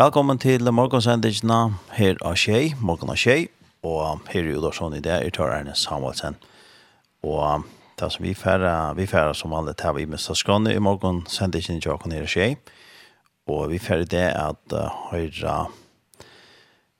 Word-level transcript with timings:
Velkommen 0.00 0.38
til 0.40 0.64
morgensendingene 0.72 1.74
her 1.92 2.16
av 2.24 2.38
Kjei, 2.40 2.70
morgen 2.80 3.10
av 3.12 3.18
Kjei, 3.20 3.50
og 3.84 4.22
her 4.32 4.46
i 4.48 4.54
Udorsson 4.56 4.94
i 4.96 5.00
det 5.04 5.12
er 5.12 5.32
Tar 5.36 5.50
Erne 5.52 5.74
Samuelsen. 5.76 6.38
Og 7.20 7.66
det 8.00 8.06
som 8.14 8.24
vi 8.24 8.30
færre, 8.32 8.94
vi 8.96 9.04
færre 9.04 9.34
som 9.36 9.52
alle 9.52 9.74
tar 9.76 9.92
vi 9.98 10.06
med 10.08 10.22
Staskåne 10.22 10.72
i 10.72 10.80
morgensendingen 10.80 11.82
til 11.84 11.92
åkken 11.92 12.14
her 12.16 12.24
av 12.24 12.32
Kjei, 12.32 12.54
og 13.52 13.66
vi 13.74 13.80
færre 13.82 14.06
det 14.08 14.22
at 14.30 14.72
uh, 14.72 14.88
høyre 15.10 15.58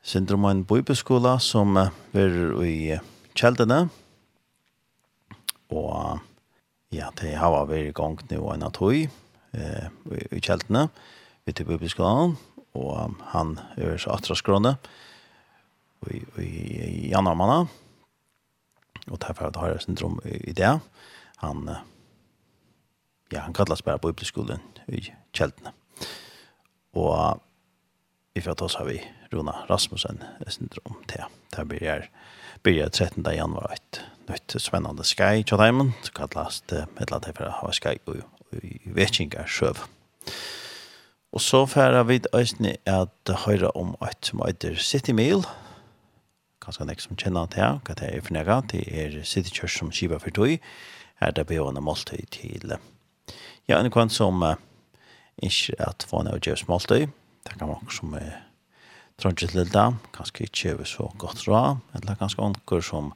syndromen 0.05 0.67
bøybeskola 0.69 1.39
som 1.41 1.80
uh, 1.80 1.89
er 2.12 2.37
i 2.69 2.98
kjeldene, 3.32 3.87
og 5.73 6.21
ja, 6.93 7.09
det 7.23 7.32
har 7.41 7.57
vært 7.62 7.95
i 7.95 7.96
gang 7.96 8.21
nå 8.29 8.53
en 8.53 8.69
av 8.69 8.77
tog 8.77 8.93
uh, 8.93 9.89
i 10.12 10.45
kjeldene, 10.45 10.91
vi 11.48 11.57
til 11.57 11.73
bøybeskolen, 11.73 12.37
og 12.79 12.91
um, 13.05 13.16
han 13.32 13.59
er 13.77 13.98
så 13.98 14.14
atra 14.14 14.36
skrone 14.39 14.77
i, 16.11 16.22
i 16.40 17.11
januar 17.11 17.36
manna 17.36 17.61
og 19.11 19.18
derfor 19.21 19.50
har 19.58 19.75
jeg 19.75 19.85
syndrom 19.85 20.18
i 20.25 20.53
det 20.57 20.79
han 21.43 21.71
ja, 23.30 23.41
han 23.41 23.54
kallas 23.54 23.82
bare 23.82 23.99
på 23.99 24.11
Ypleskolen 24.11 24.63
i 24.89 25.04
Kjeltene. 25.32 25.72
og 26.94 27.41
i 28.35 28.41
fra 28.41 28.54
oss 28.63 28.79
har 28.79 28.86
vi 28.86 29.00
Rona 29.32 29.64
Rasmussen 29.71 30.22
syndrom 30.49 31.02
til 31.08 31.27
det 31.57 31.66
blir 31.68 31.85
jeg 31.85 32.08
blir 32.62 32.89
13. 32.89 33.25
januar 33.25 33.72
et 33.72 34.02
nytt 34.28 34.56
spennende 34.61 35.05
skai 35.05 35.42
dem, 35.42 35.92
så 36.02 36.12
kallas 36.12 36.61
det 36.69 36.84
et 36.84 37.06
eller 37.06 37.16
annet 37.16 37.36
for 37.36 37.48
å 37.48 37.58
ha 37.62 37.72
skai 37.72 37.98
og, 38.06 38.22
og, 38.52 38.64
og 38.94 39.48
sjøv 39.48 39.84
Og 41.33 41.41
så 41.41 41.66
færer 41.66 42.02
vi 42.02 42.20
øyne 42.34 42.77
at 42.86 43.34
høyre 43.44 43.70
om 43.77 43.94
et 44.02 44.27
som 44.27 44.42
heter 44.47 44.75
City 44.77 45.11
Meal. 45.11 45.44
Kanskje 46.62 46.86
nek 46.88 47.00
som 47.00 47.16
kjenner 47.16 47.46
til 47.46 47.78
hva 47.86 47.94
det 47.94 48.08
er 48.08 48.24
for 48.27 48.34
nega. 48.34 48.56
Det 48.66 48.82
er 48.91 49.22
City 49.24 49.52
Church 49.55 49.78
som 49.78 49.92
skiva 49.94 50.18
for 50.18 50.34
tog. 50.34 50.58
Her 51.20 51.30
er 51.30 51.36
det 51.36 51.46
bevående 51.46 51.80
måltøy 51.80 52.27
til 52.34 52.74
ja, 53.68 53.78
en 53.78 53.90
kvann 53.90 54.10
som 54.10 54.42
uh, 54.42 54.56
ikke 55.38 55.77
at 55.78 56.02
få 56.08 56.24
en 56.24 56.32
avgjørs 56.32 56.66
måltøy. 56.66 57.06
Det 57.46 57.58
kan 57.58 57.70
være 57.70 57.94
som 57.94 58.16
uh, 58.18 58.33
trønge 59.22 59.46
til 59.46 59.70
det. 59.70 59.86
Kanskje 60.16 60.48
ikke 60.48 60.74
er 60.74 60.84
så 60.84 61.06
godt 61.18 61.46
råd. 61.46 61.78
Eller 61.94 62.18
kanskje 62.18 62.42
onker 62.42 62.83
som 62.83 63.12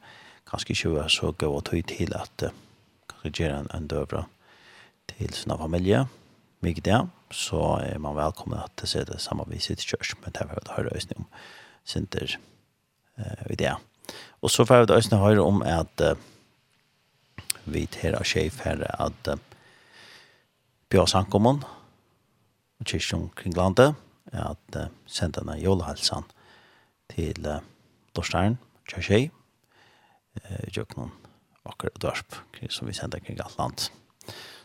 kanskje 0.47 0.71
ikke 0.71 0.95
er 1.03 1.11
så 1.11 1.33
gøy 1.35 1.59
tøy 1.67 1.83
til 1.83 2.15
at 2.15 2.47
uh, 2.47 2.55
kanskje 3.11 3.35
gjør 3.43 3.59
en, 3.59 3.69
en 3.75 3.91
døvra 3.91 4.23
til 5.11 5.33
sin 5.33 5.57
familie. 5.59 6.05
mye 6.61 6.79
det. 6.79 6.87
Ja 6.87 7.24
så 7.35 7.61
er 7.83 7.99
man 7.99 8.15
velkommen 8.15 8.59
at 8.59 8.87
se 8.87 9.03
det 9.05 9.19
samma 9.21 9.43
vid 9.49 9.63
sitt 9.63 9.83
kjørs, 9.83 10.13
men 10.21 10.31
det 10.31 10.41
er 10.41 10.47
vi 10.53 10.71
hört 10.77 10.93
øyne 10.95 11.19
om 11.19 11.27
Sinter 11.85 12.37
eh 13.17 13.51
i 13.51 13.55
det. 13.55 13.75
Og 14.41 14.49
så 14.49 14.65
får 14.65 14.85
vi 14.85 14.93
øyne 14.93 15.19
höra 15.19 15.43
om 15.43 15.61
at 15.61 16.01
eh, 16.01 16.15
vi 17.65 17.87
här 18.01 18.23
chef 18.23 18.61
här 18.61 19.01
att 19.01 19.27
eh, 19.27 19.35
Björsankommun 20.89 21.63
og 22.79 22.85
kyrkjon 22.85 23.31
kring 23.35 23.55
landet 23.57 23.95
at 24.31 24.77
uh, 24.77 24.87
senda 25.07 25.41
denne 25.41 25.57
jolhalsan 25.59 26.27
til 27.11 27.47
uh, 27.47 27.59
Dorstein, 28.15 28.57
Kjørsjei, 28.87 29.29
uh, 30.39 30.65
Jøknon, 30.69 31.11
Akker 31.65 31.89
og 31.93 32.01
Dørsp, 32.01 32.37
som 32.69 32.87
vi 32.87 32.93
sender 32.93 33.19
kring 33.23 33.39
alt 33.41 33.57
land. 33.57 33.87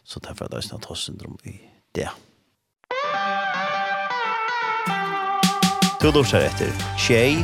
Så 0.05 0.21
derfor 0.21 0.45
er 0.45 0.53
det 0.53 0.61
også 0.61 0.79
noe 0.79 0.99
syndrom 0.99 1.39
i 1.49 1.57
det. 1.97 2.11
Du 6.01 6.07
lortar 6.09 6.41
etter 6.41 6.71
Tjei, 6.97 7.43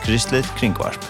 Kristelig 0.00 0.46
Kringvarp. 0.56 1.02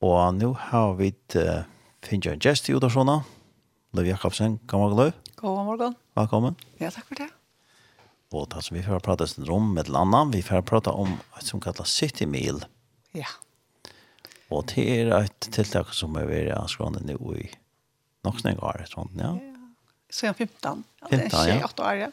Og 0.00 0.38
nå 0.38 0.48
har 0.70 0.96
vi 0.96 1.10
uh, 1.36 1.68
finnet 2.00 2.30
en 2.32 2.40
gjest 2.40 2.72
i 2.72 2.78
Udarsona. 2.78 3.18
Løv 3.92 4.08
Jakobsen, 4.14 4.56
god 4.64 4.86
morgen 4.86 5.02
Løv. 5.02 5.14
God 5.36 5.62
morgen. 5.68 6.00
Velkommen. 6.16 6.56
Ja, 6.80 6.88
takk 6.88 7.12
for 7.12 7.20
det. 7.20 7.28
Og 8.32 8.48
det 8.56 8.64
som 8.64 8.80
vi 8.80 8.88
får 8.88 9.04
prate 9.04 9.28
om 9.52 9.74
med 9.74 9.84
et 9.84 9.92
eller 9.92 10.06
annet, 10.08 10.38
vi 10.40 10.46
får 10.48 10.64
prate 10.64 10.96
om 10.96 11.12
et 11.36 11.44
som 11.44 11.60
kalles 11.60 11.92
City 11.92 12.24
Meal. 12.24 12.64
Ja. 13.12 13.28
Yeah. 13.28 13.40
Og 14.52 14.66
det 14.72 14.84
er 14.84 15.12
et 15.22 15.48
tiltak 15.54 15.94
som 15.96 16.16
er 16.20 16.28
ved 16.28 16.52
skrånene 16.70 17.16
nå 17.16 17.36
i 17.40 17.48
nok 18.26 18.38
snakk 18.42 18.60
år, 18.62 18.84
sånn, 18.90 19.10
ja. 19.18 19.32
Så 20.12 20.28
jeg 20.28 20.34
er 20.34 20.38
15. 20.44 20.84
Ja, 21.02 21.08
det 21.08 21.20
er 21.24 21.64
28 21.64 21.86
år, 21.88 21.96
ja. 22.04 22.10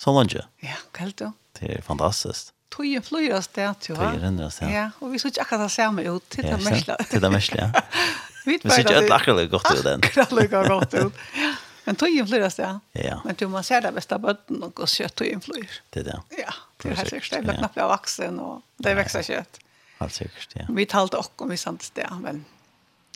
Så 0.00 0.14
langt, 0.16 0.34
ja. 0.34 0.48
Ja, 0.64 0.78
hva 0.90 1.04
helt 1.04 1.20
jo. 1.22 1.30
Det 1.58 1.68
er 1.76 1.84
fantastisk. 1.86 2.50
Tøye 2.72 3.02
flyr 3.04 3.34
av 3.36 3.42
sted, 3.44 3.66
jeg. 3.66 3.96
Tøye 3.98 4.08
renner 4.16 4.48
av 4.48 4.54
sted. 4.54 4.72
Ja, 4.72 4.86
og 5.04 5.12
vi 5.12 5.20
så 5.20 5.28
ikke 5.28 5.44
akkurat 5.44 5.66
det 5.68 5.74
samme 5.74 6.04
ut, 6.08 6.24
til 6.32 6.48
det 6.48 6.58
mesle. 6.64 6.96
Til 7.10 7.22
det 7.22 7.30
mesle, 7.34 7.66
ja. 7.66 7.84
Vi 8.42 8.56
så 8.58 8.80
ikke 8.82 9.04
akkurat 9.14 9.38
det 9.38 9.50
godt 9.52 9.68
ut, 9.70 9.84
den. 9.86 10.00
Akkurat 10.08 10.32
det 10.34 10.48
godt 10.50 10.96
ut, 10.96 11.20
ja. 11.38 11.50
Men 11.84 11.98
tøyen 11.98 12.26
flyr 12.26 12.46
av 12.46 12.50
sted. 12.54 12.80
Ja. 12.98 13.18
Men 13.26 13.36
du 13.38 13.44
må 13.50 13.60
se 13.66 13.78
det 13.84 13.90
beste 13.94 14.18
bøtten 14.22 14.62
og 14.62 14.72
gå 14.78 14.86
og 14.86 14.90
kjøtt 14.90 15.14
tøyen 15.18 15.42
flyr. 15.44 15.76
Det 15.94 16.02
er 16.02 16.08
det. 16.08 16.16
Ja, 16.40 16.54
det 16.82 16.90
er 16.90 16.98
helt 17.02 17.12
sikkert. 17.12 17.36
Det 17.36 17.54
er 17.54 17.60
knapt 17.60 17.78
av 17.82 17.92
vaksen, 17.92 18.40
og 18.42 18.82
det 18.82 18.96
vekser 18.98 19.26
kjøtt. 19.26 19.60
Ja. 19.60 19.71
Helt 20.02 20.16
sikkert, 20.16 20.56
ja. 20.58 20.66
Vi 20.68 20.86
talte 20.90 21.20
også 21.20 21.44
om 21.44 21.52
vi 21.52 21.60
sant 21.60 21.86
sted, 21.86 22.18
men... 22.22 22.44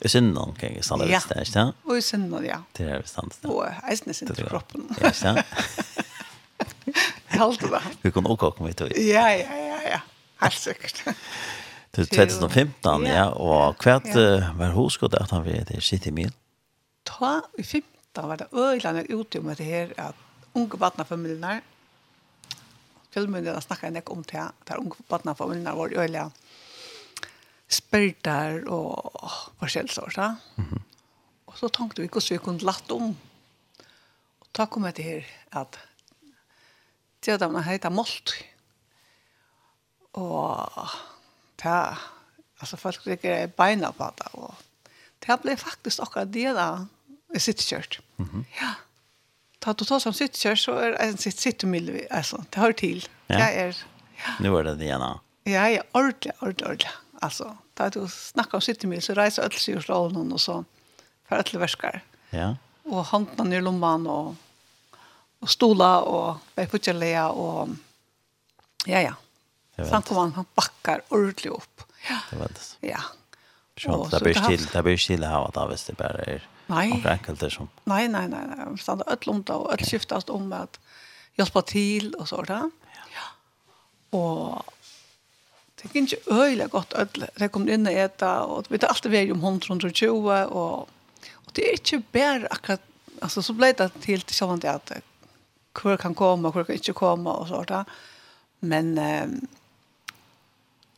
I 0.05 0.11
synden 0.13 0.53
kan 0.59 0.75
jeg 0.77 0.85
stande 0.85 1.07
visst 1.09 1.31
det, 1.33 1.47
ikke 1.47 1.55
det? 1.57 1.75
Og 1.89 1.99
i 1.99 2.03
synden, 2.05 2.45
ja. 2.45 2.59
Det 2.77 2.89
er 2.89 3.01
vi 3.01 3.09
stande 3.09 3.35
sted. 3.35 3.49
Og 3.51 3.91
eisen 3.91 4.13
er 4.13 4.19
synden 4.19 4.49
kroppen. 4.51 4.91
Ja, 5.01 5.13
ikke 5.13 5.39
det? 5.39 5.45
Jeg 6.87 7.41
halte 7.43 7.69
det. 7.69 7.81
Vi 8.03 8.11
kunne 8.15 8.31
også 8.33 8.51
komme 8.57 8.71
hit, 8.71 8.81
Ja, 8.97 9.27
ja, 9.35 9.57
ja, 9.61 9.79
ja. 9.91 9.99
Helt 10.41 10.59
sikkert. 10.61 11.03
Det 11.97 12.05
er 12.05 12.29
2015, 12.29 13.07
ja, 13.09 13.25
og 13.33 13.77
hvert 13.83 14.09
var 14.59 14.75
hoskott 14.77 15.15
at 15.17 15.31
han 15.33 15.45
vil 15.45 15.65
ved 15.69 15.81
City 15.81 16.13
Mil? 16.13 16.33
Ta, 17.09 17.41
i 17.59 17.63
15 17.63 18.29
var 18.29 18.37
det 18.37 18.47
øylandet 18.53 19.13
ute 19.13 19.39
om 19.39 19.49
det 19.55 19.67
her, 19.67 19.89
at 19.97 20.15
unge 20.55 20.79
badnafamilien 20.79 21.45
her, 21.45 21.61
filmen 23.11 23.45
der 23.45 23.61
snakker 23.61 23.89
jeg 23.89 23.97
ikke 23.97 24.13
om 24.13 24.25
til, 24.25 24.39
at 24.39 24.77
unge 24.79 24.97
badnafamilien 25.09 25.67
var 25.67 25.89
øylandet, 25.93 26.33
spärtar 27.69 28.69
och 28.69 29.23
forskjellig 29.59 29.91
sort. 29.91 30.17
Mm 30.17 30.37
-hmm. 30.57 30.81
Och 31.45 31.59
så 31.59 31.69
tenkte 31.69 32.03
vi 32.03 32.09
hvordan 32.09 32.29
vi 32.31 32.39
kunne 32.39 32.59
latta 32.59 32.95
om. 32.95 33.17
Og 34.41 34.47
ta 34.53 34.67
kom 34.67 34.85
jeg 34.85 34.95
til 34.95 35.05
her 35.05 35.25
at 35.53 35.79
det 37.25 37.33
er 37.33 37.47
att 37.47 37.53
man 37.53 37.65
heter 37.65 37.89
Molt. 37.89 38.45
Og 40.13 40.89
ta 41.59 41.97
altså 42.61 42.77
folk 42.77 43.03
tycker 43.03 43.47
beina 43.47 43.91
på 43.91 44.11
det 44.19 44.27
Og 44.33 44.55
det 45.27 45.41
ble 45.43 45.57
faktisk 45.57 45.99
akkurat 46.03 46.33
det 46.33 46.55
da 46.55 46.87
i 47.35 47.39
sitt 47.39 47.61
kört. 47.61 48.01
Mm 48.17 48.29
-hmm. 48.29 48.45
Ja. 48.61 48.75
Ta 49.61 49.73
du 49.73 49.85
tar 49.85 49.99
som 49.99 50.13
sitt 50.13 50.37
kört 50.37 50.59
så 50.59 50.81
det 50.81 50.97
en 51.01 51.19
sitt 51.19 51.41
sitt 51.41 51.65
altså, 52.11 52.37
det 52.37 52.61
hører 52.61 52.73
til. 52.73 53.09
Ja. 53.29 53.37
Det 53.37 53.57
er, 53.59 53.87
ja. 54.19 54.35
Nu 54.41 54.57
er 54.57 54.63
det 54.63 54.79
det 54.79 54.87
ena. 54.87 55.21
Ja, 55.47 55.67
ja, 55.67 55.81
ordentligt, 55.93 56.35
ordentlig, 56.41 56.67
ordentlig. 56.67 56.91
Alltså, 57.21 57.57
där 57.75 57.91
du 57.91 58.09
snackar 58.09 58.59
om 58.59 58.63
sitter 58.63 59.01
så 59.01 59.15
reiser 59.15 59.43
öll 59.43 59.53
sig 59.53 59.75
ur 59.75 59.81
strålen 59.81 60.33
och 60.33 60.41
så. 60.41 60.65
För 61.29 61.37
öll 61.37 61.61
värskar. 61.61 62.03
Ja. 62.31 62.57
Och 62.83 63.05
handna 63.05 63.45
ner 63.45 63.63
lomman 63.63 64.07
och, 64.07 64.35
och 65.39 65.51
stola 65.51 66.01
och 66.01 66.37
bäckputtjelea 66.55 67.31
och 67.31 67.69
ja, 68.87 69.01
ja. 69.01 69.15
Samt 69.85 70.11
om 70.11 70.33
han 70.33 70.45
backar 70.55 71.03
ordentligt 71.09 71.53
upp. 71.53 71.83
Ja. 72.09 72.19
Det 72.31 72.37
var 72.37 72.49
det. 72.49 72.89
Ja. 72.89 73.01
Sånt, 73.79 74.11
det 74.11 74.21
blir 74.21 74.35
still, 74.35 74.67
det 74.73 74.83
blir 74.83 74.97
still 74.97 75.25
här 75.25 75.45
att 75.49 75.57
avvis 75.57 75.85
det 75.85 75.93
bara 75.93 76.09
är 76.09 76.49
nej. 76.67 77.05
enkelt 77.07 77.53
som. 77.53 77.69
Nej, 77.85 78.09
nej, 78.09 78.29
nej, 78.29 78.41
nej. 78.57 78.79
Stanna 78.79 79.05
öll 79.07 79.19
om 79.27 79.43
det 79.43 79.53
och 79.53 79.73
öll 79.73 79.79
skiftas 79.79 80.25
om 80.29 80.53
att 80.53 80.81
hjälpa 81.35 81.63
till 81.63 82.15
och 82.15 82.29
sådär. 82.29 82.71
Ja. 83.15 84.19
Och 84.19 84.63
Det 85.77 85.91
gikk 85.93 86.13
ikke 86.13 86.33
øyelig 86.33 86.71
godt 86.71 86.95
ødel. 86.97 87.27
Det 87.39 87.51
kom 87.53 87.69
inn 87.69 87.87
og 87.87 87.93
eta, 87.93 88.31
og 88.49 88.71
vi 88.71 88.79
tar 88.79 88.95
alltid 88.95 89.13
vei 89.13 89.27
om 89.33 89.43
120, 89.45 90.31
og, 90.49 90.89
og 91.45 91.57
det 91.57 91.67
er 91.67 91.77
ikke 91.77 92.01
bare 92.13 92.49
akkurat, 92.51 92.81
altså 93.23 93.43
så 93.43 93.53
ble 93.57 93.73
det 93.77 93.91
til 94.05 94.25
til 94.25 94.37
sånn 94.37 94.65
at 94.65 94.97
hvor 95.77 95.97
kan 96.01 96.15
komme, 96.15 96.51
hvor 96.51 96.65
kan 96.65 96.75
ikke 96.75 96.97
komme, 96.97 97.31
og 97.31 97.49
sånt 97.49 97.69
da. 97.69 97.83
Men, 98.61 98.99
eh, 98.99 99.29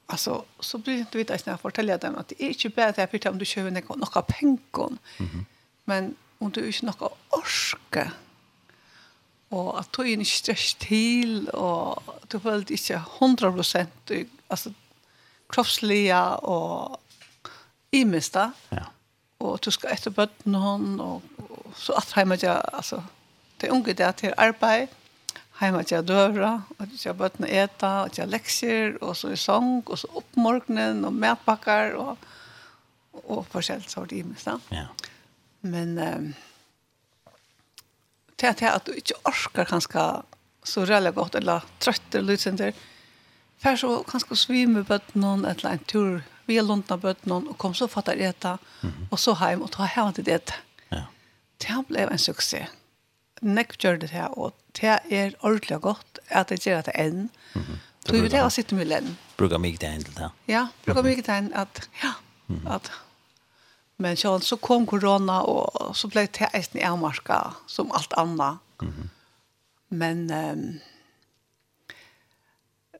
altså, 0.08 0.44
så 0.60 0.78
blir 0.78 1.04
det 1.04 1.18
vidt 1.18 1.46
jeg 1.46 1.58
forteller 1.58 1.96
dem 1.96 2.14
at 2.18 2.30
det 2.30 2.38
er 2.40 2.54
ikke 2.54 2.70
bare 2.70 2.92
det 2.92 2.98
jeg 3.02 3.10
fyrte 3.10 3.30
om 3.30 3.38
du 3.38 3.44
kjøper 3.44 3.74
noe, 3.74 3.98
noe 3.98 4.22
penger, 4.28 4.88
mm 5.18 5.26
-hmm. 5.26 5.44
men 5.86 6.16
om 6.40 6.52
du 6.52 6.60
ikke 6.60 6.86
noe 6.86 7.10
orsker, 7.30 8.10
og 9.50 9.78
at 9.78 9.88
du 9.96 10.02
ikke 10.02 10.24
stress 10.24 10.74
til, 10.74 11.50
og 11.52 12.02
du 12.32 12.38
følte 12.38 12.74
ikke 12.74 12.94
100 12.94 13.52
prosent 13.52 14.10
alltså 14.48 14.72
kroppsliga 15.48 16.34
och 16.34 17.00
imesta. 17.90 18.52
Ja. 18.68 18.84
Och 19.38 19.58
du 19.62 19.70
ska 19.70 19.88
efter 19.88 20.10
bötten 20.10 20.54
hon 20.54 21.00
och, 21.00 21.22
så 21.76 21.92
att 21.92 22.10
hemma 22.12 22.36
jag 22.40 22.70
alltså 22.72 23.04
det 23.56 23.68
unge 23.68 23.92
där 23.92 24.12
till 24.12 24.34
arbete 24.36 24.92
hemma 25.52 25.84
jag 25.88 26.04
dövra 26.04 26.62
och 26.78 26.86
jag 27.04 27.16
bötten 27.16 27.44
äta 27.44 28.02
och 28.02 28.18
jag 28.18 28.28
läxor 28.28 29.04
och 29.04 29.16
så 29.16 29.30
i 29.30 29.36
sång 29.36 29.82
och 29.86 29.98
så 29.98 30.08
upp 30.14 30.36
morgonen 30.36 31.04
och 31.04 31.12
matpackar 31.12 31.90
och 31.90 32.18
och 33.28 33.46
forskjellt 33.46 33.90
så 33.90 34.04
det 34.04 34.16
imesta. 34.16 34.60
Ja. 34.68 34.86
Men 35.60 35.98
eh, 35.98 36.16
um, 36.16 36.34
till 38.36 38.68
att 38.68 38.84
du 38.84 38.94
inte 38.94 39.14
orkar 39.24 39.64
kanske 39.64 40.22
så 40.62 40.84
rälligt 40.84 41.14
gott 41.14 41.34
eller 41.34 41.62
trött 41.78 42.14
eller 42.14 42.26
lite 42.26 42.42
sånt 42.42 42.60
Først 43.62 43.80
så 43.80 44.02
kanskje 44.06 44.36
svime 44.36 44.84
bøttene, 44.86 45.32
et 45.48 45.58
eller 45.58 45.70
annet 45.70 45.86
tur, 45.90 46.20
vi 46.46 46.56
har 46.56 46.64
lånt 46.64 46.90
av 46.90 47.04
og 47.04 47.56
kom 47.58 47.74
så 47.74 47.86
fattar 47.86 48.20
av 48.44 48.58
mm 48.82 49.08
og 49.10 49.18
så 49.18 49.34
heim, 49.34 49.62
og 49.62 49.70
ta 49.70 49.84
heim 49.84 50.12
til 50.12 50.24
det. 50.24 50.54
Ja. 50.92 51.04
Det 51.58 51.86
ble 51.88 52.06
en 52.10 52.18
suksess. 52.18 52.70
Nekk 53.42 53.76
gjør 53.78 53.98
det 53.98 54.10
her, 54.10 54.28
og 54.38 54.52
det 54.80 54.98
er 55.10 55.34
ordentlig 55.40 55.80
godt 55.80 56.18
at 56.28 56.50
jeg 56.50 56.58
gjør 56.58 56.82
det 56.82 56.92
enn. 56.94 57.30
Mm 57.54 57.62
-hmm. 57.62 57.78
Du 58.06 58.20
vil 58.20 58.30
det 58.30 58.42
å 58.42 58.50
sitte 58.50 58.74
med 58.74 58.86
lenn. 58.86 59.16
Bruker 59.36 59.58
mye 59.58 59.76
tegn 59.76 60.04
til 60.04 60.14
det. 60.14 60.30
Ja, 60.48 60.66
bruker 60.84 61.02
mye 61.02 61.22
tegn 61.22 61.52
at, 61.54 61.88
ja, 62.02 62.12
mm 62.48 62.66
at, 62.66 62.90
men 63.98 64.16
så, 64.16 64.38
så 64.38 64.56
kom 64.56 64.86
korona, 64.86 65.40
og 65.42 65.96
så 65.96 66.08
ble 66.08 66.26
det 66.26 66.48
eisen 66.54 66.78
i 66.78 66.84
Amarska, 66.86 67.54
som 67.66 67.92
alt 67.92 68.12
annet. 68.16 68.58
Mm 68.82 68.88
-hmm. 68.88 69.08
Men, 69.88 70.30
um, 70.32 70.80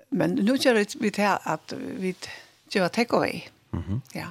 men 0.08 0.30
nu 0.30 0.56
gör 0.56 0.74
det 0.74 0.94
vi 0.94 1.10
till 1.10 1.24
att 1.42 1.72
vi 1.76 2.14
gör 2.68 2.88
take 2.88 3.16
away. 3.16 3.42
Mhm. 3.70 3.82
Mm 3.84 4.00
ja. 4.12 4.26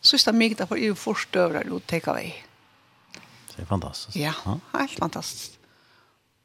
Så 0.00 0.18
stämmer 0.18 0.38
mig 0.38 0.54
därför 0.54 0.76
ju 0.76 0.94
förstövrar 0.94 1.72
och 1.72 1.86
take 1.86 2.10
away. 2.10 2.32
Det 3.56 3.62
är 3.62 3.66
fantastiskt. 3.66 4.16
Ja, 4.16 4.60
helt 4.72 4.98
fantastiskt. 4.98 5.58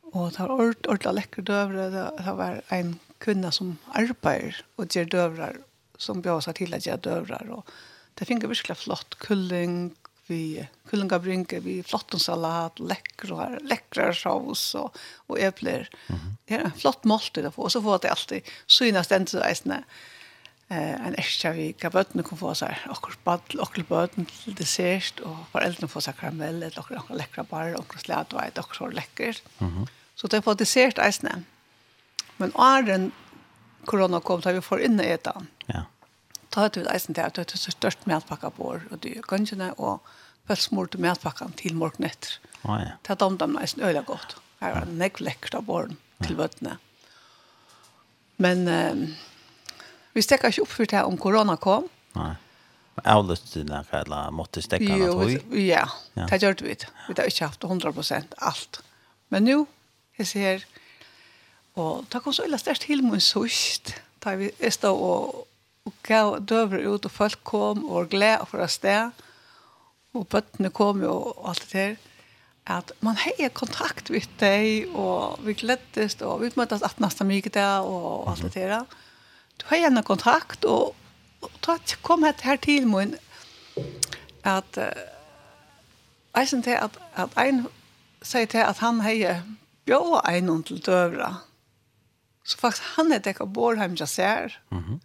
Och 0.01 0.31
det 0.31 0.37
har 0.37 0.51
ord 0.51 0.87
ordla 0.87 1.11
läcker 1.11 1.41
dövrar 1.41 1.89
det 1.91 2.23
har 2.23 2.35
var 2.35 2.61
en 2.67 2.99
kunna 3.17 3.51
som 3.51 3.77
arbetar 3.91 4.65
och 4.75 4.95
ger 4.95 5.05
dövrar 5.05 5.57
som 5.97 6.21
bjösa 6.21 6.53
till 6.53 6.73
att 6.73 6.85
göra 6.85 6.97
dövrar 6.97 7.49
och 7.49 7.69
det 8.13 8.25
fick 8.25 8.43
verkligen 8.43 8.75
flott 8.75 9.15
kulling 9.15 9.95
vi 10.29 10.67
kullingabrinke, 10.89 11.59
vi 11.59 11.83
flottonsalat, 11.83 12.79
läckra, 12.79 13.49
läckra 13.49 14.13
saus 14.13 14.75
och, 14.75 14.97
och 15.27 15.39
äpplen 15.39 15.75
Mm 15.75 15.87
-hmm. 16.07 16.33
Det 16.45 16.55
är 16.55 16.59
en 16.59 16.71
flott 16.71 17.03
måltid 17.03 17.45
att 17.45 17.55
få. 17.55 17.61
Och 17.61 17.71
så 17.71 17.81
får 17.81 17.99
det 17.99 18.09
alltid 18.09 18.41
synas 18.67 19.07
den 19.07 19.25
till 19.25 19.43
isne 19.51 19.83
Eh, 20.71 21.07
en 21.07 21.15
extra 21.15 21.51
vi 21.51 21.73
kan 21.73 21.91
bötterna 21.91 22.23
kan 22.23 22.37
få 22.37 22.55
så 22.55 22.65
här 22.65 22.87
och 22.89 23.11
badl, 23.23 23.59
åkers 23.59 23.87
bötterna 23.87 24.25
till 24.43 24.55
dessert 24.55 25.19
och 25.19 25.37
föräldrarna 25.51 25.87
får 25.87 26.01
så 26.01 26.11
karamell, 26.11 26.63
eller 26.63 26.79
åkers 26.79 27.09
läckra 27.09 27.43
bar, 27.43 27.79
åkers 27.79 28.01
slädvajt, 28.01 28.57
och 28.57 28.75
så 28.75 28.87
läckert. 28.87 29.43
Mm 29.57 29.73
-hmm. 29.73 29.87
Så 30.15 30.27
det 30.27 30.41
får 30.41 30.55
dessert 30.55 31.07
isne 31.09 31.43
Men 32.37 32.55
åren 32.55 33.11
korona 33.85 34.19
kom, 34.19 34.41
så 34.41 34.51
vi 34.51 34.61
får 34.61 34.81
inne 34.81 35.03
i 35.03 35.11
etan. 35.11 35.47
Ja. 35.65 35.73
Yeah 35.73 35.85
ta 36.51 36.65
ut 36.65 36.77
eisen 36.89 37.13
til 37.13 37.25
at 37.25 37.37
det 37.37 37.45
er 37.53 37.75
størst 37.75 38.07
medpakka 38.09 38.51
på 38.55 38.73
år, 38.73 38.85
og 38.91 39.03
det 39.03 39.17
er 39.17 39.27
gønnsjene, 39.29 39.71
og 39.77 40.01
pølsmord 40.49 40.89
smurte 40.89 41.01
medpakkan 41.01 41.53
til 41.57 41.75
morgen 41.77 42.07
etter. 42.09 42.39
Oh, 42.63 42.77
ja. 42.81 42.97
Det 43.05 43.13
er 43.13 43.21
dem 43.21 43.37
dem 43.37 43.57
eisen 43.61 43.83
øyla 43.85 44.01
godt. 44.07 44.37
Her 44.59 44.75
var 44.75 44.87
det 44.89 44.97
nekk 44.99 45.21
lekkert 45.23 45.55
av 45.61 45.67
våren 45.69 45.97
til 46.25 46.35
vøttene. 46.39 46.77
Men 48.39 48.67
um, 48.67 49.03
vi 50.15 50.23
stekker 50.25 50.51
ikke 50.51 50.65
opp 50.65 50.73
for 50.73 50.89
det 50.89 51.03
om 51.05 51.17
korona 51.21 51.55
kom. 51.61 51.89
Nei. 52.17 52.33
Avløst 53.07 53.53
til 53.53 53.67
det, 53.67 53.85
eller 53.95 54.31
måtte 54.35 54.61
stekke 54.63 54.89
han 54.91 55.05
at 55.05 55.19
vi? 55.53 55.67
Ja, 55.69 55.85
det 56.17 56.41
gjør 56.41 56.57
vi. 56.65 56.75
Vi 57.07 57.15
har 57.15 57.29
ikke 57.29 57.47
haft 57.47 57.63
100% 57.63 58.33
alt. 58.43 58.81
Men 59.31 59.45
nu, 59.47 59.67
jeg 60.17 60.27
ser, 60.27 60.65
og 61.79 62.09
det 62.11 62.19
kom 62.25 62.35
så 62.35 62.43
illa 62.47 62.59
størst 62.59 62.89
til 62.89 63.05
min 63.05 63.23
sørst, 63.23 63.93
da 64.25 64.35
vi 64.35 64.49
stod 64.73 64.99
og 64.99 65.45
og 65.85 65.95
gav 66.03 66.37
døver 66.49 66.85
ut, 66.87 67.05
og 67.05 67.11
folk 67.11 67.39
kom, 67.43 67.85
og 67.85 67.95
var 67.95 68.11
glede 68.13 68.47
for 68.49 68.63
å 68.63 68.69
sted, 68.69 69.25
og 70.13 70.27
bøttene 70.31 70.71
kom 70.73 71.03
jo, 71.05 71.13
og 71.31 71.51
alt 71.51 71.65
det 71.71 71.73
der, 71.73 71.97
at 72.69 72.91
man 73.01 73.17
har 73.17 73.49
kontakt 73.57 74.11
med 74.13 74.27
deg, 74.39 74.91
og 74.93 75.39
vi 75.45 75.55
gledes, 75.57 76.19
og 76.21 76.43
vi 76.43 76.51
møttes 76.57 76.83
at 76.85 76.99
nesten 77.01 77.29
mye 77.29 77.49
der, 77.53 77.81
og 77.81 78.29
alt 78.29 78.45
det 78.53 78.67
der. 78.69 78.85
Du 79.57 79.65
har 79.71 79.81
gjerne 79.85 80.03
kontakt, 80.05 80.65
og, 80.65 80.93
og 81.41 81.93
kom 82.05 82.23
her 82.23 82.61
til 82.61 82.87
min, 82.87 83.15
at 84.43 84.77
jeg 86.35 86.47
synes 86.47 86.63
til 86.63 86.77
at, 86.77 86.99
at 87.17 87.33
en 87.41 87.65
sier 88.21 88.45
til 88.45 88.61
at 88.63 88.77
han 88.83 88.99
har 89.01 89.41
bjør 89.85 90.21
en 90.29 90.63
til 90.63 90.81
døvra. 90.85 91.33
Så 92.43 92.57
faktisk 92.57 92.83
han 92.95 93.11
er 93.11 93.21
dekket 93.23 93.53
bor 93.53 93.77
hjemme 93.77 93.97
jeg 93.99 94.07
ser. 94.07 94.59
Mm 94.71 94.99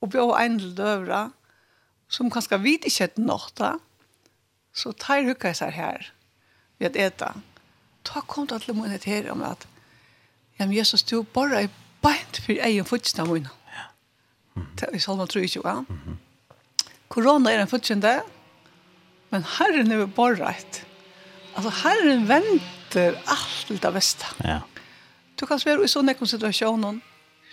og 0.00 0.10
bjør 0.12 0.36
en 0.40 0.58
til 0.60 0.74
døvra, 0.76 1.22
som 2.08 2.30
kanskje 2.30 2.60
vidt 2.62 2.86
ikke 2.88 3.08
et 3.08 3.18
nåtta, 3.18 3.76
så 4.76 4.92
tar 4.92 5.24
hukka 5.26 5.54
seg 5.56 5.72
her 5.76 6.10
ved 6.78 6.92
at 6.92 7.00
eta. 7.08 7.32
Ta 8.06 8.22
kom 8.28 8.46
til 8.46 8.60
at 8.60 8.66
det 8.68 9.04
her 9.04 9.30
om 9.32 9.42
at 9.42 9.66
ja, 10.58 10.66
men 10.66 10.76
Jesus, 10.76 11.02
du 11.02 11.22
bare 11.22 11.62
er 11.62 11.72
beint 12.02 12.40
for 12.40 12.52
egen 12.52 12.84
futsna 12.84 13.24
munnet. 13.24 13.52
Ja. 13.72 14.62
Det 14.78 14.88
er 14.92 14.98
salmen 14.98 15.28
tror 15.28 15.44
ikke, 15.44 15.60
ja. 15.64 15.82
Korona 17.08 17.52
er 17.52 17.60
en 17.60 17.68
futsende, 17.68 18.20
men 19.30 19.44
Herren 19.58 19.92
er 19.92 20.06
bare 20.06 20.38
rett. 20.40 20.80
Altså, 21.56 21.70
Herren 21.82 22.28
venter 22.28 23.18
alt 23.26 23.66
til 23.66 23.82
det 23.82 23.92
beste. 23.92 24.26
Ja. 24.44 24.60
Du 25.40 25.46
kan 25.46 25.60
være 25.64 25.84
i 25.84 25.90
sånne 25.92 26.14
situasjoner, 26.16 27.00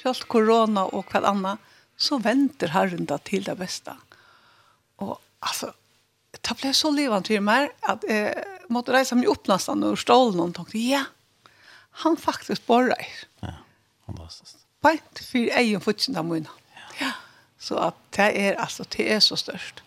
selv 0.02 0.28
korona 0.32 0.88
og 0.96 1.12
hva 1.12 1.24
annet, 1.28 1.60
så 1.98 2.20
venter 2.22 2.74
Herren 2.74 3.08
da 3.10 3.18
til 3.22 3.46
det 3.46 3.56
beste. 3.60 3.94
Og 5.04 5.16
altså, 5.42 5.72
det 6.34 6.58
ble 6.60 6.74
så 6.76 6.92
livet 6.94 7.30
til 7.30 7.44
meg 7.46 7.72
at 7.90 8.06
jeg 8.10 8.34
eh, 8.34 8.60
måtte 8.74 8.96
reise 8.96 9.16
meg 9.18 9.30
opp 9.32 9.48
nesten 9.52 9.86
og 9.86 10.00
stålen 10.02 10.42
og 10.44 10.56
tenkte, 10.58 10.82
ja, 10.82 11.04
han 12.04 12.18
faktisk 12.18 12.66
borrer. 12.68 13.08
Ja, 13.44 13.60
fantastisk. 14.08 14.58
Bant 14.84 15.22
for 15.24 15.60
egen 15.62 15.84
fortsatt 15.84 16.18
av 16.20 16.28
munnen. 16.28 16.50
Ja. 16.76 16.88
ja. 17.06 17.12
Så 17.64 17.78
at 17.80 18.00
det 18.18 18.32
er, 18.36 18.58
altså, 18.60 18.84
det 18.98 19.08
er 19.14 19.22
så 19.24 19.38
størst. 19.40 19.84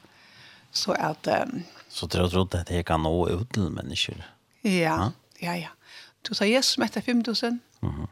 Så 0.73 0.94
at... 0.97 1.29
Um, 1.29 1.64
så 1.88 2.06
tror 2.08 2.29
du 2.29 2.41
at 2.44 2.69
det 2.69 2.84
kan 2.89 3.03
nå 3.05 3.13
ut 3.29 3.48
til 3.53 3.70
mennesker? 3.72 4.22
Ja, 4.65 4.70
ja, 4.70 5.10
ja. 5.43 5.55
ja. 5.67 5.72
Du 6.29 6.34
sa 6.34 6.44
Jesus 6.44 6.79
med 6.79 6.89
5000. 6.89 7.60
Mhm. 7.81 7.91
Mm 7.91 8.03
-hmm. 8.03 8.08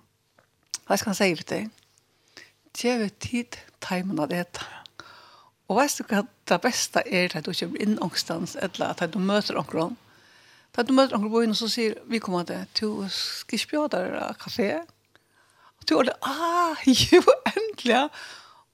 Hva 0.87 0.97
skal 0.97 1.11
han 1.11 1.15
si 1.15 1.37
for 1.37 1.45
deg? 1.49 1.71
gjør 2.76 3.09
tid 3.23 3.59
teimen 3.85 4.21
av 4.23 4.31
dette. 4.33 4.64
Og 5.69 5.78
veist 5.78 6.00
du 6.00 6.09
hva 6.09 6.25
det 6.49 6.61
beste 6.61 7.02
er 7.09 7.33
at 7.33 7.47
du 7.47 7.52
kommer 7.54 7.83
inn 7.83 8.00
ångstans, 8.04 8.57
eller 8.61 8.93
at 8.93 9.04
du 9.12 9.21
møter 9.21 9.59
ångren. 9.61 9.97
Da 10.76 10.83
du 10.83 10.93
møter 10.93 11.16
ångren 11.16 11.33
på 11.33 11.45
inn, 11.47 11.54
så 11.57 11.71
sier 11.71 11.97
vi 12.11 12.21
kommer 12.21 12.45
til, 12.49 12.66
du 12.81 13.07
skal 13.12 13.61
ikke 13.61 13.73
bjøre 13.73 13.93
der 13.95 14.37
kafé. 14.40 14.69
Og 15.81 15.88
du 15.88 15.97
er 15.99 16.11
det, 16.11 16.19
ah, 16.23 16.85
jo, 17.12 17.23
endelig. 17.54 18.02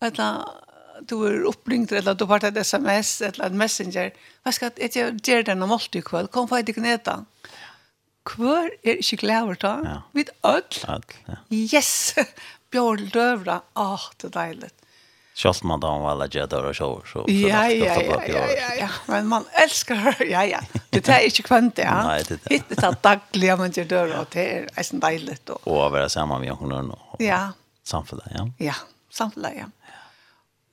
Og 0.00 0.06
Eller 0.08 0.44
du 1.08 1.16
er 1.24 1.46
oppringt, 1.48 1.92
eller 1.92 2.14
du 2.14 2.26
har 2.28 2.42
tatt 2.42 2.56
et 2.56 2.66
sms, 2.66 3.20
eller 3.28 3.46
en 3.46 3.58
messenger. 3.60 4.10
Hva 4.44 4.52
skal 4.52 4.72
jeg 4.80 5.20
gjøre 5.24 5.46
denne 5.48 5.68
målte 5.68 6.00
i 6.00 6.04
kveld? 6.04 6.32
Kom 6.32 6.48
for 6.48 6.60
jeg 6.60 6.68
ikke 6.72 6.84
ned. 6.84 7.08
Hvor 8.30 8.68
er 8.84 8.98
ikke 9.00 9.16
glad 9.22 9.42
over 9.46 9.60
da? 9.60 9.74
Ja. 9.84 9.98
Vi 10.12 10.26
er 10.26 10.56
ødel. 10.56 11.04
Yes! 11.50 12.14
Björn 12.70 13.08
Dövra, 13.12 13.60
ah, 13.72 13.94
oh, 13.94 14.10
det 14.20 14.30
er 14.30 14.36
deilig. 14.36 14.70
Kjallt 15.40 15.62
man 15.62 15.80
då 15.80 15.88
var 15.98 16.10
alla 16.10 16.26
jädrar 16.26 16.64
och 16.64 16.76
shower. 16.76 17.06
Så, 17.12 17.24
ja, 17.28 17.70
ja, 17.70 18.02
ja, 18.02 18.22
ja, 18.26 18.52
ja, 18.52 18.74
ja, 18.74 18.88
men 19.06 19.26
man 19.26 19.44
älskar 19.52 20.16
ja, 20.22 20.44
ja. 20.44 20.60
Det 20.90 21.08
er 21.08 21.24
ikke 21.24 21.42
kvant, 21.42 21.78
ja. 21.78 21.94
Nei, 22.08 22.22
det 22.28 22.36
er 22.36 22.40
det. 22.44 22.62
Det 22.68 22.82
är 22.84 22.96
dagliga 23.02 23.56
man 23.56 23.72
gjør 23.72 23.84
døra, 23.84 24.20
og 24.20 24.26
det 24.34 24.44
er 24.56 24.68
nästan 24.76 25.00
dejligt. 25.00 25.50
Och, 25.50 25.66
och 25.66 25.86
att 25.86 25.92
vara 25.92 26.08
samman 26.08 26.40
med 26.40 26.52
honom. 26.52 26.90
Och, 26.90 27.20
ja. 27.20 27.52
Samfället, 27.84 28.26
ja. 28.34 28.50
Ja, 28.58 28.74
samfället, 29.10 29.52
ja. 29.56 29.64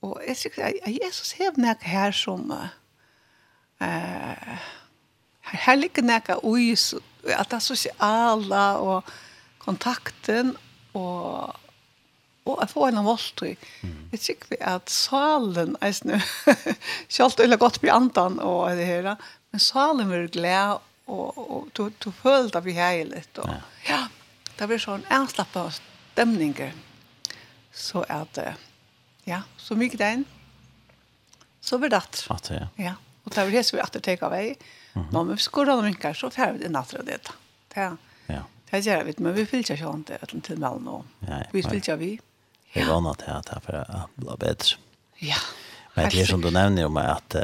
Og 0.02 0.20
jeg 0.28 0.36
synes, 0.36 0.58
att 0.58 0.92
Jesus 1.02 1.32
har 1.38 1.56
noe 1.56 1.76
her 1.80 2.10
som 2.10 2.50
eh 2.50 3.86
uh, 3.88 4.58
her 5.42 5.74
ligger 5.76 6.02
något 6.02 6.40
oj 6.42 6.76
at 7.24 7.50
det 7.50 7.56
er 7.56 7.58
sosiale, 7.58 8.64
og 8.78 9.02
kontakten 9.58 10.56
og 10.94 11.54
og 12.48 12.62
jeg 12.62 12.70
får 12.72 12.86
en 12.88 13.00
av 13.02 13.08
alt. 13.12 13.42
Jeg 13.44 14.20
tykker 14.24 14.52
vi 14.54 14.58
at 14.64 14.92
salen 14.92 15.74
er 15.84 15.92
snu, 15.96 16.14
selv 17.16 17.44
om 17.44 17.56
godt 17.60 17.80
blir 17.82 17.94
andan 17.94 18.38
og 18.40 18.70
det 18.78 18.86
her, 18.88 19.10
men 19.52 19.62
salen 19.62 20.08
blir 20.08 20.30
glad, 20.32 20.84
og, 21.08 21.38
og 21.38 21.68
du, 21.76 21.88
du 22.00 22.10
føler 22.12 22.50
det 22.52 22.64
blir 22.64 22.78
heilig. 22.78 23.24
Og, 23.42 23.52
ja. 23.88 24.02
det 24.58 24.68
blir 24.70 24.80
sånn 24.82 25.06
avslappet 25.12 25.80
stemninger. 25.80 26.74
Så 27.72 28.02
er 28.08 28.26
det, 28.34 28.50
ja, 29.28 29.44
så 29.60 29.76
mye 29.78 30.00
den, 30.00 30.26
så 31.60 31.78
blir 31.78 31.92
det. 31.92 32.02
At 32.32 32.48
det, 32.48 32.62
ja. 32.62 32.68
ja. 32.90 32.96
Og 33.24 33.34
det 33.34 33.42
er 33.42 33.50
det 33.52 33.64
som 33.68 33.76
vi 33.76 33.84
alltid 33.84 34.04
tar 34.06 34.22
av 34.24 34.32
vei. 34.32 34.54
Nå, 34.96 35.20
men 35.20 35.34
vi 35.36 35.42
skår 35.44 35.74
av 35.74 35.82
mynker, 35.84 36.16
så 36.16 36.30
får 36.32 36.54
vi 36.56 36.64
det 36.64 36.72
natt 36.72 36.94
av 36.96 37.04
det. 37.08 37.20
Det 37.74 37.90
Ja. 38.28 38.44
Det 38.68 38.82
gjør 38.84 39.04
vi, 39.06 39.14
men 39.24 39.32
vi 39.32 39.46
fyller 39.48 39.78
ikke 39.78 39.88
om 39.88 40.02
det 40.04 40.18
til 40.44 40.58
mellom 40.60 40.82
nå. 40.84 40.96
Vi 41.52 41.62
fyller 41.62 41.78
ikke 41.80 41.96
vi. 42.00 42.10
Jag 42.72 42.84
är 42.84 42.88
vana 42.88 43.14
till 43.14 43.28
att 43.28 43.64
för 43.64 43.72
att 43.72 44.14
bli 44.14 44.28
bättre. 44.38 44.76
Ja. 45.14 45.36
Men 45.94 46.10
det 46.10 46.20
är 46.20 46.26
som 46.26 46.40
du 46.40 46.50
nämner 46.50 46.86
om 46.86 46.96
att 46.96 47.34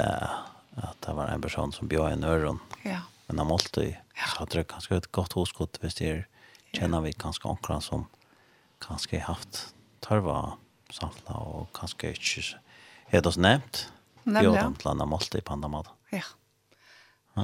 att 0.76 1.00
det 1.00 1.12
var 1.12 1.26
en 1.26 1.40
person 1.40 1.72
som 1.72 1.88
bjöd 1.88 2.12
en 2.12 2.24
öron. 2.24 2.58
Ja. 2.82 3.00
Men 3.26 3.38
han 3.38 3.46
måste 3.46 3.80
ju 3.80 3.94
så 4.14 4.38
hade 4.38 4.58
det 4.58 4.68
ganska 4.68 4.96
ett 4.96 5.12
gott 5.12 5.32
hoskott 5.32 5.78
hvis 5.80 5.94
det 5.94 6.24
känner 6.72 7.00
vi 7.00 7.10
ganska 7.10 7.48
ankran 7.48 7.82
som 7.82 8.06
ganska 8.88 9.24
haft 9.24 9.74
tarva 10.00 10.52
samla 10.90 11.34
och 11.34 11.76
kanske 11.76 12.08
inte 12.08 12.20
är 13.06 13.20
det 13.22 13.32
så 13.32 13.40
nämnt. 13.40 13.92
Bjöd 14.24 14.54
dem 14.54 14.74
till 14.74 14.88
andra 14.88 15.06
måste 15.06 15.38
i 15.38 15.40
pandamad. 15.40 15.88
Ja. 16.10 16.22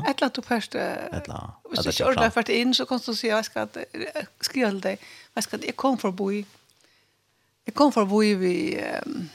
Ett 0.08 0.20
lat 0.20 0.34
du 0.34 0.42
först 0.42 0.74
ett 0.74 1.28
lat. 1.28 1.50
Och 1.62 1.94
så 1.94 2.08
ordla 2.08 2.30
för 2.30 2.50
in 2.50 2.74
så 2.74 2.86
konstaterar 2.86 3.36
jag 3.36 3.44
ska 3.44 3.68
skriva 4.40 4.70
dig. 4.70 4.98
jeg 5.34 5.44
ska 5.44 5.56
det 5.56 5.72
kom 5.72 5.98
för 5.98 6.32
i, 6.32 6.46
Jeg 7.66 7.74
kom 7.74 7.92
fra 7.92 8.04
hvor 8.04 8.36
vi 8.40 8.54
um, 9.06 9.30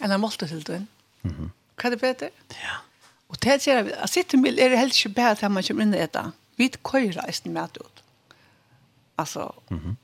en 0.00 0.12
av 0.12 0.20
målte 0.20 0.46
til 0.46 0.66
den. 0.66 0.88
Mm 1.22 1.30
-hmm. 1.30 1.50
Hva 1.76 1.86
er 1.86 1.90
det 1.90 2.00
bedre? 2.00 2.30
Ja. 2.50 2.76
Og 3.28 3.40
til 3.40 3.48
at 3.50 3.66
jeg 3.66 3.86
sier, 3.86 4.02
at 4.02 4.10
sitte 4.10 4.36
mil 4.36 4.58
er 4.58 4.68
det 4.68 4.78
helst 4.78 5.04
ikke 5.04 5.14
bedre 5.14 5.34
til 5.34 5.50
man 5.50 5.64
kommer 5.66 5.82
inn 5.82 5.94
i 5.94 5.98
dette. 5.98 6.32
Vi 6.56 6.68
køyre 6.84 7.28
eisen 7.28 7.52
med 7.52 7.76
ut. 7.80 8.04
Altså, 9.18 9.50
mm 9.70 9.78
-hmm. 9.78 9.94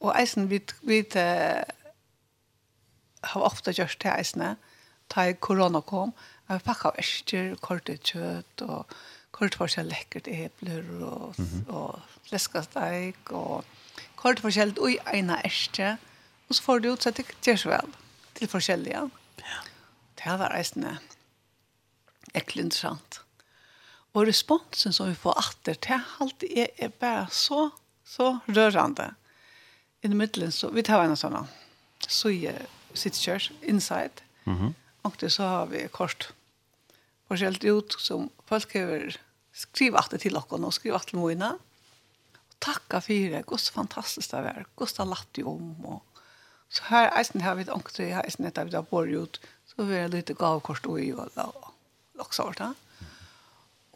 og 0.00 0.20
eisen 0.20 0.50
vi, 0.50 0.60
vi 0.82 0.98
uh, 0.98 1.62
har 3.24 3.40
ofte 3.40 3.72
gjort 3.72 3.96
til 4.00 4.10
eisene, 4.18 4.56
da 5.14 5.32
korona 5.32 5.80
kom, 5.80 6.12
jeg 6.48 6.54
har 6.54 6.58
pakket 6.58 6.98
æsker, 6.98 7.56
kortet 7.60 8.02
kjøtt, 8.02 8.62
og 8.62 8.86
kort 9.30 9.54
for 9.54 9.66
seg 9.66 9.86
lekkert 9.86 10.28
epler 10.28 10.84
og, 11.06 11.34
mm 11.38 11.44
-hmm. 11.44 11.72
og 11.72 12.00
fleskasteik 12.28 13.30
og 13.30 13.64
kort 14.16 14.40
for 14.40 14.50
seg 14.50 14.78
i 14.88 14.98
eina 15.14 15.40
eskje. 15.44 15.96
Og 16.50 16.58
så 16.58 16.66
får 16.66 16.82
du 16.82 16.90
ut 16.90 17.02
så 17.02 17.12
det 17.14 17.26
gjør 17.46 17.58
så 17.62 17.70
vel 17.70 17.92
til 18.34 18.50
forskjellige. 18.50 19.04
Ja. 19.38 19.60
Det 20.18 20.38
var 20.42 20.52
reisende 20.52 20.98
Ekkert 22.34 22.62
interessant. 22.62 23.20
Og 24.14 24.26
responsen 24.26 24.94
som 24.94 25.08
vi 25.08 25.16
får 25.18 25.38
atter 25.38 25.78
til 25.82 26.04
alt 26.22 26.44
er, 26.46 26.68
er 26.78 26.92
bare 26.94 27.24
så, 27.34 27.70
så 28.06 28.36
rørende. 28.46 29.08
I 30.02 30.10
det 30.10 30.18
middelen 30.18 30.52
så, 30.54 30.70
vi 30.70 30.84
tar 30.86 31.02
en 31.04 31.18
sånn 31.18 31.38
suje 32.06 32.54
sittskjørs, 32.94 33.50
inside. 33.62 34.22
Mm 34.44 34.58
-hmm. 34.58 34.74
Og 35.02 35.16
det 35.20 35.32
så 35.32 35.42
har 35.42 35.66
vi 35.66 35.88
kort 35.88 36.32
forskjellig 37.28 37.70
ut 37.70 37.96
som 37.98 38.30
folk 38.48 38.72
har 38.72 39.18
skrivet 39.52 39.98
atter 39.98 40.18
til 40.18 40.32
dere 40.32 40.64
og 40.66 40.74
skrivet 40.74 40.96
atter 40.96 41.10
til 41.10 41.18
Moina. 41.18 41.52
Og 41.52 42.60
takka 42.60 43.00
for 43.00 43.12
det, 43.12 43.44
hvordan 43.46 43.74
fantastisk 43.74 44.30
det 44.30 44.44
var, 44.44 44.66
hvordan 44.76 45.08
latt 45.08 45.38
jo 45.38 45.48
om 45.48 45.84
og 45.84 46.02
Så 46.70 46.86
her 46.86 47.10
eisen 47.18 47.42
har 47.42 47.56
vi 47.58 47.66
et 47.66 47.72
ångte, 47.74 48.06
her 48.06 48.22
eisen 48.22 48.46
etter 48.46 48.68
vi 48.68 48.74
da 48.74 48.82
bor 48.86 49.08
ut, 49.10 49.40
så 49.66 49.86
vi 49.88 49.98
er 49.98 50.12
litt 50.12 50.30
gavkort 50.38 50.86
og 50.86 51.00
i 51.02 51.10
og 51.16 51.32
laksa 52.18 52.46
over 52.46 52.58
det. 52.60 52.70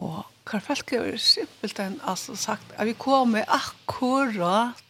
Og 0.03 0.25
Karfelke 0.49 0.99
er 0.99 1.21
simpelt 1.23 1.79
enn 1.79 2.01
altså 2.03 2.35
sagt, 2.37 2.75
at 2.75 2.89
vi 2.89 2.97
kommer 2.99 3.47
akkurat 3.47 4.81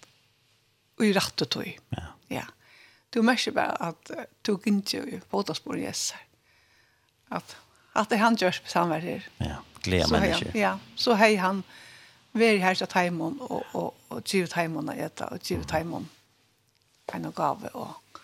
i 1.05 1.13
rette 1.13 1.45
tog. 1.45 1.69
Ja. 1.93 2.07
ja. 2.33 2.47
Du 3.13 3.21
merker 3.23 3.53
bare 3.53 3.77
at 3.91 4.15
du 4.47 4.57
ikke 4.57 5.05
i 5.05 5.21
fotospor 5.31 5.77
i 5.77 5.85
Jesser. 5.85 6.25
At, 7.31 7.57
at 7.95 8.09
det 8.11 8.23
han 8.23 8.37
gjør 8.41 8.63
samverd 8.65 9.29
Ja, 9.45 9.61
glede 9.85 10.09
mennesker. 10.09 10.57
Ja, 10.57 10.79
så 10.97 11.19
hei 11.21 11.35
han, 11.37 11.65
vi 12.33 12.49
er 12.49 12.65
her 12.65 12.75
til 12.75 12.89
Taimon 12.89 13.37
og, 13.41 13.51
og, 13.61 13.65
og, 13.75 13.95
og 14.09 14.25
givet 14.25 14.57
Taimon 14.57 14.89
og 14.89 14.99
etter, 14.99 15.29
og 15.29 15.45
givet 15.45 15.69
Taimon. 15.69 16.09
Mm 16.09 16.24
en 17.17 17.33
gave. 17.33 17.71
Og, 17.75 18.21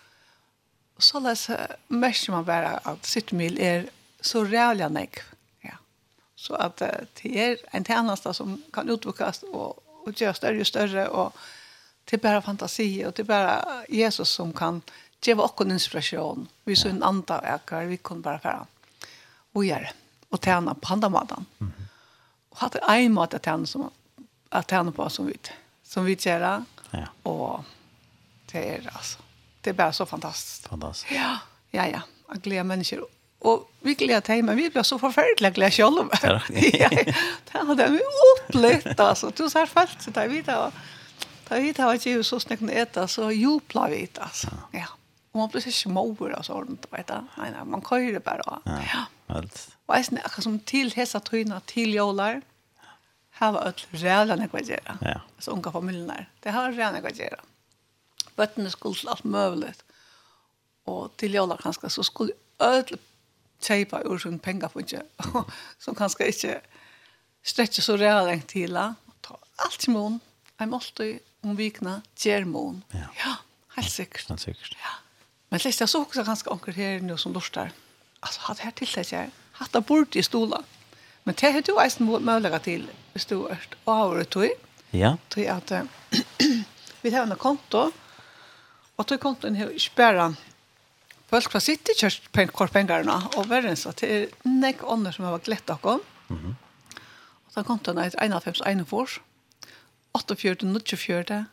og 0.95 1.03
så 1.03 1.19
les 1.19 1.49
mest 1.87 2.29
man 2.29 2.45
bare 2.45 2.79
at 2.87 3.07
sitt 3.07 3.33
mil 3.33 3.59
er 3.59 3.87
så 4.21 4.43
rævlig 4.45 4.89
nek. 4.89 5.21
Ja. 5.63 5.77
Så 6.35 6.55
at 6.59 6.79
det 6.79 7.31
er 7.35 7.55
en 7.73 7.85
tjeneste 7.85 8.33
som 8.33 8.59
kan 8.73 8.89
utvikles 8.89 9.43
og, 9.51 9.81
og 10.05 10.13
gjøre 10.13 10.37
større 10.37 10.61
og 10.61 10.67
større, 10.67 11.09
og 11.09 11.33
det 12.09 12.17
er 12.17 12.23
bare 12.23 12.41
fantasi, 12.41 13.03
og 13.05 13.15
det 13.17 13.23
er 13.23 13.31
bare 13.31 13.85
Jesus 13.89 14.29
som 14.29 14.53
kan 14.53 14.81
gjøre 15.21 15.45
oss 15.45 15.65
inspiration. 15.65 16.47
Vi 16.65 16.75
så 16.75 16.89
en 16.89 17.03
andre 17.03 17.41
øker, 17.53 17.85
vi 17.85 17.97
kan 17.97 18.21
bare 18.21 18.39
fære 18.39 18.65
og 19.53 19.65
gjøre 19.65 19.91
og 20.31 20.39
tjene 20.41 20.75
på 20.75 20.93
andre 20.93 21.09
måten. 21.09 21.45
Mm 21.59 21.67
-hmm. 21.67 21.87
Og 22.51 22.57
hatt 22.57 22.75
en 22.89 23.13
måte 23.13 23.39
tjene 23.39 23.67
som 23.67 23.91
att 24.49 24.69
tjäna 24.69 24.91
på 24.91 25.09
som 25.09 25.25
vi, 25.25 25.37
som 25.83 26.05
vi 26.05 26.17
gör. 26.19 26.63
ja. 26.91 27.07
Och 27.23 27.63
Det 28.51 28.69
är 28.69 28.89
alltså. 28.93 29.19
Det 29.61 29.69
är 29.69 29.73
bara 29.73 29.93
så 29.93 30.05
fantastiskt. 30.05 30.67
Fantastiskt. 30.67 31.11
Ja, 31.11 31.37
ja, 31.71 31.87
ja. 31.87 32.01
Jag 32.27 32.41
gläder 32.41 32.63
människor. 32.63 33.05
Och 33.39 33.71
vi 33.79 33.93
gläder 33.93 34.21
dig, 34.21 34.41
men 34.41 34.55
vi 34.57 34.69
blir 34.69 34.83
så 34.83 34.99
förfärligt 34.99 35.39
glädje 35.39 35.71
själva. 35.71 36.09
Ja, 36.23 36.89
ja. 36.91 37.13
Det 37.51 37.57
hade 37.67 37.87
vi 37.89 37.99
upplevt 38.47 38.99
alltså. 38.99 39.31
Du 39.35 39.49
ser 39.49 39.65
fast 39.65 40.01
så 40.01 40.11
där 40.11 40.27
vidare. 40.27 40.71
Da 41.49 41.59
vi 41.59 41.73
tar 41.73 41.97
ikke 41.99 42.23
så 42.23 42.37
snakket 42.39 42.69
å 42.69 42.71
ete, 42.71 43.01
så 43.11 43.25
jubler 43.35 43.89
vi 43.91 44.05
det, 44.07 44.21
altså. 44.23 44.47
Ja. 44.71 44.85
Og 45.33 45.39
man 45.41 45.49
blir 45.51 45.65
så 45.67 45.89
mover 45.91 46.31
og 46.37 46.45
sånn, 46.47 46.77
du 46.79 46.87
vet 46.95 47.09
det. 47.09 47.17
Nei, 47.35 47.49
nei, 47.51 47.63
man 47.67 47.83
kører 47.83 48.23
bare. 48.23 48.61
Ja, 48.65 49.01
alt. 49.27 49.57
Og 49.87 49.95
jeg 49.97 50.07
snakker 50.07 50.29
akkurat 50.29 50.47
som 50.47 50.55
til 50.71 50.93
hese 50.95 51.19
tøyene, 51.27 51.59
til 51.67 51.91
jåler, 51.95 52.39
her 53.41 53.51
var 53.51 53.67
alt 53.67 53.83
rævlig 53.91 54.37
nekva 54.45 54.63
gjøre. 54.63 54.95
Ja. 55.03 55.17
Altså 55.35 55.51
unga 55.51 55.73
familien 55.75 56.07
der. 56.07 56.29
Det 56.43 56.55
har 56.55 56.71
rævlig 56.71 57.01
nekva 57.01 57.11
gjøre 57.19 57.39
bøttene 58.41 58.73
skulle 58.73 58.97
til 58.97 59.13
alt 59.13 59.25
mulig. 59.25 59.73
Og 60.89 61.11
til 61.21 61.37
jævla 61.37 61.57
kanskje, 61.61 61.89
så 61.93 62.03
skulle 62.03 62.33
ødel 62.61 62.99
kjeipa 63.61 64.01
ur 64.09 64.17
sin 64.17 64.39
penger 64.39 64.71
på 64.73 64.81
ikke, 64.81 65.03
som 65.83 65.95
kanskje 65.95 66.31
ikke 66.33 66.55
stretcher 67.45 67.85
så 67.85 67.97
realen 68.01 68.41
til. 68.49 68.77
Ta 69.21 69.37
alt 69.65 69.87
i 69.87 69.93
mån, 69.93 70.19
en 70.61 70.73
måltid 70.73 71.19
om 71.45 71.57
vikna, 71.57 71.99
gjør 72.17 72.45
mån. 72.49 72.83
Ja. 72.93 73.07
ja, 73.17 73.35
helt 73.77 73.91
sikkert. 73.91 74.27
Helt 74.29 74.41
sikkert. 74.41 74.75
Ja. 74.81 74.97
Men 75.51 75.59
sist 75.59 75.81
jeg 75.81 75.89
så 75.89 76.03
også 76.05 76.23
ganske 76.23 76.51
anker 76.51 76.75
her 76.75 77.01
nå 77.03 77.17
som 77.19 77.33
lort 77.35 77.51
der. 77.55 77.73
Altså, 78.21 78.41
hatt 78.47 78.61
her 78.63 78.73
til 78.77 78.87
det 78.87 79.05
ikke, 79.07 79.29
hadde 79.59 79.77
jeg 79.81 79.85
bort 79.89 80.15
i 80.15 80.23
stola. 80.25 80.61
Men 81.25 81.37
det 81.37 81.53
har 81.53 81.65
du 81.65 81.75
eisen 81.81 82.07
mulighet 82.07 82.63
til, 82.65 82.85
hvis 83.13 83.27
du 83.29 83.43
er 83.45 83.65
avhøret 83.85 84.29
tog. 84.29 84.49
Ja. 84.93 85.15
Tog 85.29 85.45
at 85.45 85.73
vi 87.01 87.09
har 87.09 87.25
en 87.25 87.35
konto, 87.37 87.89
Og 89.01 89.07
tog 89.09 89.19
kom 89.19 89.35
til 89.41 89.55
en 89.55 89.79
spæren 89.81 90.35
folk 91.31 91.49
fra 91.49 91.59
sitt 91.63 91.89
i 91.89 91.95
kjørspengene 91.97 93.15
og 93.39 93.47
verden 93.49 93.77
så 93.79 93.95
til 93.97 94.29
nek 94.45 94.83
ånder 94.85 95.15
som 95.15 95.25
har 95.25 95.39
vært 95.39 95.47
glett 95.47 95.69
av 95.73 95.79
kom. 95.81 96.03
Mm 96.29 96.37
-hmm. 96.37 96.55
Og 97.47 97.55
da 97.55 97.63
kom 97.63 97.79
til 97.79 97.97
en 97.97 98.11
51-41, 98.11 99.19
48-94, 100.13 101.45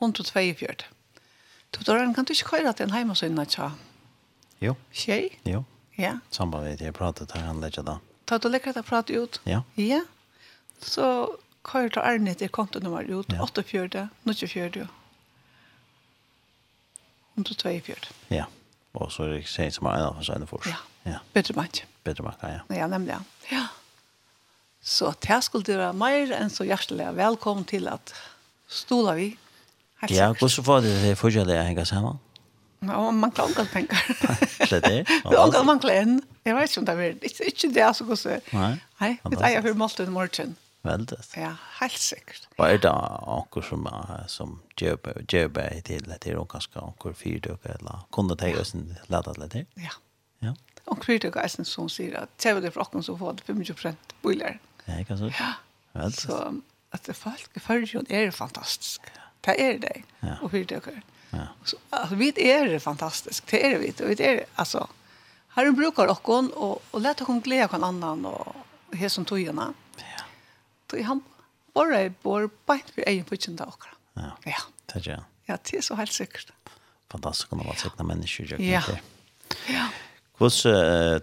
142. 0.00 0.76
Tog 1.72 1.84
da 1.84 2.12
kan 2.14 2.24
du 2.24 2.32
ikke 2.32 2.48
køyre 2.56 2.72
til 2.72 2.84
en 2.84 2.90
heimasynene, 2.90 3.44
tja? 3.44 3.70
Jo. 4.60 4.74
Tjei? 4.92 5.38
Jo. 5.44 5.64
Ja. 5.98 6.18
Samband 6.30 6.64
med 6.64 6.78
det 6.78 6.84
jeg 6.84 6.94
pratet 6.94 7.32
her, 7.32 7.40
han 7.40 7.60
legger 7.60 7.82
da. 7.82 7.98
Ta 8.26 8.38
du 8.38 8.48
lekkert 8.48 8.76
å 8.76 8.82
prate 8.82 9.22
ut? 9.22 9.40
Ja. 9.46 9.60
Ja. 9.76 10.00
Så 10.80 11.36
køyre 11.62 11.88
til 11.88 12.02
Arne 12.02 12.34
til 12.34 12.48
kontonummer 12.48 13.18
ut, 13.18 13.32
48, 13.40 14.08
94, 14.24 14.88
142. 17.38 18.12
Ja, 18.34 18.46
og 18.98 19.12
så 19.14 19.24
er 19.24 19.34
det 19.34 19.42
ikke 19.44 19.70
som 19.74 19.88
er 19.88 19.98
en 19.98 20.06
av 20.10 20.20
oss 20.20 20.30
ene 20.34 20.48
for. 20.50 20.64
Ja, 20.68 20.80
ja. 21.06 21.18
bedre 21.34 21.54
makt. 21.58 21.84
Bedre 22.06 22.26
makt, 22.26 22.42
ja. 22.42 22.62
Ja, 22.74 22.88
nemlig, 22.90 23.18
ja. 23.52 23.66
Så 24.82 25.12
det 25.22 25.42
skulle 25.44 25.66
det 25.66 25.76
være 25.78 25.96
mer 25.98 26.32
enn 26.38 26.50
så 26.52 26.64
hjertelig. 26.66 27.10
Velkommen 27.18 27.66
til 27.68 27.90
at 27.92 28.14
stola 28.68 29.14
vi. 29.18 29.32
Helt 30.02 30.14
ja, 30.14 30.30
hvordan 30.32 30.64
får 30.64 30.80
det 30.86 30.94
det 31.02 31.18
forskjellige 31.18 31.58
jeg 31.58 31.72
henger 31.72 31.88
sammen? 31.88 32.20
Ja, 32.80 33.00
man 33.02 33.18
mangler 33.18 33.48
omgang 33.48 33.66
penger. 33.72 33.98
Slett 34.68 34.84
det? 34.86 35.02
Omgang 35.24 35.66
mangler 35.66 35.96
en. 35.98 36.20
Jeg 36.46 36.54
vet 36.54 36.70
ikke 36.70 36.80
om 36.80 36.86
det 36.86 36.94
er 36.94 37.16
ikke, 37.26 37.44
ikke 37.50 37.70
det, 37.74 37.82
altså 37.82 38.04
hvordan. 38.06 38.44
Nei. 38.52 38.70
Nei, 39.00 39.10
det 39.30 39.40
er 39.42 39.54
jeg 39.56 39.64
for 39.66 39.80
målt 39.82 40.00
i 40.00 40.06
morgen. 40.14 40.54
Väldigt. 40.82 41.34
Ja, 41.36 41.54
helt 41.80 41.98
säkert. 41.98 42.48
Vad 42.56 42.70
är 42.70 42.78
det 42.78 42.90
anker 42.90 43.60
som 43.60 43.88
som 44.26 44.62
jobbar 44.76 45.24
jobbar 45.28 45.80
till 45.80 46.14
det 46.20 46.26
är 46.26 46.34
nog 46.34 46.48
ganska 46.48 46.80
anker 46.80 47.12
fyrdöka 47.12 47.68
eller 47.68 47.98
kunde 48.12 48.36
ta 48.36 48.60
oss 48.60 48.74
en 48.74 48.96
ladda 49.06 49.32
lite. 49.32 49.66
Ja. 49.74 49.90
Ja. 50.38 50.56
Och 50.84 51.04
fyrdöka 51.04 51.40
är 51.40 51.64
som 51.64 51.88
säger 51.88 52.18
att 52.22 52.40
tjänar 52.42 52.60
det 52.60 52.70
för 52.70 52.80
oss 52.80 53.06
så 53.06 53.18
får 53.18 53.32
det 53.32 53.64
25 53.64 53.94
boiler. 54.22 54.60
Ja, 54.84 55.04
kan 55.04 55.18
så. 55.18 55.24
Ja. 55.24 55.52
Väldigt. 55.92 56.20
Så 56.20 56.60
att 56.90 57.02
det 57.02 57.14
folk 57.14 57.50
i 57.56 57.60
förrjun 57.60 58.06
är 58.08 58.30
fantastisk. 58.30 59.00
Det 59.40 59.70
är 59.70 59.78
det. 59.78 60.02
Ja. 60.20 60.34
Och 60.42 60.50
fyrdöka. 60.50 60.90
Ja. 61.30 61.46
Så 61.64 61.76
alltså 61.90 62.14
vi 62.14 62.50
är 62.50 62.68
det 62.68 62.80
fantastiskt. 62.80 63.46
Det 63.46 63.72
är 63.72 63.78
vi. 63.78 63.90
Och 63.90 64.10
vi 64.10 64.22
är 64.24 64.44
alltså 64.54 64.88
har 65.48 65.64
en 65.66 65.74
brukar 65.74 66.06
och 66.06 66.50
och 66.50 66.82
och 66.90 67.00
låt 67.00 67.20
hon 67.20 67.40
glädja 67.40 67.68
kan 67.68 67.84
annan 67.84 68.26
och 68.26 68.56
här 68.92 69.08
som 69.08 69.24
tojarna. 69.24 69.74
Ja 69.96 70.24
tog 70.88 71.00
han 71.00 71.20
bara 71.74 72.02
i 72.02 72.10
bor 72.22 72.50
bänt 72.66 72.92
vid 72.94 73.08
egen 73.08 73.24
putchen 73.24 73.56
där 73.56 73.68
också. 73.68 73.88
Ja, 74.14 74.38
ja. 74.44 74.56
det 74.86 75.06
är 75.06 75.24
Ja, 75.44 75.58
det 75.70 75.76
är 75.76 75.82
så 75.82 75.94
helt 75.94 76.12
säkert. 76.12 76.52
Fantastiskt 77.08 77.52
att 77.52 77.64
vara 77.64 77.76
säkra 77.76 78.04
människor. 78.04 78.60
Ja, 78.60 78.82
ja. 79.68 79.88
Hos 80.32 80.66
uh, 80.66 80.72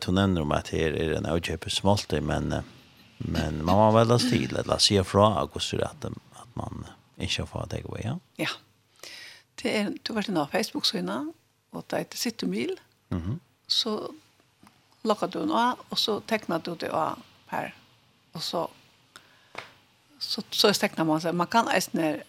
du 0.05 0.11
nämner 0.11 0.41
om 0.41 0.51
att 0.51 0.69
här 0.69 0.91
är 0.91 1.13
en 1.13 1.25
avgöper 1.25 1.69
smolter, 1.69 2.21
men, 2.21 2.55
men 3.17 3.65
man 3.65 3.75
var 3.75 3.91
väldigt 3.91 4.27
stil 4.27 4.55
eller 4.55 4.77
se 4.77 5.03
fra 5.03 5.35
augusti 5.39 5.81
att, 5.81 6.05
att 6.05 6.55
man 6.55 6.87
inte 7.17 7.45
får 7.45 7.67
det 7.69 7.81
gå, 7.81 7.97
ja? 8.03 8.19
Ja. 8.35 8.49
Det 9.55 9.77
är, 9.77 9.93
du 10.01 10.13
var 10.13 10.29
inne 10.29 10.45
på 10.45 10.51
Facebook-syna, 10.51 11.33
och 11.69 11.83
det 11.87 11.97
heter 11.97 12.17
Sittumil. 12.17 12.79
Mm. 13.09 13.39
Så 13.67 14.13
lockade 15.01 15.31
du 15.31 15.39
den 15.39 15.51
av, 15.51 15.79
och 15.89 15.99
så 15.99 16.19
tecknade 16.19 16.71
du 16.71 16.75
det 16.75 16.91
av 16.91 17.19
här. 17.45 17.75
Och 18.31 18.43
så 18.43 18.69
så, 20.19 20.43
så 20.51 20.71
stekner 20.73 21.07
man 21.07 21.21
seg. 21.23 21.35
Man 21.35 21.49
kan 21.51 21.69
eisne 21.71 22.19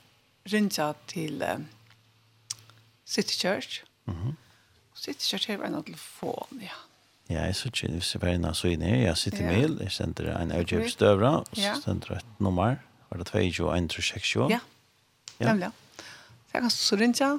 rinja 0.52 0.92
til 1.10 1.42
uh, 1.42 1.60
City 3.06 3.34
Church. 3.34 3.82
Mm. 4.06 4.36
City 4.96 5.24
Church 5.24 5.50
har 5.50 5.64
en 5.66 5.82
telefon, 5.84 6.60
ja. 6.62 6.76
Ja, 7.26 7.42
jeg 7.42 7.56
synes 7.58 7.82
ikke, 7.82 7.92
hvis 7.92 8.14
jeg 8.14 8.22
var 8.22 8.28
inne 8.28 8.52
så 8.54 8.68
inne, 8.70 8.90
jeg 9.02 9.18
sitter 9.18 9.42
ja. 9.42 9.50
med, 9.50 9.80
jeg 9.82 9.92
sender 9.92 10.28
en 10.38 10.52
avgjøpsdøvra, 10.54 11.32
og 11.42 11.58
så 11.58 11.72
sender 11.82 12.12
jeg 12.14 12.22
et 12.22 12.40
nummer, 12.40 12.76
var 13.10 13.18
det 13.18 13.26
22 13.26 13.66
og 13.66 13.78
1 13.78 13.96
Ja, 14.36 14.60
ja. 15.40 15.48
nemlig. 15.48 15.70
Så 15.96 16.52
jeg 16.54 16.62
kan 16.62 16.70
så 16.70 16.96
rinja, 16.96 17.30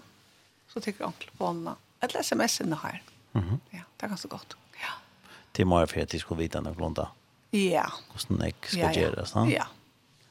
så 0.74 0.80
tykker 0.80 1.06
jeg 1.06 1.08
onkel 1.08 1.32
på 1.38 1.48
henne, 1.48 1.76
eller 2.04 2.24
sms-ene 2.24 2.80
her. 2.84 3.00
Mm. 3.34 3.62
Ja, 3.74 3.88
det 3.96 4.04
er 4.04 4.08
ganske 4.08 4.28
godt. 4.28 4.58
Ja. 4.82 4.92
Det 5.24 5.54
Til 5.54 5.68
meg 5.68 5.90
for 5.90 6.04
at 6.04 6.14
jeg 6.14 6.22
skulle 6.22 6.44
vite 6.44 6.62
noe 6.62 6.76
blonda. 6.76 7.08
Ja. 7.56 7.88
Hvordan 8.12 8.44
jeg 8.44 8.54
skal 8.62 8.94
gjøre 8.94 9.16
det, 9.16 9.28
sant? 9.28 9.52
Ja, 9.52 9.64
ja. 9.64 9.72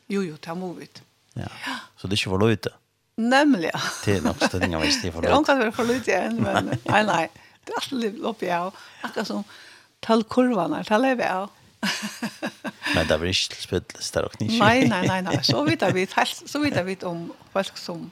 Jo, 0.08 0.22
jo, 0.22 0.36
det 0.38 0.52
er 0.52 0.74
vi. 0.78 0.88
Ja. 1.36 1.48
Så 1.96 2.08
det 2.08 2.16
er 2.16 2.20
ikke 2.22 2.32
for 2.34 2.42
løyte? 2.42 2.72
Nemlig, 3.16 3.70
ja. 3.72 3.80
Det 4.04 4.16
er 4.18 4.24
nok 4.26 4.42
stedninger 4.44 4.82
hvis 4.84 4.98
det 5.02 5.08
er 5.10 5.14
for 5.16 5.24
løyte. 5.24 5.28
Det 5.30 5.34
er 5.34 5.38
omkring 5.40 5.60
være 5.62 5.72
for 5.72 5.88
løyte 5.88 6.12
igjen, 6.12 6.42
men 6.42 6.72
nei, 6.92 7.02
nei. 7.08 7.22
Det 7.66 7.72
er 7.74 7.80
alltid 7.80 8.02
litt 8.04 8.18
oppi 8.30 8.50
av. 8.54 8.76
Akkurat 9.02 9.28
som 9.28 9.44
tall 10.04 10.22
kurvene, 10.30 10.82
tall 10.86 11.08
er 11.08 11.16
vi 11.18 11.26
av. 11.28 11.48
Men 12.96 13.06
det 13.06 13.16
blir 13.20 13.34
ikke 13.34 13.52
til 13.52 13.62
spøttelse 13.62 14.14
der 14.14 14.26
og 14.26 14.32
knisje. 14.36 14.58
Nei, 14.62 14.86
nei, 14.88 15.02
nei, 15.06 15.18
nei. 15.26 15.34
Så 15.44 15.60
vidt 15.66 15.82
vi, 15.94 16.06
så 16.08 16.60
vidt 16.62 16.78
vi 16.86 16.96
om 17.06 17.26
folk 17.52 17.78
som 17.78 18.06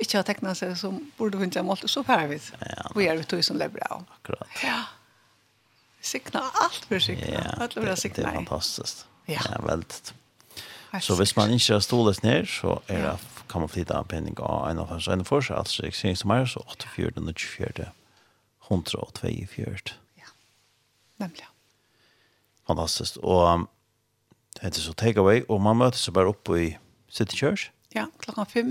ikke 0.00 0.16
har 0.16 0.26
tegnet 0.26 0.56
seg 0.58 0.72
som 0.80 0.96
burde 1.18 1.38
finne 1.40 1.54
seg 1.54 1.66
målt, 1.66 1.84
så 1.90 2.02
færre 2.06 2.30
vi. 2.30 2.38
Ja, 2.64 2.86
Vi 2.96 3.06
er 3.10 3.18
vi 3.18 3.26
ute 3.26 3.42
som 3.46 3.58
lever 3.60 3.84
av. 3.90 4.06
Akkurat. 4.16 4.48
Ja. 4.64 4.78
Sikna 6.00 6.46
alt 6.62 6.86
for 6.88 7.02
sikna. 7.04 7.34
Ja, 7.36 7.68
det, 7.68 7.84
det 7.84 8.24
er 8.24 8.32
fantastisk. 8.38 9.04
Ja, 9.28 9.44
veldig. 9.66 10.14
Så 11.00 11.14
hvis 11.16 11.36
man 11.36 11.52
ikke 11.54 11.72
har 11.72 11.80
stoles 11.84 12.22
ned, 12.22 12.46
så 12.46 12.80
er 12.88 13.02
det, 13.04 13.44
kan 13.50 13.62
man 13.62 13.70
flytta 13.70 13.98
en 13.98 14.08
penning 14.10 14.38
av 14.42 14.70
en 14.70 14.78
av 14.82 14.90
hans 14.90 15.06
ene 15.08 15.24
for 15.26 15.44
seg, 15.44 15.58
altså 15.58 15.86
er 15.86 16.46
så 16.46 16.62
84 16.66 17.34
24 17.36 17.90
124. 18.70 19.94
Ja, 20.18 20.30
nemlig. 21.18 21.46
Fantastisk. 22.66 23.16
Og 23.22 23.66
det 24.54 24.66
er 24.66 24.80
så 24.80 24.94
takeaway, 24.94 25.42
og 25.48 25.62
man 25.62 25.78
møter 25.78 25.98
seg 25.98 26.14
bare 26.14 26.30
oppe 26.30 26.58
i 26.58 26.68
City 27.10 27.36
Church. 27.36 27.70
Ja, 27.94 28.06
klokka 28.18 28.44
fem, 28.44 28.66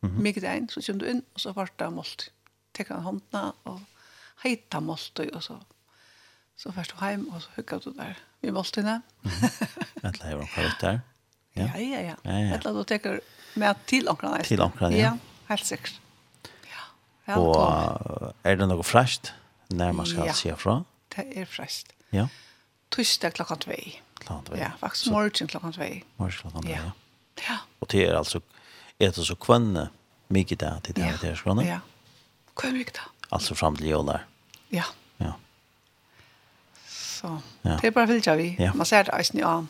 mm 0.00 0.10
-hmm. 0.10 0.22
mye 0.22 0.40
deg 0.40 0.70
så 0.70 0.80
kommer 0.86 1.04
du 1.04 1.10
inn, 1.10 1.22
og 1.34 1.40
så 1.40 1.52
var 1.52 1.70
det 1.78 1.92
målt. 1.92 2.32
Tekker 2.74 2.94
han 2.94 3.02
håndene, 3.02 3.52
og 3.64 3.80
heita 4.42 4.80
målt, 4.80 5.20
og 5.20 5.42
så 5.42 5.58
så 6.56 6.72
først 6.72 6.92
du 6.92 7.06
hjem, 7.06 7.28
og 7.28 7.42
så 7.42 7.48
hugger 7.56 7.78
du 7.78 7.92
der. 7.96 8.14
Vi 8.40 8.50
målt 8.50 8.76
inne. 8.76 9.02
Vent, 10.02 10.18
det 10.18 10.24
er 10.24 10.30
jo 10.30 10.40
en 10.40 10.52
karakter. 10.54 11.00
Ja, 11.56 11.68
ja, 11.76 11.80
ja. 11.80 12.00
ja, 12.00 12.14
ja. 12.24 12.38
ja. 12.38 12.54
Eller 12.56 12.72
du 12.72 12.84
teker 12.84 13.20
med 13.54 13.74
til 13.86 14.08
omkring. 14.08 14.44
Til 14.44 14.60
omkring, 14.60 14.94
ja. 14.96 14.98
ja. 14.98 15.12
Helt 15.48 15.66
sikkert. 15.66 16.00
Ja. 17.28 17.36
Og 17.36 18.34
er 18.44 18.56
det 18.56 18.68
noe 18.68 18.84
fræst? 18.84 19.34
Når 19.72 19.92
man 19.96 20.06
skal 20.06 20.28
ja. 20.28 20.32
se 20.36 20.56
fra? 20.56 20.82
det 21.16 21.24
er 21.36 21.44
fræst. 21.44 21.92
Ja. 22.12 22.26
Torsdag 22.90 23.32
klokka 23.32 23.54
2. 23.54 23.72
Klokka 24.20 24.52
2. 24.52 24.56
Ja, 24.56 24.70
faktisk 24.80 25.10
morgen 25.10 25.48
klokka 25.48 25.70
2. 25.70 25.82
Morgen 26.16 26.32
klokka 26.32 26.60
2, 26.60 26.68
ja. 26.68 26.90
ja. 27.48 27.58
Og 27.80 27.90
det 27.92 28.08
er 28.08 28.18
altså, 28.18 28.40
er 29.00 29.10
det 29.10 29.26
så 29.26 29.34
kvønne 29.34 29.88
mye 30.28 30.56
der 30.56 30.80
til 30.84 30.96
det 30.96 31.04
her 31.04 31.16
til 31.20 31.36
skrånne? 31.36 31.64
Ja, 31.66 31.80
kvønne 32.56 32.78
mye 32.78 32.96
da. 32.96 33.08
Altså 33.32 33.54
frem 33.54 33.76
til 33.76 33.86
jøler? 33.86 34.26
Ja. 34.72 34.84
Ja. 35.20 35.32
Så, 36.88 37.38
ja. 37.64 37.76
det 37.80 37.84
er 37.84 37.90
bare 37.90 38.06
fyllt 38.06 38.28
vi. 38.38 38.56
Ja. 38.58 38.72
Man 38.72 38.86
ser 38.86 39.02
det 39.02 39.14
eisen 39.18 39.38
i 39.38 39.42
annen. 39.42 39.68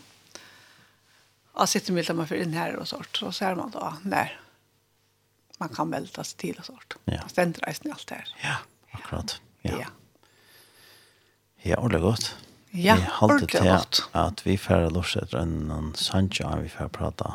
Ja, 1.54 1.66
sitter 1.66 1.92
med 1.92 2.16
man 2.16 2.26
för 2.26 2.34
in 2.34 2.52
här 2.52 2.76
och 2.76 2.88
sånt. 2.88 3.16
Så 3.16 3.32
ser 3.32 3.54
man 3.54 3.70
då 3.70 3.94
när 4.02 4.40
man 5.58 5.68
kan 5.68 5.90
välta 5.90 6.24
sig 6.24 6.38
till 6.38 6.56
och 6.58 6.64
sånt. 6.64 6.94
Ja. 7.04 7.20
Sen 7.34 7.54
i 7.82 7.90
allt 7.90 8.06
det 8.06 8.14
här. 8.14 8.28
Ja, 8.42 8.56
akkurat. 8.90 9.40
Ja. 9.62 9.72
Ja, 9.78 9.86
ja 11.62 11.76
ordentligt 11.76 12.02
gott. 12.02 12.36
Ja, 12.70 12.96
ordentligt 13.20 13.62
gott. 13.62 14.08
Att 14.12 14.46
vi 14.46 14.58
får 14.58 14.90
lorset 14.90 15.34
en 15.34 15.58
någon 15.58 15.94
Sancho 15.94 16.44
och 16.44 16.64
vi 16.64 16.68
får 16.68 16.88
prata. 16.88 17.34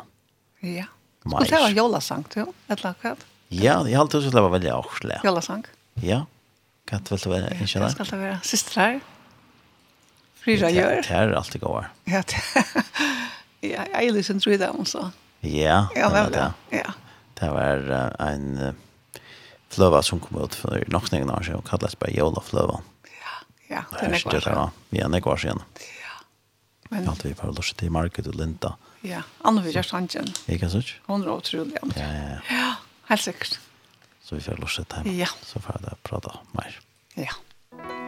Ja. 0.60 0.84
Mais. 1.22 1.44
Skulle 1.44 1.56
det 1.56 1.62
vara 1.62 1.70
jolasang 1.70 2.24
till? 2.24 2.44
Ett 2.66 2.82
lakat? 2.82 3.18
Ja, 3.48 3.88
jag 3.88 3.98
har 3.98 4.02
alltid 4.04 4.32
det 4.32 4.40
var 4.40 4.48
väldigt 4.48 4.72
årsle. 4.72 5.20
Jolasang? 5.24 5.64
Ja. 5.94 6.26
Kan 6.84 7.02
det 7.02 7.26
väl 7.26 7.40
vara 7.40 7.48
en 7.48 7.66
källan? 7.66 7.88
Det 7.88 7.94
ska 8.04 8.16
det 8.16 8.22
vara 8.22 8.40
systrar. 8.40 9.00
Fyra 10.44 10.70
gör. 10.70 10.96
Det 10.96 11.08
här 11.08 11.28
är 11.28 11.32
alltid 11.32 11.60
gåvar. 11.60 11.88
Ja, 12.04 12.22
det 12.26 12.64
Ja, 13.62 13.84
jeg 13.90 14.08
er 14.08 14.14
liksom 14.14 14.40
tror 14.40 14.54
jeg 14.54 14.60
det 14.62 14.70
også. 14.70 15.08
Ja, 15.42 15.86
ja 15.96 16.10
det 16.10 16.22
var 16.24 16.34
det. 16.34 16.48
Ja. 16.78 16.92
Det 17.38 17.50
var 17.54 17.84
uh, 17.90 18.26
en 18.28 18.46
uh, 18.58 19.20
fløva 19.74 20.02
som 20.02 20.20
kom 20.22 20.40
ut 20.42 20.54
for 20.58 20.82
nok 20.90 21.10
noen 21.12 21.30
år 21.34 21.46
siden, 21.46 21.62
og 21.62 21.68
kalles 21.68 21.96
bare 21.98 22.14
Jolafløva. 22.16 22.80
Ja, 23.10 23.36
ja, 23.70 23.84
det 23.92 24.02
er 24.06 24.14
nekvar 24.14 24.42
siden. 24.42 24.76
Ja, 24.98 25.08
nekvar 25.10 25.42
siden. 25.42 25.62
Ja. 25.78 26.18
Men... 26.90 27.06
Ja, 27.06 27.16
vi 27.22 27.34
får 27.38 27.54
lort 27.54 27.74
til 27.78 27.94
Market 27.94 28.30
og 28.30 28.38
Linda. 28.38 28.74
Ja, 29.06 29.22
Anna 29.46 29.62
vil 29.62 29.76
gjøre 29.76 29.86
sannsyn. 29.86 30.30
Ikke 30.50 30.70
sant? 30.72 30.96
Hun 31.06 31.22
er 31.22 31.34
utrolig. 31.36 31.78
Ja, 31.78 32.10
ja, 32.10 32.28
ja. 32.34 32.40
Ja, 32.50 32.70
helt 33.12 33.26
sikkert. 33.26 33.60
Så 34.26 34.38
vi 34.38 34.42
får 34.44 34.58
lort 34.62 34.74
til 34.74 34.90
hjemme. 34.98 35.18
Ja. 35.20 35.30
Så 35.46 35.62
får 35.62 35.82
jeg 35.86 36.02
prate 36.06 36.34
mer. 36.54 36.82
Ja. 37.18 37.30
Ja. 37.72 38.07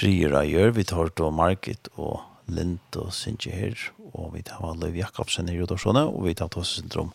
frier 0.00 0.32
av 0.32 0.46
gjør. 0.48 0.70
Vi 0.78 0.84
tar 0.88 1.10
til 1.12 1.32
Margit 1.36 1.90
og 2.00 2.22
Lind 2.50 2.96
og 2.98 3.10
Sintje 3.14 3.52
her, 3.52 3.80
og 4.14 4.32
vi 4.34 4.42
tar 4.46 4.78
Løyv 4.80 4.96
Jakobsen 4.96 5.50
i 5.52 5.58
Rodorsjone, 5.58 6.06
og 6.08 6.24
vi 6.24 6.36
tar 6.38 6.48
til 6.54 6.64
Syndrom, 6.66 7.10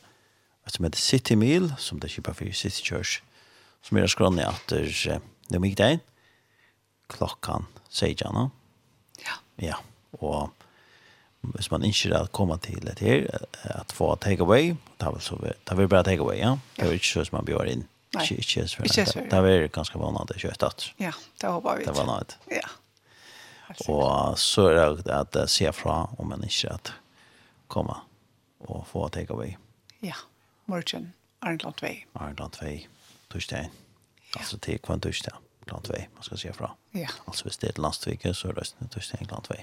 som 0.69 0.85
heter 0.85 1.01
City 1.01 1.37
Meal, 1.39 1.71
som 1.81 1.99
det 1.99 2.11
er 2.11 2.17
kjipa 2.17 2.35
for 2.37 2.51
City 2.53 2.85
Church, 2.85 3.23
som 3.85 3.97
er 3.97 4.11
skrannet 4.11 4.45
etter 4.45 4.85
det 5.49 5.61
mye 5.61 5.77
deg, 5.77 6.03
klokkan 7.09 7.65
seitjana. 7.89 8.49
Ja. 9.23 9.39
Ja, 9.61 9.81
og 10.19 10.53
hvis 11.55 11.71
man 11.73 11.85
ikke 11.85 12.13
er 12.17 12.29
kommet 12.33 12.65
til 12.65 12.85
et 12.89 13.01
her, 13.01 13.25
at 13.65 13.93
få 13.97 14.13
takeaway, 14.21 14.75
det 14.97 15.09
er 15.09 15.17
vel 15.17 15.25
så, 15.25 15.41
det 15.41 15.57
er 15.73 15.81
vel 15.81 15.89
bare 15.89 16.05
takeaway, 16.05 16.37
ja. 16.41 16.55
Det 16.77 16.85
er 16.85 16.97
ikke 16.97 17.13
så 17.15 17.25
som 17.25 17.39
man 17.39 17.49
bjør 17.49 17.73
inn 17.73 17.85
Nei. 18.15 18.23
Ikke 18.23 18.59
inte 18.59 18.67
Sverige. 18.67 18.87
Inte 18.99 19.11
Sverige. 19.11 19.29
Det 19.29 19.41
var 19.41 19.67
ganska 19.67 19.97
vanligt 19.97 20.31
att 20.31 20.39
köta. 20.41 20.71
Ja, 20.97 21.11
det 21.41 21.47
håper 21.47 21.77
vi. 21.77 21.85
Det 21.85 21.91
var 21.91 22.05
något. 22.05 22.37
Ja. 22.49 22.69
Och 23.87 24.39
så 24.39 24.69
er 24.69 24.75
det 24.75 25.13
at 25.13 25.35
att 25.35 25.49
ser 25.49 25.71
fra 25.71 26.09
om 26.17 26.27
man 26.29 26.43
ikke 26.43 26.69
at 26.73 26.93
komme 27.67 27.93
og 28.59 28.87
få 28.87 29.07
take 29.09 29.33
away. 29.33 29.55
Ja. 30.01 30.13
Morgen 30.65 31.13
Arendland 31.41 31.75
2. 31.75 31.87
Arendland 32.13 32.51
2. 32.51 32.65
Torsdag. 33.31 33.69
Altså 34.37 34.57
til 34.57 34.79
kvann 34.79 34.99
torsdag. 35.01 35.33
Arendland 35.61 35.83
2. 35.85 35.93
Man 36.15 36.23
skal 36.23 36.37
se 36.37 36.53
fra. 36.53 36.71
Ja. 36.93 37.07
Altså 37.27 37.43
hvis 37.43 37.57
det 37.57 37.69
är 37.77 37.81
landstvike 37.81 38.33
så 38.33 38.47
er 38.47 38.53
det 38.53 38.89
torsdag 38.91 39.17
Arendland 39.17 39.43
2. 39.43 39.53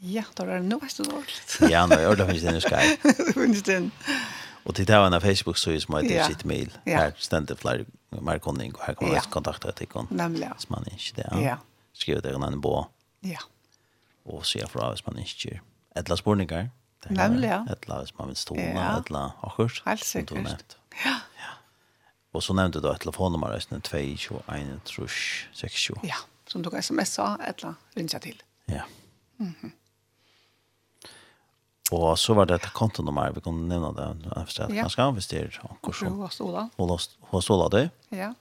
Ja, 0.00 0.24
då 0.34 0.42
er 0.42 0.46
det 0.46 0.62
nå 0.64 0.78
veist 0.78 0.96
du 0.96 1.04
dåligt. 1.04 1.58
ja, 1.70 1.86
nå 1.86 1.94
är 1.94 2.16
det 2.16 2.26
finnes 2.26 2.42
det 2.70 2.98
nu 3.04 3.24
Det 3.26 3.32
finnes 3.34 3.62
det. 3.62 3.90
Och 4.64 4.72
det 4.72 4.84
där 4.84 5.06
en 5.06 5.20
Facebook 5.20 5.56
så 5.56 5.80
som 5.80 5.94
heter 5.94 6.24
sitt 6.24 6.44
mail. 6.44 6.78
Här 6.86 7.14
ständer 7.18 7.54
fler 7.54 7.84
markning 8.10 8.74
och 8.74 8.80
här 8.80 8.94
kan 8.94 9.08
man 9.08 9.20
kontakta 9.20 9.68
ett 9.68 9.82
ikon. 9.82 10.06
Nämligen. 10.10 10.54
Så 10.58 10.72
man 10.72 10.84
inte 10.90 11.14
det. 11.14 11.38
Ja. 11.42 11.58
Skriv 11.92 12.22
det 12.22 12.34
en 12.34 12.60
bo. 12.60 12.84
Ja. 13.20 13.38
Och 14.24 14.46
se 14.46 14.66
för 14.66 14.92
oss 14.92 15.06
man 15.06 15.18
inte. 15.18 15.60
Ettla 15.94 16.16
spårningar. 16.16 16.70
Nämligen. 17.08 17.68
Ettla 17.68 18.06
som 18.06 18.16
man 18.18 18.28
vill 18.28 18.36
stå 18.36 18.54
med 18.54 18.98
ettla 18.98 19.32
och 19.40 19.56
kurs. 19.56 19.82
Helt 19.86 20.04
säkert. 20.04 20.76
Ja. 21.04 21.04
Ja. 21.04 21.18
Och 22.32 22.44
så 22.44 22.54
nämnde 22.54 22.80
du 22.80 22.90
ett 22.90 23.00
telefonnummer 23.00 23.46
resten 23.46 23.80
221 23.80 24.82
Ja, 26.02 26.14
som 26.46 26.62
du 26.62 26.70
kan 26.70 26.82
smsa 26.82 27.38
eller 27.44 27.74
ringa 27.94 28.18
till. 28.18 28.42
Ja. 28.64 28.82
Mhm. 29.36 29.54
Mm 29.62 29.72
Og 31.92 32.18
så 32.18 32.34
var 32.34 32.48
det 32.48 32.56
et 32.56 32.68
kontonummer, 32.72 33.32
vi 33.36 33.40
kunne 33.44 33.68
nevne 33.68 33.92
det. 33.96 34.28
Jag 34.36 34.46
förstår 34.46 34.64
att 34.64 34.70
ganska 34.70 35.02
han 35.02 35.14
visste 35.14 35.36
hur 35.36 35.50
som... 35.50 36.20
Hur 36.20 36.28
ståla. 36.28 36.68
Hur 37.30 37.40
ståla 37.40 37.68
det? 37.68 37.90
Ja. 38.08 38.34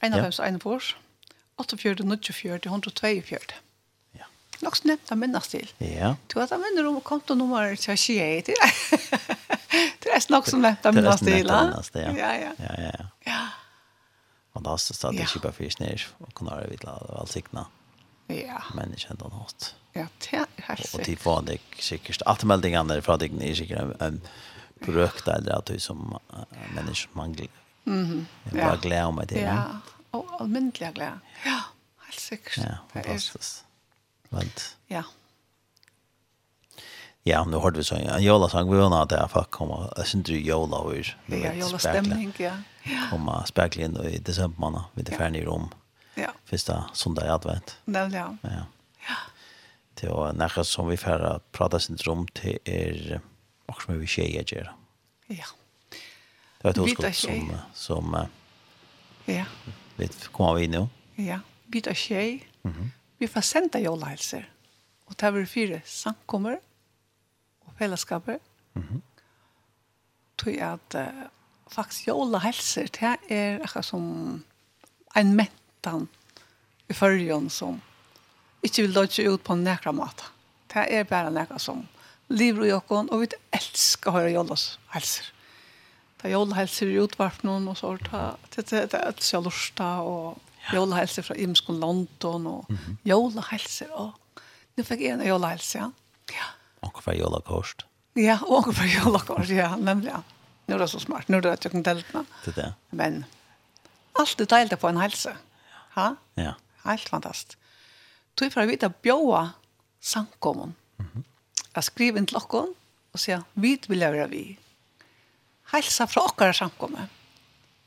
En 0.00 0.12
Ja. 0.12 0.28
oss, 0.28 0.40
en 0.40 0.54
av 0.54 0.66
oss. 0.66 0.96
48, 1.56 2.02
94, 2.04 2.58
142. 2.64 3.36
Ja. 4.12 4.24
Nok 4.60 4.76
så 4.76 4.88
nevnt 4.88 5.12
att 5.12 5.18
minnes 5.18 5.48
til. 5.48 5.70
Ja. 5.78 6.16
Du 6.26 6.40
vet, 6.40 6.50
jeg 6.50 6.58
minner 6.58 6.88
om 6.88 7.00
kontonummer 7.00 7.76
til 7.76 7.96
tjejer. 7.96 8.42
Det 8.42 8.54
er, 8.58 8.72
det 10.02 10.10
er 10.10 10.26
nok 10.30 10.46
som 10.46 10.60
nämnt 10.60 10.86
att 10.86 10.94
minnas 10.94 11.20
till. 11.20 11.26
Det 11.26 11.38
är 11.40 11.44
nämnt 11.44 11.50
att 11.50 11.68
minnas 11.68 11.90
till, 11.90 12.00
ja. 12.00 12.10
Ja, 12.10 12.34
ja. 12.34 12.52
Ja. 12.58 12.82
ja, 12.82 13.06
ja. 13.26 13.46
Fantastiskt 14.52 15.04
att 15.04 15.12
det 15.16 15.22
är 15.22 15.26
kippa 15.26 15.52
fyrsnär 15.52 16.06
och 16.18 16.34
kunna 16.34 16.50
ha 16.50 16.60
det 16.60 16.68
vid 16.68 16.84
allt 16.84 17.30
sikna. 17.30 17.60
Ja. 17.60 17.81
Ja. 18.28 18.62
Men 18.74 18.92
ikke 18.92 19.10
enda. 19.10 19.30
Ja, 19.94 20.06
det 20.20 20.32
er 20.32 20.46
helt 20.68 20.86
sikkert. 20.86 20.94
Og 20.94 21.04
til 21.04 21.46
det 21.46 21.60
sikkert. 21.78 22.22
Alt 22.26 22.44
meldingene 22.44 23.02
från 23.02 23.18
deg 23.18 23.42
är 23.42 23.54
sikkert 23.54 23.78
en, 23.78 23.94
en 24.00 24.20
brøk 24.86 25.26
eller 25.26 25.58
att 25.58 25.66
du 25.66 25.78
som 25.78 26.18
uh, 26.32 26.74
menneske 26.74 27.08
mangler. 27.12 27.48
Mm 27.84 28.04
-hmm. 28.04 28.24
Jeg 28.44 28.62
bare 28.62 28.74
ja. 28.74 28.80
gleder 28.82 29.24
det. 29.24 29.40
Ja, 29.40 29.62
og 30.12 30.26
almindelig 30.40 30.94
glede. 30.94 31.20
Ja, 31.44 31.60
helt 32.06 32.20
sikkert. 32.20 32.56
Ja, 32.56 32.76
fantastiskt. 32.92 33.64
Vent. 34.30 34.76
Ja. 34.88 35.02
Ja, 37.24 37.44
nu 37.44 37.56
hörde 37.56 37.76
vi 37.76 37.84
så 37.84 37.94
en 37.94 38.22
jola 38.22 38.48
sang 38.48 38.70
vi 38.70 38.78
att 38.78 39.08
där 39.08 39.28
för 39.28 39.44
komma. 39.50 39.92
Jag 39.96 40.06
syns 40.06 40.28
ju 40.28 40.40
jola 40.40 40.82
hur. 40.82 41.18
Ja, 41.26 41.52
jola 41.52 41.78
stämning, 41.78 42.32
ja. 42.38 42.52
Komma 43.10 43.44
spärkligen 43.46 43.96
i 44.06 44.18
december 44.18 44.60
månad 44.60 44.84
vid 44.94 45.04
det 45.04 45.12
färdiga 45.12 45.44
rum 45.44 45.68
ja. 46.14 46.32
första 46.44 46.90
söndag 46.92 47.26
i 47.26 47.28
advent. 47.28 47.78
Nemlig, 47.84 48.18
ja. 48.18 48.36
Ja. 48.42 48.66
ja. 49.08 49.16
Det 49.94 50.08
var 50.08 50.32
nära 50.32 50.64
som 50.64 50.88
vi 50.88 50.96
färra 50.96 51.40
prata 51.52 51.80
sin 51.80 51.96
rum 51.96 52.26
till 52.28 52.58
er 52.64 53.20
och 53.66 53.82
som 53.82 53.98
vi 53.98 54.06
tjejer 54.06 54.44
gör. 54.54 54.74
Ja. 55.26 55.44
Det 56.58 56.64
var 56.64 56.70
ett 56.70 56.76
hoskott 56.76 57.14
som, 57.14 57.56
som 57.74 58.26
ja. 59.24 59.44
vi 59.96 60.08
kommer 60.08 60.54
vi 60.54 60.68
nu. 60.68 60.88
Ja, 61.14 61.40
byta 61.66 61.94
tjej. 61.94 62.48
Mm 62.62 62.76
-hmm. 62.76 62.88
Vi 63.18 63.28
får 63.28 63.40
sända 63.40 63.78
jollhälsor. 63.78 64.44
Og 65.04 65.14
det 65.20 65.30
var 65.30 65.44
fire 65.44 65.80
samkommer 65.84 66.58
og 67.60 67.72
fellesskaper. 67.78 68.38
Mm 68.74 68.88
-hmm. 68.88 69.00
Tog 70.36 70.54
jag 70.54 70.72
att 70.72 70.94
uh, 70.94 71.22
faktiskt 71.66 72.06
jollhälsor, 72.06 72.82
det 72.82 73.16
er 73.28 73.60
akkurat 73.62 73.84
som 73.84 74.44
en 75.14 75.36
människa 75.36 75.61
ettan 75.82 76.06
i 76.88 76.94
fyrjon 76.94 77.50
som 77.50 77.80
ikke 78.62 78.86
vil 78.86 78.94
lodge 78.94 79.26
ut 79.26 79.42
på 79.42 79.56
nekra 79.58 79.92
mat. 79.92 80.22
Det 80.70 80.86
er 80.86 81.04
bare 81.08 81.32
nekra 81.34 81.58
som 81.58 81.82
lever 82.30 82.68
i 82.68 82.72
okken, 82.72 83.10
og 83.10 83.24
vi 83.24 83.28
elsker 83.52 84.10
å 84.10 84.16
høre 84.20 84.32
jollas 84.32 84.78
helser. 84.94 85.26
Det 86.20 86.30
er 86.30 86.36
jolhelser 86.36 86.92
i 86.92 87.00
utvarpnen 87.02 87.66
og 87.68 87.76
så, 87.76 87.96
det 87.98 88.70
er 88.70 89.06
alt 89.06 89.34
och 89.34 90.06
og 90.06 90.38
jolhelser 90.72 91.22
fra 91.22 91.34
Imskon 91.34 91.80
London 91.80 92.46
og 92.46 92.70
mm 92.70 92.78
-hmm. 93.04 93.90
og 93.90 94.12
nu 94.76 94.84
fikk 94.84 95.00
jeg 95.00 95.10
en 95.10 95.26
jolhelser, 95.26 95.78
ja. 95.78 95.90
ja. 96.28 96.90
för 96.94 97.02
hva 97.02 97.14
jolakost? 97.14 97.84
Ja, 98.14 98.38
og 98.46 98.64
hva 98.64 98.86
jolakost, 98.86 99.50
ja, 99.50 99.76
nemlig, 99.76 100.10
ja. 100.10 100.22
Nu 100.66 100.74
er 100.74 100.78
det 100.78 100.90
så 100.90 100.98
smart, 100.98 101.28
nu 101.28 101.36
er 101.36 101.40
det 101.40 101.50
at 101.50 101.64
jeg 101.64 101.72
kan 101.72 101.82
delta. 101.82 102.24
Det 102.44 102.58
er 102.58 102.62
det. 102.62 102.74
Men 102.90 103.24
alt 104.14 104.40
er 104.40 104.44
deilig 104.44 104.78
på 104.78 104.88
en 104.88 104.96
helse. 104.96 105.30
Ja 105.30 105.36
Ha? 105.94 106.16
Ja. 106.34 106.54
Helt 106.84 107.08
fantastiskt. 107.08 107.58
Då 108.34 108.50
får 108.50 108.62
jag 108.62 108.68
vita 108.68 108.92
bjöa 109.02 109.50
samkommun. 110.00 110.74
Mm 110.98 111.10
-hmm. 111.14 111.22
Jag 111.72 111.84
skriver 111.84 112.18
inn 112.18 112.26
til 112.26 112.36
oss 112.36 112.74
og 113.12 113.20
säger, 113.20 113.42
vi 113.54 113.78
vill 113.88 114.00
göra 114.00 114.26
vi. 114.26 114.58
Helsa 115.64 116.06
fra 116.06 116.22
åkare 116.22 116.54
samkommun. 116.54 117.08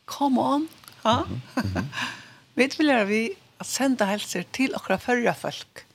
Come 0.06 0.42
on. 0.42 0.68
Ha? 1.04 1.26
Mm 1.26 1.42
-hmm. 1.56 1.86
vi 2.54 2.68
vill 2.68 2.88
göra 2.88 3.06
vi 3.06 3.36
att 3.58 3.68
sända 3.68 4.06
hälsor 4.06 4.44
til 4.44 4.76
åkare 4.76 4.98
förra 4.98 5.34
folk. 5.34 5.86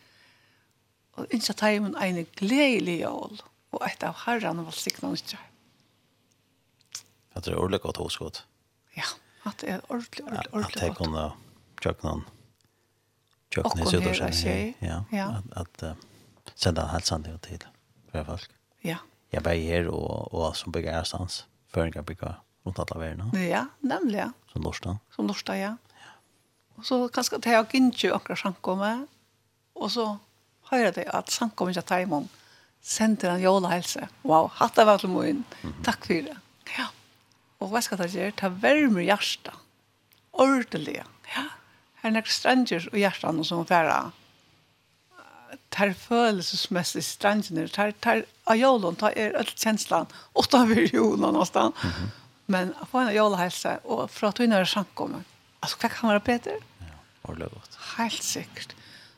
Og 1.12 1.26
inte 1.30 1.52
ta 1.52 1.70
imen 1.70 1.96
en 1.96 2.26
glädjelig 2.34 3.00
jól 3.00 3.42
og 3.70 3.86
ett 3.86 4.02
av 4.02 4.14
herran 4.14 4.58
och 4.58 4.64
valsikna 4.64 5.12
utdrag. 5.12 5.40
Jag 7.32 7.44
tror 7.44 7.54
det 7.54 7.58
är 7.58 7.64
ordentligt 7.64 7.82
gott 7.82 7.96
hos 7.96 8.18
Ja, 8.94 9.02
att 9.42 9.58
det 9.58 9.66
är 9.66 9.80
ordentlig, 9.88 10.26
ordentlig, 10.26 10.54
ordentligt 10.54 10.54
ordentlig, 10.54 10.90
Att 10.90 10.98
det 10.98 11.04
kunde 11.04 11.32
tjöknan 11.80 12.24
tjöknan 13.54 13.86
i 13.86 13.90
Södersen. 13.90 14.74
Ja, 14.78 15.04
ja. 15.10 15.42
Att, 15.52 15.82
att 15.82 15.96
sända 16.54 16.86
hälsan 16.86 17.22
till 17.22 17.38
till 17.38 17.64
för 18.12 18.24
folk. 18.24 18.50
Ja. 18.80 18.96
Jag 19.30 19.40
var 19.40 19.52
här 19.52 19.88
och, 19.88 20.34
och 20.34 20.56
som 20.56 20.72
bygger 20.72 20.92
härstans 20.92 21.46
för 21.68 21.84
en 21.84 21.92
kan 21.92 22.04
bygga 22.04 22.34
runt 22.64 22.78
alla 22.78 23.00
världen. 23.00 23.48
Ja, 23.50 23.66
nämligen. 23.78 24.32
Som 24.52 24.62
norsta. 24.62 24.98
Som 25.16 25.26
norsta, 25.26 25.58
ja. 25.58 25.76
Och 26.74 26.86
så 26.86 27.08
kanske 27.08 27.38
det 27.38 27.50
er 27.50 27.66
inte 27.72 28.14
akkurat 28.14 28.38
samkomma. 28.38 29.06
Och 29.72 29.92
så 29.92 30.18
hører 30.70 30.92
det 30.92 31.08
att 31.08 31.30
samkomma 31.30 31.70
inte 31.70 31.82
tar 31.82 32.00
imom. 32.00 32.28
Sänder 32.80 33.30
en 33.30 33.40
jola 33.40 33.68
hälsa. 33.68 34.08
Wow, 34.22 34.50
hattar 34.54 34.84
verkligen 34.84 35.20
min. 35.20 35.44
Tack 35.84 36.06
för 36.06 36.14
det. 36.14 36.36
Ja. 36.78 36.86
Och 37.58 37.70
vad 37.70 37.84
ska 37.84 37.96
det 37.96 38.06
gjøre? 38.06 38.32
Ta 38.32 38.48
värmer 38.48 39.00
hjärsta. 39.00 39.52
Ordentligt. 40.30 41.02
Her 42.00 42.10
er 42.10 42.16
nekker 42.16 42.32
stranger 42.32 42.88
og 42.92 42.98
hjertan 42.98 43.44
som 43.44 43.66
færa. 43.68 43.98
Tar 45.70 45.92
følelsesmessig 45.94 47.02
stranger, 47.06 47.68
tar, 47.70 47.92
tar 48.02 48.24
av 48.50 48.58
jolen, 48.58 48.96
tar 48.98 49.14
er 49.18 49.36
alt 49.38 49.54
kjenslan, 49.58 50.10
utanfyr 50.38 50.88
jolun 50.94 51.20
någonstans. 51.20 51.74
Mm 51.82 51.90
-hmm. 51.90 52.08
Men 52.46 52.74
få 52.90 52.98
en 52.98 53.14
jolahelse, 53.14 53.78
og 53.84 54.10
fra 54.10 54.28
at 54.28 54.38
hun 54.38 54.52
er 54.52 54.64
sjankommer, 54.64 55.22
altså 55.62 55.76
hva 55.76 55.88
kan 55.88 56.08
være 56.08 56.20
bedre? 56.20 56.52
Ja, 56.80 56.94
ordentlig 57.22 57.50
godt. 57.50 57.78
Helt 57.98 58.24
sikkert. 58.24 58.76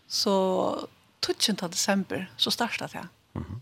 Så 0.08 0.86
12. 1.22 1.70
desember 1.70 2.26
så 2.36 2.50
startet 2.50 2.94
jeg. 2.94 3.06
Mm 3.34 3.42
-hmm 3.42 3.60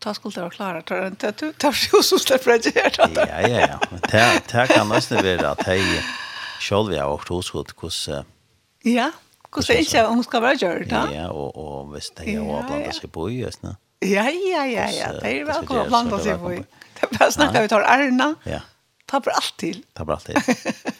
ta 0.00 0.14
skulle 0.14 0.34
det 0.34 0.42
være 0.42 0.50
klare, 0.50 0.82
tar 0.82 1.06
en 1.06 1.16
tattoo 1.16 1.52
tar 1.52 1.76
jo 1.92 2.02
så 2.02 2.18
släpper 2.18 2.58
det. 2.58 2.72
Ja 2.76 3.40
ja 3.48 3.60
ja. 3.60 3.78
Det 4.10 4.52
här 4.52 4.66
kan 4.66 4.88
nesten 4.88 5.22
være 5.22 5.50
at 5.50 5.66
hej 5.66 5.82
Sjálv 6.60 6.92
jag 6.92 7.14
och 7.14 7.28
hos 7.28 7.50
hos 7.50 7.74
hos 7.76 8.08
Ja, 8.82 9.12
hos 9.50 9.70
är 9.70 9.78
inte 9.78 10.02
hon 10.06 10.24
ska 10.24 10.40
vara 10.40 10.54
gjort, 10.54 10.86
ja. 10.90 11.12
Ja, 11.12 11.30
og, 11.30 11.56
och 11.56 11.96
visst 11.96 12.16
det 12.16 12.32
jag 12.32 12.44
har 12.44 12.62
blandat 12.68 12.94
seg 12.94 13.12
på 13.12 13.30
i, 13.30 13.40
just 13.40 13.62
nu. 13.62 13.74
Ja, 14.00 14.24
ja, 14.30 14.66
ja, 14.66 14.88
ja. 14.90 15.12
Det 15.12 15.40
er 15.40 15.44
vel 15.44 15.56
att 15.56 15.88
blanda 15.88 16.18
seg 16.18 16.38
på. 16.40 16.50
Det 16.50 17.08
er 17.08 17.18
bare 17.18 17.32
snakket 17.32 17.62
vi 17.62 17.68
tar 17.68 17.82
Arna. 17.82 18.34
Ja. 18.44 18.60
Ta 19.08 19.20
på 19.20 19.30
alt 19.30 19.54
til. 19.58 19.82
Ta 19.96 20.04
på 20.04 20.12
alt 20.12 20.24
til. 20.24 20.36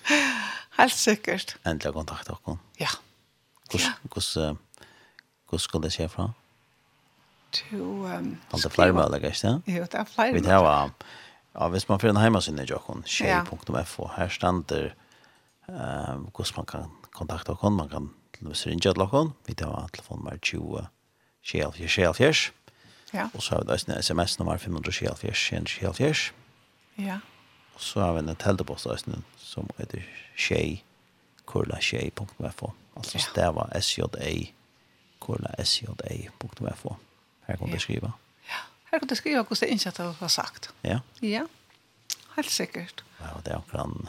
Helt 0.81 0.96
sikkert. 0.96 1.57
Äntligen 1.64 1.92
kontakt 1.92 2.29
dere. 2.29 2.59
Ja. 2.81 2.88
Hur 3.73 3.81
hur 4.14 4.57
Hvordan 5.51 5.59
skal 5.59 5.83
det 5.83 5.92
skje 5.92 6.09
fra? 6.09 6.31
Du 7.51 8.07
ehm 8.07 8.37
er 8.53 8.68
flere 8.68 8.92
med 8.92 9.11
lägger 9.11 9.33
sig. 9.33 9.61
Jo, 9.66 9.87
det 9.92 9.94
är 9.94 10.05
flyr. 10.05 10.33
Vi 10.33 10.40
tar 10.40 10.90
Ja, 11.55 11.68
hvis 11.68 11.88
man 11.88 12.01
får 12.01 12.09
en 12.09 12.16
heimasinn 12.16 12.59
i 12.59 12.64
Jokon, 12.64 13.03
shea.fo, 13.07 14.07
her 14.16 14.29
stander 14.29 14.92
Ehm 15.78 16.30
hur 16.30 16.56
man 16.56 16.66
kan 16.66 16.90
kontakta 17.11 17.56
kon 17.56 17.72
man 17.72 17.88
kan 17.88 18.14
till 18.30 18.46
och 18.46 18.48
med 18.48 18.66
ringa 18.66 18.92
till. 18.92 19.33
Vi 19.46 19.54
tar 19.54 19.88
telefonnummer 19.88 20.38
20 20.42 20.87
själv 21.42 21.72
själv 21.72 22.14
själv. 22.14 22.35
Ja. 23.12 23.28
Och 23.35 23.42
så 23.42 23.54
har 23.54 23.64
vi 23.64 23.74
ett 23.74 23.88
SMS 23.88 24.38
nummer 24.38 24.59
500 24.59 24.92
själv 24.92 25.14
själv 25.14 25.64
själv. 25.64 26.14
Ja. 26.94 27.20
Och 27.74 27.80
så 27.80 28.00
har 28.00 28.12
vi 28.12 28.18
en 28.18 28.37
telepost 28.37 28.85
där 28.85 28.98
som 29.37 29.68
heter 29.78 30.09
Shay 30.37 30.78
kurla 31.46 31.80
shay.info. 31.80 32.72
Alltså 32.94 33.18
stava 33.18 33.80
SJA 33.80 34.09
kurla 35.20 35.64
SJA.info. 35.64 36.96
Här 37.40 37.56
kan 37.56 37.70
du 37.70 37.78
skriva. 37.78 38.12
Ja. 38.48 38.54
Här 38.85 38.98
kan 38.98 39.09
du 39.09 39.16
skriva 39.16 39.44
hur 39.44 39.61
det 39.61 39.66
insatt 39.66 39.98
har 39.98 40.28
sagt. 40.28 40.72
Ja. 40.80 41.00
Ja. 41.20 41.46
Helt 42.37 42.50
säkert. 42.50 43.04
Ja, 43.18 43.40
det 43.44 43.50
är 43.50 43.62
kan 43.70 44.09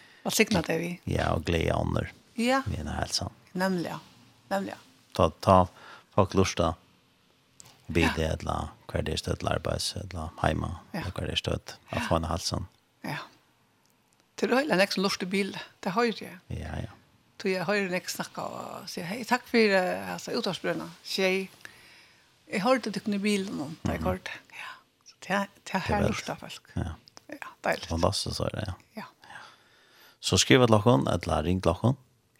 Vad 0.23 0.33
signar 0.33 0.63
det 0.67 0.77
vi? 0.77 0.99
Ja, 1.03 1.33
och 1.33 1.43
glädje 1.43 1.73
ånder. 1.73 2.11
Ja. 2.33 2.61
Vi 2.67 2.77
är 2.77 2.85
hälsan. 2.85 3.31
Nämligen. 3.51 3.99
Nämligen. 4.47 4.77
Ta, 5.13 5.29
ta 5.29 5.67
folk 6.13 6.33
lusta. 6.33 6.75
Bid 7.87 8.09
det 8.15 8.21
ja. 8.21 8.31
eller 8.31 8.67
hver 8.91 9.03
det 9.07 9.15
er 9.15 9.19
støtt 9.19 9.43
arbeids, 9.47 9.93
eller 9.99 10.31
heima, 10.41 10.75
ja. 10.91 11.01
eller 11.01 11.11
hver 11.15 11.29
det 11.29 11.35
er 11.35 11.41
støtt, 11.41 11.75
av 11.91 12.07
få 12.07 12.19
en 12.19 12.27
halsen. 12.27 12.67
Ja. 13.07 13.17
Til 14.39 14.53
øyla 14.55 14.77
nek 14.79 14.95
som 14.95 15.03
lort 15.05 15.23
i 15.23 15.27
bil, 15.29 15.53
det 15.83 15.93
høyre 15.95 16.17
jeg. 16.19 16.37
Ja, 16.55 16.77
ja. 16.85 16.91
Til 17.41 17.55
jeg 17.55 17.67
høyre 17.67 17.89
nek 17.91 18.09
snakka 18.11 18.47
og 18.47 18.89
sier, 18.91 19.07
hei, 19.09 19.21
takk 19.27 19.43
for 19.49 19.75
altså, 19.75 20.35
utavsbrøna, 20.37 20.87
tjei. 21.07 21.49
Jeg 22.51 22.63
hørte 22.65 22.91
du 22.91 22.99
kunne 23.03 23.19
bilen 23.23 23.59
noen, 23.59 23.77
da 23.83 23.95
jeg 23.95 24.03
hørte. 24.07 24.39
Ja, 24.55 24.73
så 25.07 25.19
det 25.27 25.39
er 25.39 25.85
her 25.87 26.07
lort 26.07 26.31
av 26.31 26.43
folk. 26.43 26.71
Ja. 26.75 26.95
Ja, 27.31 27.51
deilig. 27.63 27.87
Fantastisk, 27.87 28.35
så 28.35 28.47
er 28.49 28.57
det, 28.57 28.67
ja. 28.67 28.77
Ja. 29.01 29.07
Så 30.21 30.37
skriv 30.37 30.65
til 30.65 30.75
dere, 30.75 30.97
eller 31.13 31.43
ring 31.43 31.61
til 31.63 31.73
dere. 31.73 31.95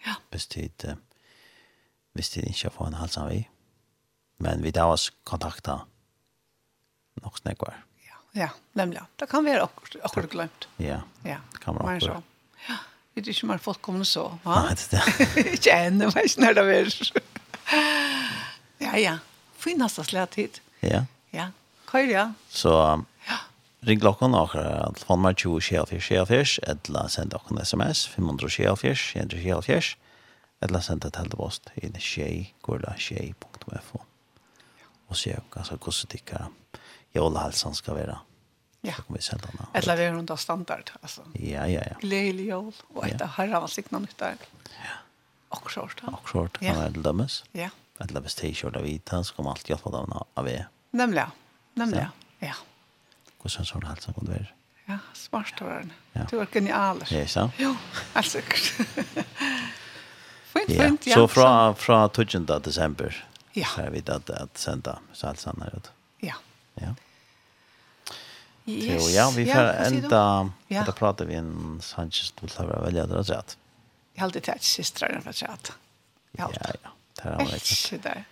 Ja. 0.06 0.18
Hvis 0.32 0.48
de, 0.54 0.96
hvis 2.14 2.30
de 2.30 2.42
ikke 2.42 2.70
får 2.74 2.88
en 2.88 3.00
halsen 3.02 3.30
vi. 3.30 3.48
Men 4.42 4.64
vi 4.64 4.72
tar 4.72 4.90
oss 4.90 5.12
kontakta 5.24 5.82
nok 7.22 7.38
snakkar. 7.38 7.84
Ja, 8.08 8.18
ja 8.42 8.50
nemlig. 8.74 9.02
Det 9.20 9.30
kan 9.30 9.46
være 9.46 9.68
akkurat 10.04 10.30
glemt. 10.30 10.68
Ja, 10.78 11.02
ja. 11.26 11.38
det 11.52 11.62
kan 11.64 11.78
være 11.78 11.96
akkurat. 11.96 12.24
Ja, 12.68 12.78
vi 13.14 13.22
vet 13.22 13.28
ikke 13.28 13.50
om 13.50 13.60
folk 13.60 13.82
kommer 13.82 14.08
så. 14.08 14.28
Va? 14.44 14.62
Nei, 14.66 14.76
det 14.76 15.00
er 15.00 15.12
det. 15.18 15.46
ikke 15.58 15.78
ennå, 15.88 16.12
men 16.14 16.30
ikke 16.30 16.46
når 16.46 16.58
det 16.58 16.66
er. 16.78 17.24
ja, 18.82 18.98
ja. 18.98 19.18
Finnast 19.62 20.00
oss 20.02 20.14
lett 20.14 20.36
hit. 20.40 20.62
Ja. 20.82 21.06
Ja, 21.34 21.52
køyre, 21.88 22.12
ja. 22.12 22.26
Så, 22.50 22.72
um, 22.74 23.06
Ring 23.82 23.98
klokken 23.98 24.36
og 24.38 24.52
akkurat 24.52 25.00
telefonnummer 25.00 25.34
20-24-24, 25.42 26.60
eller 26.70 27.08
send 27.10 27.32
dere 27.34 27.64
sms 27.66 28.04
524-24, 28.14 29.96
eller 30.62 30.84
send 30.86 31.08
et 31.08 31.18
heldepost 31.18 31.72
i 31.82 31.90
tjej.fo. 31.98 34.04
Og 35.10 35.18
se 35.18 35.34
ganske 35.56 35.80
hvordan 35.82 36.14
dere 36.14 36.52
jålehalsen 37.18 37.74
skal 37.74 37.98
være. 37.98 38.22
Ja. 38.86 38.96
Så 38.96 39.02
kan 39.02 39.18
vi 39.18 39.22
sende 39.22 39.50
den. 39.50 39.66
Eller 39.74 39.98
det 39.98 40.06
er 40.06 40.14
rundt 40.14 40.32
av 40.32 40.38
standard, 40.42 40.94
altså. 41.02 41.26
Ja, 41.34 41.66
ja, 41.66 41.82
ja. 41.82 41.98
Gledelig 42.02 42.48
jål, 42.54 42.74
og 42.96 43.04
etter 43.06 43.26
ja. 43.26 43.34
herre 43.40 43.66
var 43.66 43.70
sikten 43.70 44.06
nytt 44.06 44.18
der. 44.22 44.38
Ja. 44.78 44.98
Akkurat. 45.58 46.02
Akkurat, 46.08 46.54
kan 46.62 46.70
ja. 46.70 46.90
det 46.90 47.02
dømmes. 47.06 47.44
Ja. 47.58 47.70
Eller 48.02 48.22
hvis 48.22 48.38
det 48.38 48.54
ikke 48.54 48.70
er 48.70 48.78
det 48.78 48.86
hvita, 48.86 49.24
så 49.26 49.34
kommer 49.38 49.58
alt 49.58 49.70
hjelpe 49.70 49.90
dem 49.94 50.14
av 50.22 50.46
det. 50.46 50.66
Nemlig, 50.98 51.26
nemlig, 51.82 52.06
ja. 52.06 52.12
ja 52.46 52.56
hvordan 53.42 53.68
sånn 53.68 53.88
alt 53.90 54.06
som 54.06 54.16
kunne 54.18 54.36
være. 54.36 54.50
Ja, 54.88 54.98
smart 55.14 55.62
var 55.62 55.82
den. 55.82 55.94
Ja. 56.14 56.26
Du 56.30 56.38
var 56.38 56.50
genial. 56.52 57.04
Ja, 57.10 57.28
så. 57.28 57.48
Jo, 57.58 57.76
helt 58.16 58.32
sikkert. 58.32 58.72
fint, 60.54 60.70
ja. 60.70 60.84
fint, 60.84 61.08
ja. 61.08 61.16
Så 61.16 61.28
fra, 61.32 61.52
fra 61.74 62.08
12. 62.10 62.46
desember 62.66 63.16
ja. 63.54 63.68
så 63.76 63.86
er 63.86 63.96
vi 63.96 64.04
at, 64.08 64.30
at 64.30 64.60
senda 64.60 64.98
salsan 65.14 65.62
her 65.64 65.78
ut. 65.78 65.92
Ja. 66.26 66.36
Ja. 66.82 66.96
Yes. 68.66 69.04
Så 69.04 69.10
ja, 69.10 69.30
vi 69.36 69.46
får 69.46 69.62
ja, 69.62 69.74
enda, 69.74 70.52
ja. 70.68 70.80
enda 70.80 70.92
prate 70.92 71.26
vi 71.26 71.36
en 71.36 71.80
Sanchez 71.82 72.32
du 72.38 72.46
vil 72.46 72.54
ha 72.58 72.82
velja 72.86 73.06
det 73.10 73.24
rett. 73.32 73.58
Jeg 74.14 74.22
har 74.22 74.28
alltid 74.28 74.44
tatt 74.46 74.64
systrene 74.64 75.22
for 75.22 75.34
rett. 75.34 75.72
Ja, 76.38 76.50
ja. 76.54 76.92
Där 77.24 77.32
har 77.32 77.42
jag. 77.42 77.48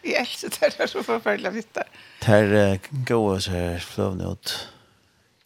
Jag 0.01 0.21
älskar 0.21 0.69
det 0.69 0.77
där 0.77 0.87
så 0.87 1.03
förfärligt 1.03 1.53
vitt 1.53 1.73
där. 1.73 1.87
Där 2.25 2.79
går 2.91 3.39
så 3.39 3.79
flövna 3.85 4.31
ut 4.31 4.69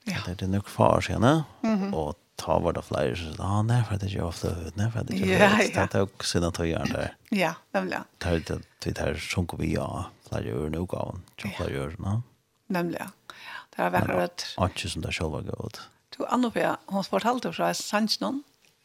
Ja. 0.06 0.20
Det 0.26 0.42
er 0.42 0.48
nok 0.48 0.68
far 0.70 1.02
sen, 1.02 1.24
mm 1.64 1.94
och 1.94 2.16
ta 2.36 2.60
var 2.60 2.74
det 2.74 2.82
flyger 2.82 3.16
så 3.16 3.36
ja, 3.38 3.62
nei, 3.62 3.84
for 3.84 3.98
det 3.98 4.10
gör 4.10 4.26
ofta 4.26 4.48
ut, 4.48 4.76
nei, 4.76 4.90
for 4.92 5.04
det 5.04 5.14
er 5.14 5.26
gör 5.26 5.46
ofta. 5.46 5.86
Det 5.86 5.96
er 5.96 6.00
är 6.00 6.02
också 6.02 6.28
sina 6.28 6.52
gjerne 6.52 6.94
der. 6.94 7.16
Ja, 7.32 7.54
nemlig. 7.74 7.98
Det 8.20 8.30
er 8.30 8.40
det 8.40 8.62
det 8.86 8.98
här 8.98 9.16
som 9.16 9.48
vi 9.60 9.74
ja, 9.74 10.06
flere 10.30 10.44
flyger 10.44 10.70
nog 10.70 10.94
av, 10.94 11.20
choklader, 11.38 11.96
va? 12.00 12.22
Nämligen. 12.68 13.12
Det 13.76 13.82
har 13.82 13.90
varit 13.92 14.56
Og 14.58 14.70
ikke 14.70 14.90
som 14.90 15.02
det 15.02 15.14
selv 15.14 15.32
var 15.32 15.42
gått. 15.42 15.80
Du 16.18 16.26
Anna-Pia, 16.26 16.78
hon 16.86 17.04
fortalte 17.04 17.54
fra 17.54 17.74
Sanchnon 17.74 18.44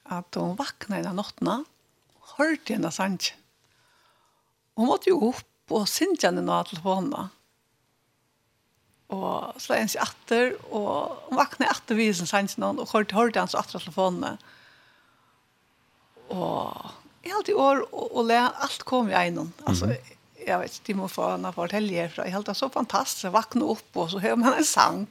at 0.09 0.35
hun 0.35 0.57
vakna 0.57 0.99
i 1.01 1.03
den 1.03 1.17
nattena, 1.17 1.65
hørte 2.39 2.73
henne 2.73 2.91
Sanch. 2.91 3.35
Hun 4.77 4.87
måtte 4.89 5.11
jo 5.11 5.19
opp 5.29 5.75
og 5.75 5.89
synte 5.89 6.31
henne 6.31 6.41
nå 6.47 6.63
til 6.69 6.81
henne 6.85 7.29
og 9.09 9.57
slå 9.61 9.79
ens 9.79 9.95
seg 9.97 10.05
atter, 10.05 10.53
og 10.69 11.29
hun 11.29 11.39
vakna 11.39 11.67
i 11.67 11.73
atter 11.73 11.97
vi 11.97 12.11
som 12.17 12.29
sanns 12.29 12.59
noen, 12.61 12.81
og 12.83 12.91
hørte 12.93 13.17
hørte 13.17 13.41
hans 13.41 13.57
atter 13.57 13.79
av 13.79 13.87
telefonene. 13.87 14.35
Og 16.29 16.93
jeg 17.25 17.33
halte 17.33 17.55
i 17.55 17.59
år, 17.59 17.83
og, 17.89 18.07
og 18.13 18.29
le, 18.29 18.39
alt 18.39 18.85
kom 18.89 19.09
i 19.09 19.17
egnen. 19.17 19.53
Altså, 19.67 19.87
mm 19.87 19.93
-hmm. 19.93 20.17
jeg 20.47 20.61
vet 20.61 20.75
ikke, 20.75 20.87
de 20.87 20.95
må 20.95 21.09
få 21.09 21.31
henne 21.31 21.53
fortelle 21.53 21.89
herfra. 21.95 22.25
Jeg 22.25 22.33
halte 22.33 22.51
det 22.51 22.57
så 22.57 22.69
fantastisk, 22.69 23.25
jeg 23.25 23.33
vakna 23.33 23.65
opp, 23.65 23.97
og 23.97 24.11
så 24.11 24.19
hører 24.19 24.37
man 24.37 24.59
en 24.59 24.65
sang. 24.65 25.09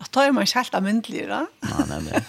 At 0.00 0.14
da 0.14 0.20
er 0.20 0.32
man 0.32 0.46
kjelt 0.46 0.74
av 0.74 0.78
almindelig, 0.78 1.26
da. 1.28 1.46
Nei, 1.62 1.86
nei, 1.88 2.00
nei. 2.00 2.22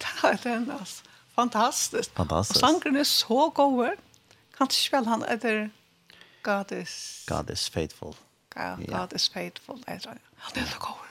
det 0.00 0.08
er 0.22 0.36
den, 0.42 0.70
altså. 0.70 1.02
Fantastisk. 1.34 2.10
Fantastisk. 2.16 2.56
Og 2.56 2.68
sangren 2.68 2.96
er 2.96 3.04
så 3.04 3.50
god. 3.54 3.96
Kan 4.56 4.66
du 4.66 4.74
spille 4.74 5.08
han 5.08 5.22
etter 5.22 5.70
God 6.42 6.72
is... 6.72 7.24
God, 7.26 7.36
God 7.36 7.50
is 7.50 7.68
faithful. 7.68 8.16
God 8.54 9.14
is 9.14 9.28
faithful. 9.28 9.78
Jeg 9.88 10.02
tror, 10.02 10.18
Han 10.46 10.62
er 10.62 10.66
så 10.66 10.76
over. 10.80 11.06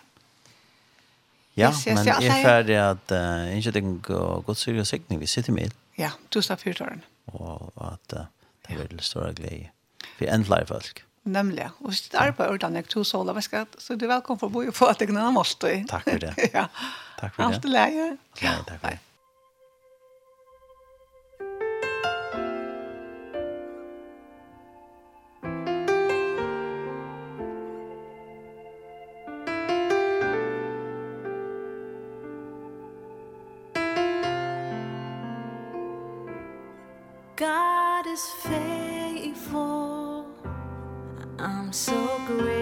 Ja, 1.57 1.71
men 1.85 2.05
jeg 2.05 2.27
er 2.27 2.43
ferdig 2.43 2.75
at 2.79 3.11
uh, 3.11 3.57
ikke 3.57 3.71
det 3.71 3.83
går 4.03 4.41
godt 4.47 4.57
syr 4.57 4.79
og 4.79 4.87
sikning 4.87 5.19
vi 5.19 5.27
sitter 5.27 5.53
med. 5.53 5.75
Ja, 5.97 6.11
du 6.33 6.41
står 6.41 6.55
for 6.55 6.73
tåren. 6.73 7.03
Og 7.27 7.73
at 7.81 8.15
uh, 8.15 8.25
det 8.67 8.75
er 8.75 8.81
veldig 8.85 9.03
stor 9.03 9.33
glede 9.35 9.69
for 10.17 10.25
en 10.25 10.45
flere 10.45 10.67
folk. 10.67 11.03
Nemlig, 11.23 11.65
og 11.79 11.91
hvis 11.91 12.01
du 12.01 12.17
er 12.17 12.31
på 12.31 12.43
Ørdan, 12.43 12.75
jeg 12.75 12.87
tror 12.89 13.03
så, 13.03 13.65
så 13.77 13.95
du 13.95 14.05
er 14.05 14.13
velkommen 14.15 14.39
for 14.39 14.47
å 14.47 14.49
bo 14.49 14.63
på 14.71 14.87
at 14.87 15.01
jeg 15.03 15.11
nå 15.13 15.27
måtte. 15.35 15.73
Takk 15.89 16.07
for 16.07 16.23
det. 16.23 16.33
ja. 16.57 16.65
Takk 17.19 17.35
for 17.35 17.43
det. 17.43 17.49
Alt 17.49 17.65
er 17.65 17.75
leie. 17.75 18.09
Ja, 18.41 18.55
takk 18.65 18.79
for 18.79 18.87
det. 18.89 19.08
God 37.39 38.05
is 38.05 38.25
faithful. 38.25 40.25
I'm 41.39 41.71
so 41.71 41.95
grateful. 42.27 42.58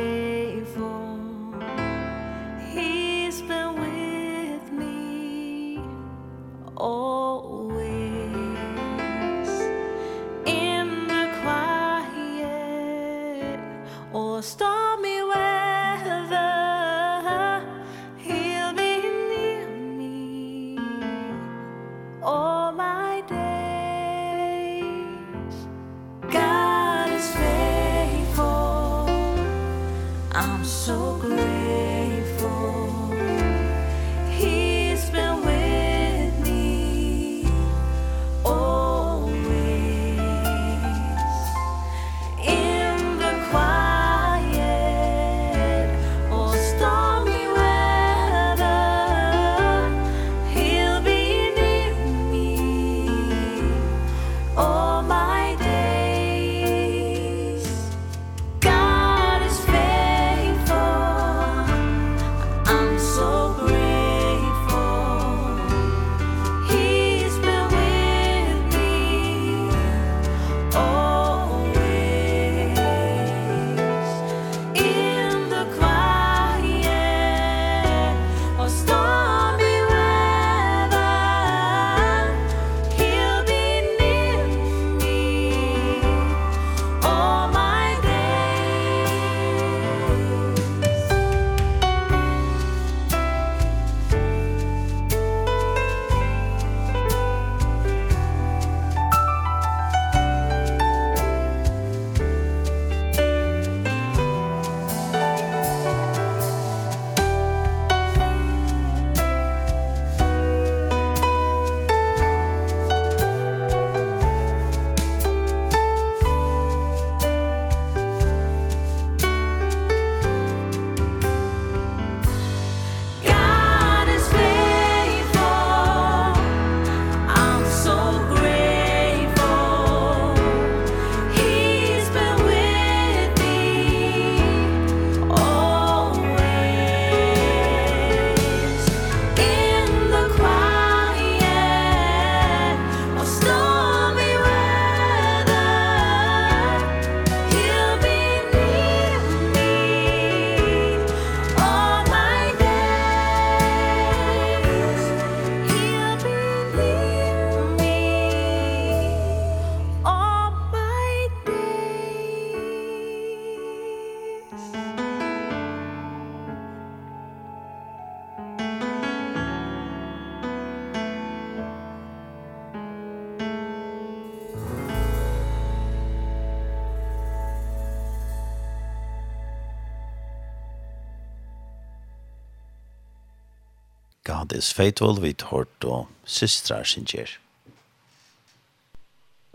God 184.48 184.58
is 184.58 184.72
faithful 184.72 185.18
vi 185.20 185.34
hørt 185.50 185.84
og 185.84 186.08
systrar 186.24 186.86
sin 186.88 187.04
kjer. 187.04 187.28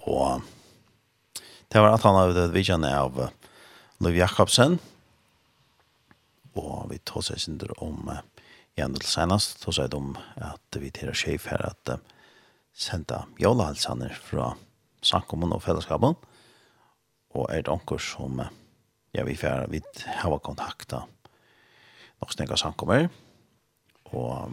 Og 0.04 0.42
det 1.72 1.80
var 1.80 1.94
at 1.94 2.02
han 2.04 2.16
har 2.18 2.32
det 2.36 2.50
vidjane 2.52 2.90
av 2.92 3.16
Liv 4.04 4.18
Jakobsen. 4.18 4.74
Og 6.60 6.90
vi 6.90 6.98
tog 7.08 7.24
seg 7.24 7.40
sin 7.40 7.56
om 7.80 8.10
igjen 8.76 8.92
til 8.98 9.08
senest 9.08 9.62
tog 9.62 9.72
seg 9.78 9.94
om 9.96 10.10
at 10.36 10.76
vi 10.76 10.90
tar 10.92 11.16
sjef 11.16 11.46
her 11.48 11.64
at 11.70 11.94
senda 12.76 13.22
jolahalsaner 13.40 14.12
fra 14.12 14.50
samkommun 15.00 15.54
og 15.56 15.62
fellesskapen. 15.64 16.18
Og 17.32 17.48
er 17.48 17.64
det 17.64 17.72
onker 17.72 17.96
som 17.96 18.42
ja, 18.42 19.24
vi, 19.24 19.38
får, 19.40 19.70
vi 19.72 19.80
har 20.20 20.36
kontakta 20.44 21.06
nok 22.20 22.36
snakka 22.36 22.60
samkommer. 22.60 23.08
Og 24.12 24.52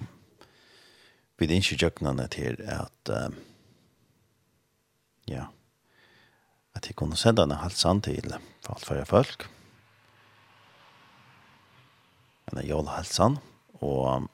vi 1.39 1.47
er 1.47 1.55
ikke 1.55 1.77
jøknene 1.83 2.27
til 2.27 2.59
at 2.67 3.11
um, 3.15 3.37
ja 5.29 5.45
at 6.75 6.87
jeg 6.87 6.95
kunne 6.95 7.17
sende 7.17 7.43
en 7.43 7.57
halv 7.59 7.75
sand 7.75 8.03
til 8.03 8.35
for 8.63 8.73
alt 8.73 8.85
for 8.85 9.05
folk 9.05 9.47
men 12.51 12.65
jeg 12.65 12.75
holder 12.75 12.97
halv 12.97 13.05
sand 13.05 13.37
og 13.79 14.27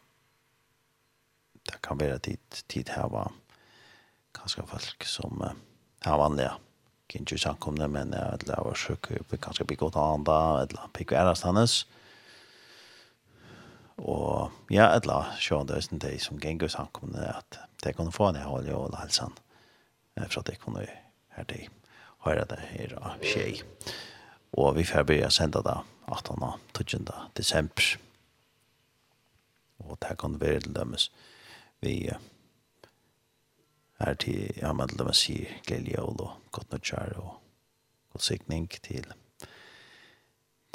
det 1.65 1.81
kan 1.81 1.99
være 1.99 2.19
tid, 2.19 2.63
tid 2.69 2.89
her 2.95 3.07
var 3.09 3.33
kanskje 4.33 4.67
folk 4.67 5.05
som 5.05 5.41
uh, 5.41 5.53
er 6.05 6.17
vanlige 6.17 6.53
kan 7.09 7.21
ikke 7.21 7.37
samkomne 7.37 7.87
men 7.87 8.13
jeg 8.13 8.31
vet 8.31 8.47
ikke 8.47 8.57
er 8.57 8.81
sjuk 8.81 9.11
vi 9.29 9.37
kanskje 9.37 9.65
bygge 9.65 9.85
godt 9.85 10.01
andre 10.01 10.65
eller 10.65 10.89
bygge 10.93 11.15
ærestandes 11.21 11.83
og 11.85 12.04
Og 13.97 14.51
ja, 14.71 14.89
etla 14.95 15.21
det 15.39 15.77
er 15.77 15.99
de 16.03 16.19
som 16.19 16.39
gengur 16.39 16.67
samkommende 16.67 17.31
at 17.31 17.59
de 17.83 17.93
kunne 17.93 18.11
få 18.11 18.29
en 18.29 18.41
hål 18.43 18.67
i 18.67 18.73
ål 18.75 18.95
halsen 18.95 19.33
for 20.15 20.39
at 20.39 20.47
de 20.47 20.55
kunne 20.55 20.87
her 21.35 21.43
de 21.43 21.67
høre 22.25 22.45
det 22.49 22.59
her 22.59 22.95
av 22.99 23.19
tjei. 23.21 23.61
Og 24.55 24.75
vi 24.75 24.85
får 24.87 25.03
begynne 25.03 25.31
å 25.31 25.35
sende 25.35 25.61
det 25.63 25.75
18. 26.07 26.43
12. 26.73 27.07
desember. 27.37 27.97
Og 29.83 29.97
det 30.01 30.17
kan 30.19 30.39
være 30.41 30.61
til 30.65 30.75
dømes 30.75 31.09
vi 31.83 32.09
er 33.99 34.13
til, 34.19 34.51
ja, 34.57 34.71
men 34.73 34.89
til 34.89 34.99
dømes 34.99 35.23
sier 35.23 35.59
gledelig 35.67 35.97
jul 35.97 36.23
og 36.23 36.39
godt 36.51 36.71
nødgjær 36.71 37.19
og 37.19 37.37
godt 38.13 38.27
sikning 38.27 38.67
til 38.81 39.13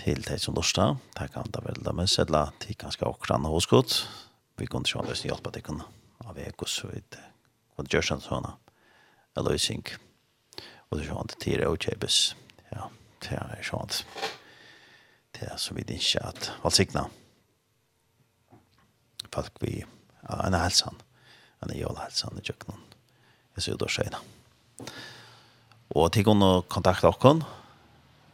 til 0.01 0.23
de 0.25 0.39
som 0.41 0.57
lurer. 0.57 0.97
Det 1.17 1.31
kan 1.35 1.51
da 1.53 1.63
vel 1.65 1.81
da 1.85 1.93
med 1.93 2.11
eller 2.19 2.53
til 2.61 2.77
ganske 2.79 3.05
åkran 3.05 3.45
hos 3.45 3.67
godt. 3.67 4.07
Vi 4.57 4.67
kunne 4.67 4.87
ikke 4.87 5.01
annerledes 5.01 5.25
hjelpe 5.25 5.53
til 5.53 5.63
kunne 5.63 5.85
av 6.29 6.39
ekos, 6.39 6.83
vi 6.85 7.01
kunne 7.77 7.91
gjøre 7.91 8.07
sånn 8.07 8.25
sånn, 8.25 8.49
eller 9.37 9.57
løsning. 9.57 9.85
Og 10.91 10.99
det 10.99 11.07
er 11.07 11.13
sånn 11.13 11.33
til 11.37 11.61
det 11.61 11.69
og 11.69 11.79
kjøpes. 11.81 12.19
Ja, 12.73 12.89
det 13.25 13.39
er 13.39 13.65
sånn. 13.67 13.95
Det 15.37 15.49
er 15.49 15.61
så 15.61 15.77
vidt 15.77 15.93
ikke 15.95 16.23
at 16.33 16.51
valgsikna. 16.65 17.07
Folk 19.31 19.61
vi, 19.63 19.79
ja, 19.81 20.41
en 20.45 20.59
helsan, 20.59 20.99
en 21.63 21.73
jævla 21.77 22.09
helsan 22.09 22.41
i 22.41 22.45
kjøkkenen. 22.45 22.83
Jeg 23.57 23.65
ser 23.65 23.77
jo 23.77 23.81
da 23.81 23.89
skjøyna. 23.91 24.21
Og 25.97 26.11
til 26.15 26.27
kunne 26.27 26.51
kontakte 26.71 27.11
dere, 27.11 27.60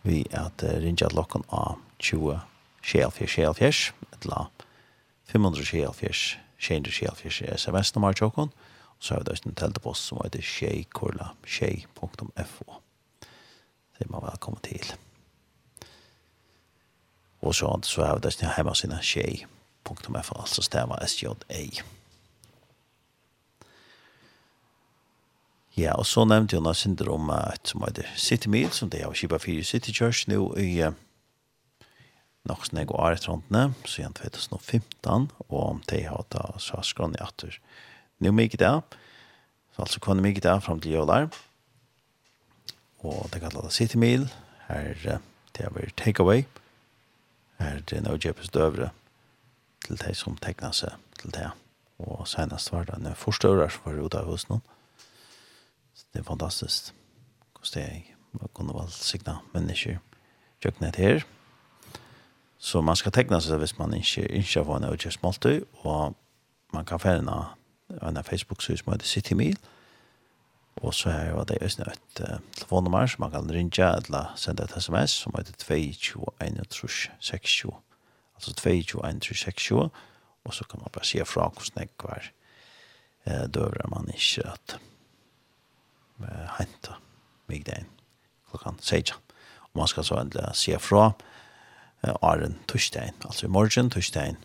vi 0.06 0.22
at 0.36 0.62
uh, 0.62 0.76
rinja 0.82 1.08
lokken 1.12 1.44
av 1.48 1.80
20 1.98 2.40
sjelfjers 2.86 3.34
sjelfjers, 3.36 3.80
etla 4.14 4.46
500 5.32 5.66
sjelfjers, 5.66 6.24
600 6.62 6.94
sjelfjers 6.94 7.42
sms-nummer 7.58 8.16
tjokken, 8.16 8.52
og 8.96 9.02
så 9.02 9.14
har 9.14 9.24
vi 9.24 9.28
da 9.28 9.36
en 9.36 9.58
teltepost 9.58 10.08
som 10.08 10.22
heter 10.22 10.44
sjeikorla 10.44 11.32
sjei.fo. 11.44 12.78
Det 13.96 14.04
er 14.04 14.12
man 14.12 14.24
velkommen 14.24 14.62
til. 14.64 14.94
Og 17.40 17.54
så, 17.54 17.68
så 17.82 18.06
har 18.06 18.16
vi 18.16 18.24
da 18.24 18.32
en 18.32 18.54
hjemmeside 18.56 19.02
sjei.fo, 19.02 20.40
altså 20.40 20.64
stemmer 20.64 21.04
sjei.fo. 21.06 21.95
Ja, 25.76 25.92
og 25.92 26.06
så 26.08 26.22
nevnte 26.24 26.56
jeg 26.56 26.64
noe 26.64 26.72
synder 26.72 27.10
om 27.12 27.28
et 27.34 27.68
som 27.68 27.82
heter 27.84 28.08
City 28.16 28.48
Meal, 28.48 28.70
som 28.72 28.88
det 28.88 29.02
er 29.02 29.10
av 29.10 29.16
Kiba 29.18 29.36
4 29.36 29.64
City 29.68 29.92
Church 29.92 30.24
nå 30.24 30.38
i 30.56 30.70
uh, 30.80 30.94
nok 32.48 32.62
snakk 32.64 32.94
og 32.94 33.02
året 33.04 33.26
rundt 33.28 33.50
nå, 33.52 33.66
så 33.84 34.00
igjen 34.00 34.14
2015, 34.16 35.26
og 35.50 35.58
om 35.60 35.82
det 35.90 36.06
har 36.08 36.24
da 36.32 36.46
så 36.62 36.80
skrann 36.80 37.12
i 37.18 37.20
atter. 37.20 37.58
Nå 38.24 38.32
mye 38.32 38.56
det, 38.56 38.70
så 39.76 39.84
altså 39.84 40.00
kunne 40.00 40.24
mye 40.24 40.40
det 40.40 40.54
frem 40.64 40.80
til 40.80 40.94
jøler. 40.96 41.28
og 43.04 43.28
det 43.32 43.42
kallet 43.42 43.68
det 43.68 43.72
City 43.76 44.00
Meal, 44.00 44.24
her 44.70 44.96
uh, 45.04 45.18
det 45.52 45.66
er 45.66 45.74
vært 45.76 45.96
takeaway, 46.00 46.46
her 47.60 47.82
det 47.84 47.98
er 47.98 48.06
noe 48.06 48.16
kjøpes 48.16 48.48
døvre 48.48 48.94
til 49.84 50.00
de 50.00 50.14
som 50.16 50.40
tegner 50.40 50.72
seg 50.72 50.96
til 51.20 51.36
det, 51.36 51.52
og 52.00 52.24
senest 52.24 52.72
var 52.72 52.88
det 52.88 52.96
en 52.96 53.12
forstørrer 53.12 53.68
som 53.76 53.90
var 53.90 54.00
ute 54.00 54.24
av 54.24 54.32
hos 54.32 54.48
noen, 54.48 54.64
det 56.16 56.24
er 56.24 56.30
fantastisk. 56.32 56.94
Hvordan 57.52 57.72
det 57.74 57.84
er 57.84 58.16
man 58.40 58.48
kunne 58.54 58.74
valgsikta 58.74 59.32
mennesker. 59.54 59.98
Kjøkkenet 60.60 60.96
her. 60.96 61.24
Så 62.58 62.80
man 62.80 62.96
skal 62.96 63.12
tegna 63.12 63.40
seg 63.40 63.58
hvis 63.60 63.78
man 63.78 63.94
ikke 63.94 64.26
ikke 64.40 64.64
får 64.64 64.76
en 64.76 64.88
øyne 64.88 65.12
måltid 65.22 65.64
og 65.84 66.16
man 66.72 66.84
kan 66.84 67.00
fjerne 67.00 67.44
en 68.02 68.24
Facebook-sys 68.24 68.80
som 68.80 68.92
heter 68.92 69.06
City 69.06 69.32
Meal. 69.32 69.56
Og 70.76 70.94
så 70.94 71.10
er 71.10 71.30
jo 71.30 71.44
det 71.48 71.58
også 71.62 71.82
et 71.82 72.20
uh, 72.20 72.38
telefonnummer 72.56 73.06
som 73.06 73.20
man 73.20 73.30
kan 73.30 73.50
ringe 73.50 73.84
eller 73.84 74.32
sende 74.36 74.64
et 74.64 74.82
sms 74.82 75.10
som 75.10 75.34
heter 75.36 75.52
221360 75.52 77.64
altså 78.36 78.52
221360 78.52 79.72
og 80.44 80.54
så 80.54 80.64
kan 80.64 80.80
man 80.80 80.90
bare 80.92 81.04
se 81.04 81.24
fra 81.24 81.48
hvordan 81.48 81.88
det 81.88 82.04
var 82.04 82.32
eh, 83.26 83.48
døver 83.54 83.88
man 83.88 84.08
ikke 84.08 84.48
at 84.52 84.78
henta 86.58 86.96
migdagen 87.50 87.88
klokkan 88.50 88.78
16. 88.80 89.16
Og 89.72 89.80
man 89.82 89.90
skal 89.90 90.04
så 90.04 90.20
endelig 90.20 90.54
se 90.56 90.78
fra 90.78 91.10
Aren 92.22 92.58
Tursdagen, 92.68 93.14
altså 93.24 93.46
i 93.46 93.50
morgen 93.50 93.90
Tursdagen 93.90 94.38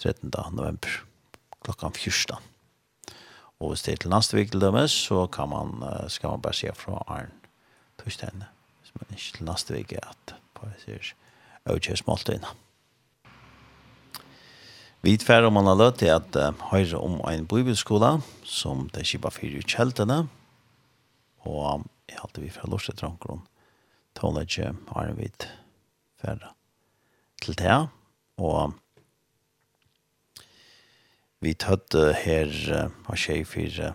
13. 0.00 0.32
november 0.52 0.88
klokkan 1.64 1.92
14. 1.92 2.36
Og 3.60 3.72
hvis 3.72 3.82
det 3.82 3.92
er 3.92 4.02
til 4.04 4.12
neste 4.12 4.36
vik 4.36 4.50
til 4.52 4.60
dømes, 4.60 4.92
så 4.92 5.26
kan 5.26 5.48
man, 5.48 5.80
skal 6.08 6.30
man 6.30 6.42
bare 6.42 6.54
se 6.54 6.72
fra 6.74 7.02
Arn 7.06 7.32
Tursdagen. 8.02 8.44
Hvis 8.80 8.92
man 8.94 9.16
ikke 9.16 9.38
til 9.38 9.48
neste 9.48 9.74
vik 9.74 9.92
er 9.92 10.10
at 10.10 10.36
på 10.56 10.68
sier, 10.82 11.12
inn 11.66 12.06
måltøyene. 12.06 12.52
Vi 15.06 15.12
tver 15.22 15.44
om 15.46 15.54
man 15.54 15.68
har 15.70 15.76
løtt 15.78 16.00
til 16.00 16.08
at 16.10 16.34
uh, 16.34 16.48
høyre 16.72 16.98
om 16.98 17.20
en 17.30 17.44
bibelskola 17.46 18.16
som 18.42 18.88
det 18.90 19.04
er 19.04 19.06
kjipa 19.06 19.30
fyrir 19.30 19.60
i 19.62 19.68
kjeltene 19.70 20.16
og 21.46 21.60
um, 21.62 21.84
jeg 22.10 22.18
halte 22.18 22.42
vi 22.42 22.50
fra 22.50 22.66
lorset 22.66 22.98
tranker 22.98 23.36
om 23.36 23.44
tålet 24.18 24.48
ikke 24.48 24.72
har 24.96 25.14
vi 25.14 25.30
tverre 25.38 26.50
til 27.38 27.54
det 27.62 27.78
og 28.42 28.58
um, 28.64 28.76
vi 31.38 31.54
tøtt 31.54 31.94
uh, 31.94 32.10
her 32.26 32.50
uh, 32.74 32.90
har 33.06 33.22
skje 33.28 33.40
for 33.46 33.80
uh, 33.86 33.94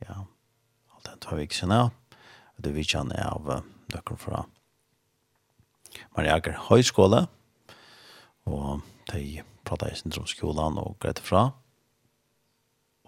ja 0.00 0.20
alt 0.24 1.10
den 1.12 1.24
tar 1.28 1.36
vi 1.36 1.50
ikke 1.50 1.60
sinne 1.60 1.86
det 2.56 2.72
vi 2.72 2.88
kjenner 2.88 3.26
av 3.28 3.56
uh, 3.60 3.64
døkker 3.92 4.16
fra 4.16 4.46
Mariager 6.16 6.62
Høyskole 6.70 7.26
og 8.48 8.80
de 9.12 9.42
prata 9.64 9.88
i 9.90 9.96
sin 9.96 10.12
og 10.12 10.96
greit 11.00 11.18
fra. 11.18 11.50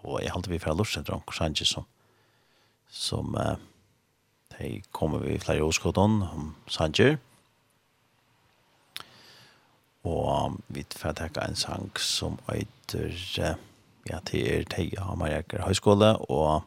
Og 0.05 0.23
jeg 0.23 0.33
halte 0.33 0.51
vi 0.51 0.59
fra 0.63 0.75
Lorsentra 0.75 1.17
om 1.17 1.25
Korsanje 1.27 1.67
som, 1.67 1.87
som 2.89 3.35
uh, 3.35 3.57
de 4.59 4.83
kommer 4.93 5.19
vi 5.19 5.39
flere 5.39 5.65
årskodon 5.65 6.23
om 6.23 6.55
Sanger. 6.69 7.17
Og 10.07 10.47
um, 10.47 10.61
vi 10.69 10.85
får 10.97 11.17
takke 11.19 11.43
en 11.43 11.57
sang 11.57 11.91
som 11.99 12.39
øyder 12.53 13.11
uh, 13.43 13.57
ja, 14.07 14.21
til 14.25 14.47
er 14.47 14.69
Teia 14.71 15.09
og 15.11 15.19
Marjaker 15.19 15.67
Høyskole 15.67 16.15
og 16.31 16.63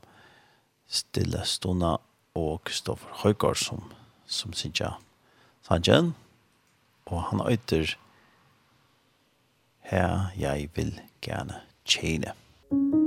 Stille 0.87 1.45
Stona 1.45 1.95
og 2.35 2.63
Kristoffer 2.65 3.23
Høygaard 3.23 3.55
som, 3.61 3.93
som 4.27 4.53
synes 4.53 4.81
jeg 4.81 4.93
Sanger. 5.63 6.11
Og 7.05 7.23
han 7.31 7.41
øyder 7.47 7.85
Sanger 7.85 8.08
Her 9.89 10.25
jeg 10.39 10.69
vil 10.75 11.01
gerne 11.21 11.53
tjene. 11.85 12.31
Musik 12.71 12.98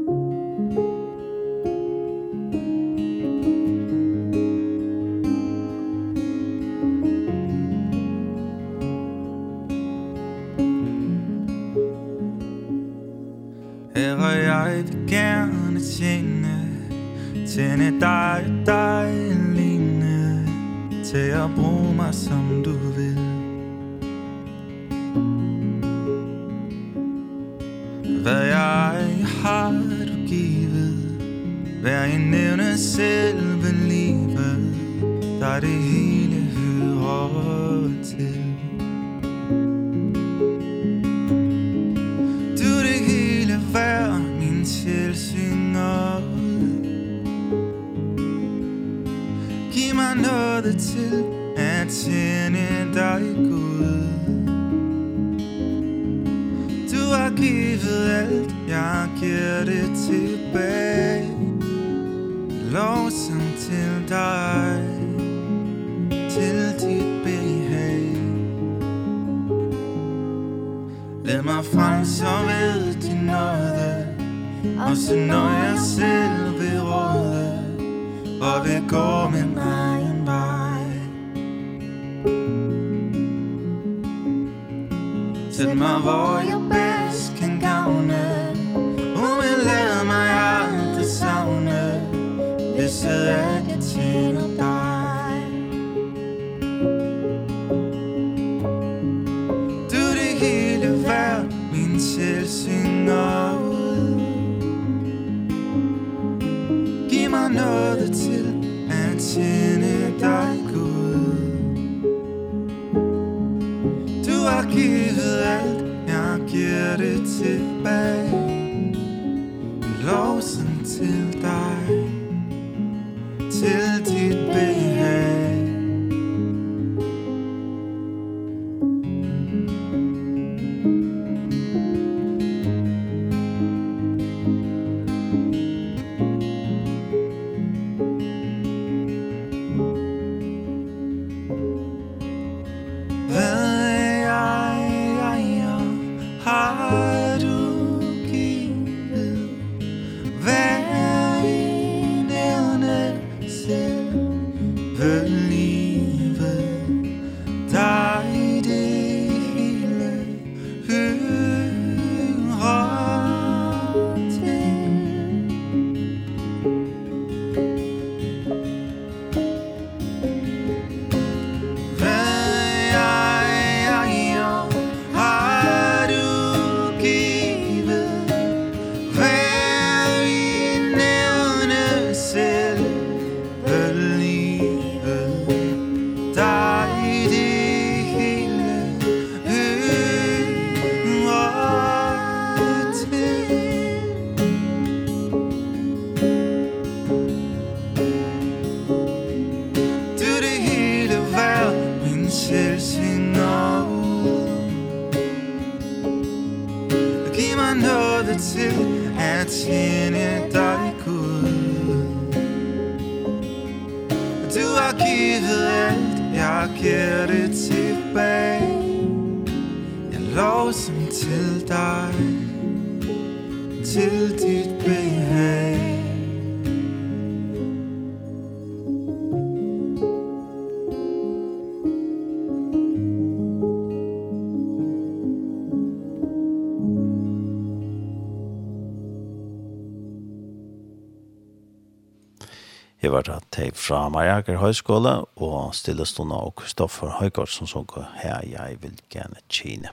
fra 243.83 244.07
Majaker 244.13 244.61
Høyskole 244.61 245.15
og 245.43 245.73
stillestående 245.75 246.39
og 246.39 246.55
Kristoffer 246.61 247.17
Høygaard 247.19 247.51
som 247.51 247.67
såg 247.67 247.97
her 248.21 248.45
jeg 248.47 248.79
vil 248.83 248.95
gjerne 249.11 249.43
kine. 249.51 249.91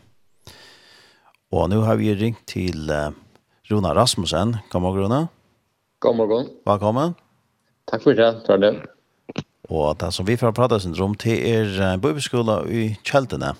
Og 1.49 1.71
nå 1.71 1.81
har 1.87 1.97
vi 1.97 2.13
ringt 2.13 2.43
til 2.49 2.91
uh, 2.93 3.09
Rona 3.71 3.95
Rasmussen. 3.97 4.59
God 4.69 4.85
morgen, 4.85 5.07
Rona. 5.07 5.21
God 6.05 6.19
morgen. 6.19 6.51
Velkommen. 6.69 7.15
Takk 7.89 8.05
for 8.05 8.17
det, 8.17 8.29
tar 8.45 8.61
det. 8.61 8.73
Og 9.69 9.97
det 10.01 10.11
som 10.13 10.27
vi 10.27 10.37
får 10.37 10.53
prate 10.57 10.77
syndrom 10.83 11.17
til 11.17 11.41
er 11.41 11.97
bøybeskola 12.01 12.61
i 12.69 12.91
Kjeldene. 13.05 13.55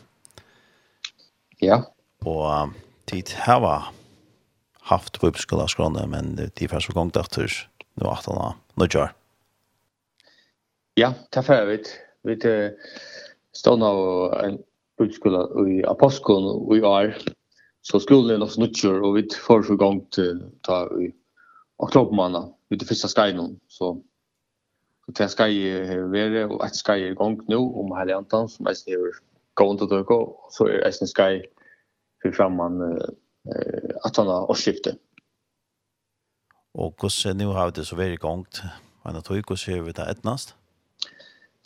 Ja. 1.61 1.81
Og 2.25 2.75
tid 3.09 3.33
her 3.47 3.63
var 3.65 3.93
haft 4.93 5.17
bøybeskola 5.21 5.65
i 5.65 5.73
Skåne, 5.73 6.05
men 6.09 6.35
de 6.37 6.69
første 6.69 6.93
gang 6.93 7.09
det 7.13 7.25
er 7.25 7.63
nå 7.99 8.11
18 8.13 8.37
år, 8.37 8.59
nå 8.77 8.89
kjør. 8.89 9.15
Ja, 10.99 11.13
det 11.33 11.43
får 11.43 11.65
vi. 11.65 11.77
Vi 12.23 12.35
stod 13.55 13.79
nå 13.79 13.91
en 14.35 14.57
utskola 14.99 15.45
i 15.71 15.77
Aposkon 15.87 16.47
og 16.49 16.73
i 16.75 16.81
år. 16.83 17.13
Så 17.87 18.01
skolen 18.03 18.33
er 18.33 18.41
nok 18.41 18.51
snutsjer, 18.51 18.99
og 19.07 19.15
vi 19.15 19.23
får 19.31 19.63
så 19.69 19.77
gang 19.79 20.01
til 20.11 20.41
ta 20.67 20.81
i 20.99 21.07
oktobermanna, 21.79 22.49
vi 22.67 22.75
i 22.75 22.89
første 22.89 23.07
steinen. 23.07 23.55
Så, 23.71 23.93
så 25.05 25.15
det 25.21 25.29
skal 25.31 25.55
jeg 25.55 26.11
være, 26.11 26.49
og 26.49 26.59
et 26.67 26.75
skal 26.75 26.99
jeg 26.99 27.15
i 27.15 27.19
gang 27.21 27.39
nå 27.47 27.61
om 27.79 27.95
hele 27.95 28.19
antan, 28.19 28.51
som 28.51 28.67
jeg 28.67 28.81
sniver 28.81 29.23
gående 29.55 29.85
til 29.85 29.93
dere, 29.95 30.19
og 30.19 30.51
så 30.51 30.67
er 30.67 30.83
jeg 30.83 31.13
skal 31.13 31.37
jeg 31.37 31.47
for 32.19 32.35
fremman 32.35 32.81
uh, 32.83 33.09
at 34.03 34.19
han 34.19 34.27
har 34.27 34.51
årsskiftet. 34.51 34.99
Og 36.75 36.91
hvordan 36.99 37.39
nå 37.39 37.53
har 37.55 37.71
vi 37.71 37.79
det 37.79 37.87
så 37.87 37.95
veldig 37.95 38.19
gongt? 38.19 38.65
Men 39.05 39.15
jeg 39.15 39.23
tror 39.23 39.39
ikke 39.39 39.55
hvordan 39.55 39.85
vi 39.85 39.95
det 39.95 40.11
etnast? 40.11 40.58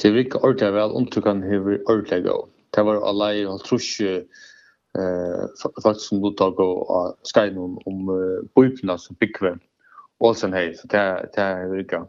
Det 0.01 0.11
virka 0.11 0.41
ordentlig 0.41 0.73
vel, 0.73 0.95
om 0.97 1.05
du 1.05 1.21
kan 1.21 1.43
hever 1.45 1.81
ordentlig 1.85 2.23
gå. 2.25 2.37
Det 2.73 2.85
var 2.85 3.03
alle 3.05 3.27
i 3.37 3.43
alt 3.45 3.65
trus 3.67 3.89
eh, 4.01 4.23
folk 5.83 5.99
som 6.01 6.21
mottak 6.23 6.59
og 6.61 7.17
skrein 7.27 7.57
om, 7.57 7.77
om 7.85 8.09
uh, 8.09 8.97
som 8.97 9.19
byggve 9.19 9.57
Olsen 10.23 10.53
hei, 10.53 10.71
så 10.77 10.87
det, 10.87 11.03
det 11.35 11.47
virka, 11.71 12.05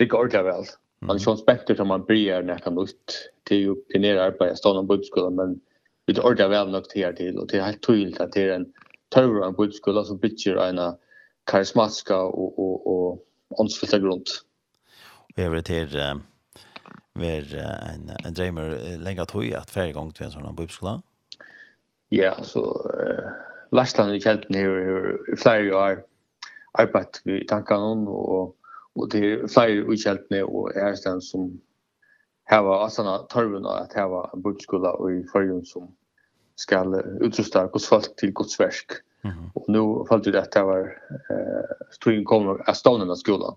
ikke 0.00 0.16
ordentlig 0.16 0.44
vel. 0.46 0.68
Man 1.02 1.18
er 1.18 1.24
sånn 1.24 1.40
spekter 1.40 1.74
som 1.74 1.88
man 1.90 2.04
bryr 2.06 2.38
når 2.38 2.46
nekka 2.46 2.70
nytt 2.70 3.16
til 3.50 3.72
å 3.72 3.78
pinere 3.90 4.28
arbeid, 4.28 4.54
stående 4.60 4.86
bøypskolen, 4.86 5.34
men 5.40 5.56
vi 6.06 6.14
er 6.14 6.22
ordentlig 6.22 6.52
vel 6.52 6.70
nok 6.70 6.86
til 6.92 7.06
her 7.06 7.16
til, 7.18 7.40
og 7.40 7.48
det 7.50 7.58
er 7.58 7.66
helt 7.72 7.82
tydelig 7.82 8.20
at 8.22 8.36
det 8.36 8.44
er 8.46 8.54
en 8.60 8.68
tørre 9.14 9.48
av 9.48 9.56
bøypskolen 9.58 10.06
som 10.06 10.20
bygger 10.22 10.60
en 10.62 10.82
karismatiska 11.50 12.20
og, 12.30 12.60
og, 12.62 12.86
og 12.86 13.58
åndsfylta 13.64 13.98
grund. 14.04 14.36
Og 15.34 15.42
jeg 15.42 15.52
vil 15.56 15.66
til 15.66 15.96
ver 17.14 17.54
en 17.58 18.10
en 18.24 18.34
dreamer 18.34 18.98
länge 18.98 19.26
tog 19.26 19.52
at 19.54 19.70
färg 19.70 19.92
gång 19.92 20.12
til 20.12 20.26
en 20.26 20.32
sånn 20.32 20.56
bubskla. 20.56 21.00
Ja, 22.10 22.36
så 22.44 22.66
eh 22.92 23.32
Larsland 23.72 24.14
i 24.14 24.20
Kjelten 24.20 24.56
her 24.56 24.74
i 25.32 25.36
flere 25.40 25.76
år 25.76 26.02
arbeidt 26.80 27.22
vi 27.24 27.38
i 27.40 27.46
tankene 27.48 28.10
og, 28.10 28.52
og 28.96 29.06
det 29.12 29.22
er 29.24 29.46
flere 29.48 29.86
i 29.88 30.00
Kjelten 30.00 30.42
og 30.44 30.74
den 30.76 31.22
som 31.24 31.48
hava 32.52 32.82
asana 32.84 33.22
torven 33.32 33.64
og 33.64 33.86
at 33.86 33.96
hava 33.96 34.26
bøkskola 34.44 34.92
og 35.00 35.14
i 35.14 35.22
forrige 35.32 35.64
som 35.70 35.88
skal 36.60 36.98
utrusta 37.24 37.64
gods 37.72 37.88
folk 37.88 38.12
til 38.20 38.34
gods 38.34 38.60
verk. 38.60 39.00
Mm 39.24 39.30
-hmm. 39.30 39.50
Og 39.54 39.64
nå 39.68 40.06
falt 40.08 40.24
det 40.24 40.34
at 40.34 40.54
det 40.54 40.62
var 40.62 40.84
eh, 41.30 41.86
tog 42.00 42.24
kommer 42.24 42.68
av 42.68 42.74
stående 42.74 43.16
skolan. 43.16 43.56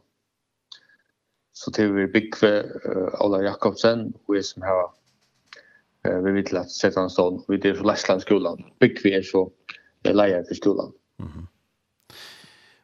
Så 1.55 1.71
det 1.71 1.87
vi 1.95 2.05
uh, 2.43 3.21
Ola 3.23 3.39
Jakobsen, 3.43 4.13
og 4.27 4.35
jeg 4.35 4.45
som 4.45 4.65
har 4.67 4.83
uh, 6.07 6.17
vi 6.25 6.33
vet 6.35 6.51
til 6.51 6.59
at 6.59 6.71
sette 6.71 6.99
han 6.99 7.09
stånd, 7.09 7.45
vi 7.47 7.59
er 7.61 7.77
fra 7.77 7.93
Læsland 7.93 8.21
skolan. 8.25 8.65
Bikve 8.79 9.15
er 9.15 9.23
så 9.23 9.45
leier 10.05 10.43
til 10.43 10.55
skolan. 10.55 10.91
Mm 11.17 11.27
-hmm. 11.27 11.45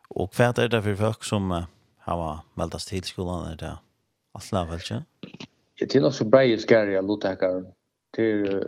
Og 0.09 0.29
hva 0.35 0.53
er 0.57 0.67
det 0.67 0.83
for 0.83 0.95
folk 0.95 1.23
som 1.23 1.51
uh, 1.51 1.63
har 1.99 2.45
meldast 2.57 2.87
til 2.87 3.03
skolan, 3.03 3.51
er 3.51 3.55
det 3.55 3.77
alt 4.35 4.69
vel 4.69 4.79
ikke? 4.79 5.03
Det 5.79 5.95
er 5.95 6.01
nok 6.01 6.13
så 6.13 6.29
brei 6.29 6.57
skære 6.57 6.97
av 6.97 7.05
lotekaren. 7.05 7.65
Det 8.15 8.25
er 8.25 8.63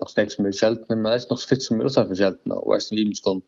nok 0.00 0.10
snakk 0.10 0.30
som 0.30 0.46
er 0.46 0.52
sjeltene, 0.52 0.96
men 0.96 1.12
det 1.12 1.22
er 1.22 1.26
nok 1.30 1.40
så 1.40 1.48
fitt 1.48 1.62
som 1.62 1.80
er 1.80 1.84
også 1.84 2.06
for 2.06 2.14
sjeltene, 2.14 2.54
og 2.54 2.74
jeg 2.74 2.82
som 2.82 2.96
limskånd 2.96 3.42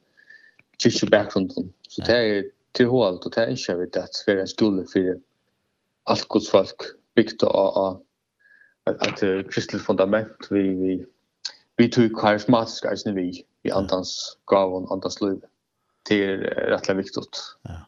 kyrkje 0.82 1.11
bakgrunden. 1.11 1.72
Så 1.88 2.02
det 2.06 2.16
er 2.16 2.42
til 2.74 2.86
hållt, 2.86 3.26
og 3.26 3.34
det 3.34 3.42
er 3.42 3.48
ikke 3.54 3.72
jeg 3.72 3.78
vet 3.78 3.96
at 3.96 4.22
det 4.26 4.34
er 4.34 4.40
en 4.40 4.46
skole 4.46 4.84
for 4.92 5.18
allt 6.09 6.28
Guds 6.28 6.50
folk 6.50 6.76
byggt 7.14 7.42
av 7.42 8.02
ett 8.90 9.22
ett 9.22 9.50
kristligt 9.50 9.82
fundament 9.82 10.46
vi 10.50 10.62
vi 10.62 11.06
vi 11.76 11.90
tog 11.90 12.20
karismatisk 12.20 12.84
alltså 12.84 13.12
vi 13.12 13.44
i 13.62 13.70
antans 13.70 14.38
gåvor 14.44 14.82
och 14.82 14.92
antans 14.92 15.20
liv 15.20 15.40
till 16.04 16.40
rättla 16.40 16.94
viktigt. 16.94 17.56
Ja. 17.62 17.86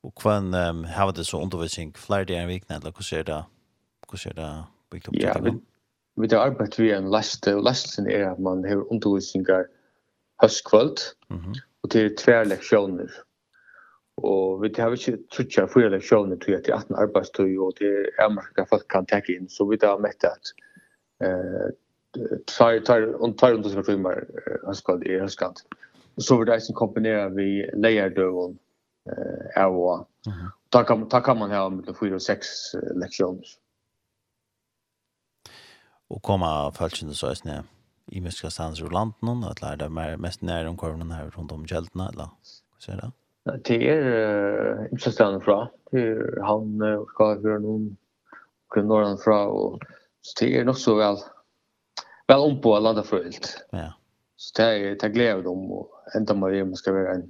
Och 0.00 0.14
kvann 0.14 0.54
um, 0.54 0.84
har 0.84 1.12
det 1.12 1.24
så 1.24 1.42
undervisning 1.42 1.92
fler 1.92 2.24
dagar 2.24 2.42
i 2.42 2.46
veckan 2.46 2.80
eller 2.80 2.92
hur 2.96 3.02
ser 3.02 3.24
det 3.24 3.44
hur 4.10 4.18
ser 4.18 4.34
det 4.34 4.64
byggt 4.90 5.08
upp? 5.08 5.14
Ja, 5.16 5.38
vi, 5.42 5.50
vi 6.14 6.26
det 6.26 6.40
arbetar 6.40 6.82
vi 6.82 6.92
en 6.92 7.10
last 7.10 7.46
lasten 7.46 8.10
är 8.10 8.24
att 8.24 8.38
man 8.38 8.64
har 8.64 8.92
undervisningar 8.92 9.66
höstkvöld 10.36 10.98
mm 11.30 11.42
-hmm. 11.42 11.54
det 11.82 11.88
till 11.88 12.16
två 12.16 12.44
lektioner. 12.44 13.10
Og 14.18 14.62
vi 14.62 14.70
har 14.76 14.94
ikke 14.94 15.18
trutja 15.30 15.66
fyrir 15.70 15.92
leksjoner 15.94 16.40
til 16.42 16.56
er 16.56 16.64
18 16.74 16.96
arbeidstøy, 16.98 17.52
og 17.62 17.76
det 17.78 17.90
er 17.90 18.24
amerika 18.24 18.64
folk 18.66 18.88
kan 18.90 19.06
tekke 19.06 19.36
inn, 19.36 19.48
så 19.50 19.66
vi 19.68 19.78
har 19.82 20.00
mett 20.02 20.24
at 20.26 20.54
tar 22.48 23.06
under 23.54 23.70
seg 23.70 23.84
timer 23.86 24.24
hønskald 24.64 25.04
i 25.06 25.18
hønskald. 25.20 25.62
Og 26.18 26.24
så 26.26 26.38
vil 26.38 26.48
det 26.48 26.56
eisen 26.56 26.74
kombinere 26.74 27.28
vi 27.36 27.62
leierdøven 27.78 28.58
av 29.56 29.78
og 29.78 30.06
Da 30.72 30.82
kan 30.84 31.38
man 31.38 31.50
ha 31.54 31.68
mellom 31.72 31.94
4 31.96 32.18
og 32.18 32.20
6 32.20 32.74
leksjoner. 33.00 33.54
Og 36.10 36.20
komma 36.24 36.70
følgende 36.76 37.14
så 37.16 37.30
eisen 37.30 37.50
her 37.52 37.62
i 38.12 38.20
muska 38.24 38.50
stands 38.50 38.82
ur 38.82 38.92
landen, 38.92 39.44
at 39.44 39.62
lærer 39.62 39.86
det 39.86 40.20
mest 40.20 40.42
nær 40.42 40.68
omkorvene 40.68 41.14
her 41.14 41.30
rundt 41.36 41.52
om 41.52 41.64
kjeldene, 41.68 42.08
eller 42.12 42.28
hva 42.32 42.84
sier 42.84 43.00
det? 43.00 43.10
det 43.66 43.78
er 43.90 44.84
ikke 44.92 45.12
stedet 45.12 45.44
fra. 45.44 45.66
Det 45.92 46.02
er 46.04 46.44
han 46.44 46.82
og 46.82 47.08
skal 47.14 47.40
høre 47.44 47.60
noen 47.64 47.88
grunnåren 48.72 49.18
fra, 49.20 49.46
og 49.48 49.82
så 50.22 50.34
det 50.40 50.50
er 50.58 50.66
nok 50.68 50.78
så 50.80 50.96
vel, 50.98 51.20
vel 52.28 52.44
om 52.50 52.60
på 52.62 52.74
landet 52.84 53.08
frøylt. 53.08 53.50
Ja. 53.72 53.90
Så 54.38 54.54
det 54.56 54.64
er, 54.66 54.94
det 54.94 55.12
gleder 55.14 55.42
glede 55.42 55.48
dem, 55.48 55.70
og 55.72 55.90
enda 56.14 56.34
Maria 56.34 56.66
skal 56.74 56.94
være 56.94 57.14
en, 57.18 57.26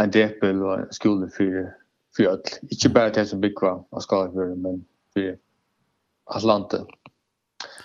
en 0.00 0.12
depel 0.12 0.62
og 0.62 0.78
en 0.78 0.92
skole 0.92 1.30
for, 1.36 1.68
for 2.16 2.30
alt. 2.32 2.58
Ikke 2.70 2.94
bare 2.94 3.14
det 3.14 3.28
som 3.28 3.40
bygger 3.40 3.76
av 3.92 4.02
skal 4.02 4.32
høre, 4.34 4.56
men 4.56 4.82
for 5.14 5.36
Atlanten. 6.34 6.88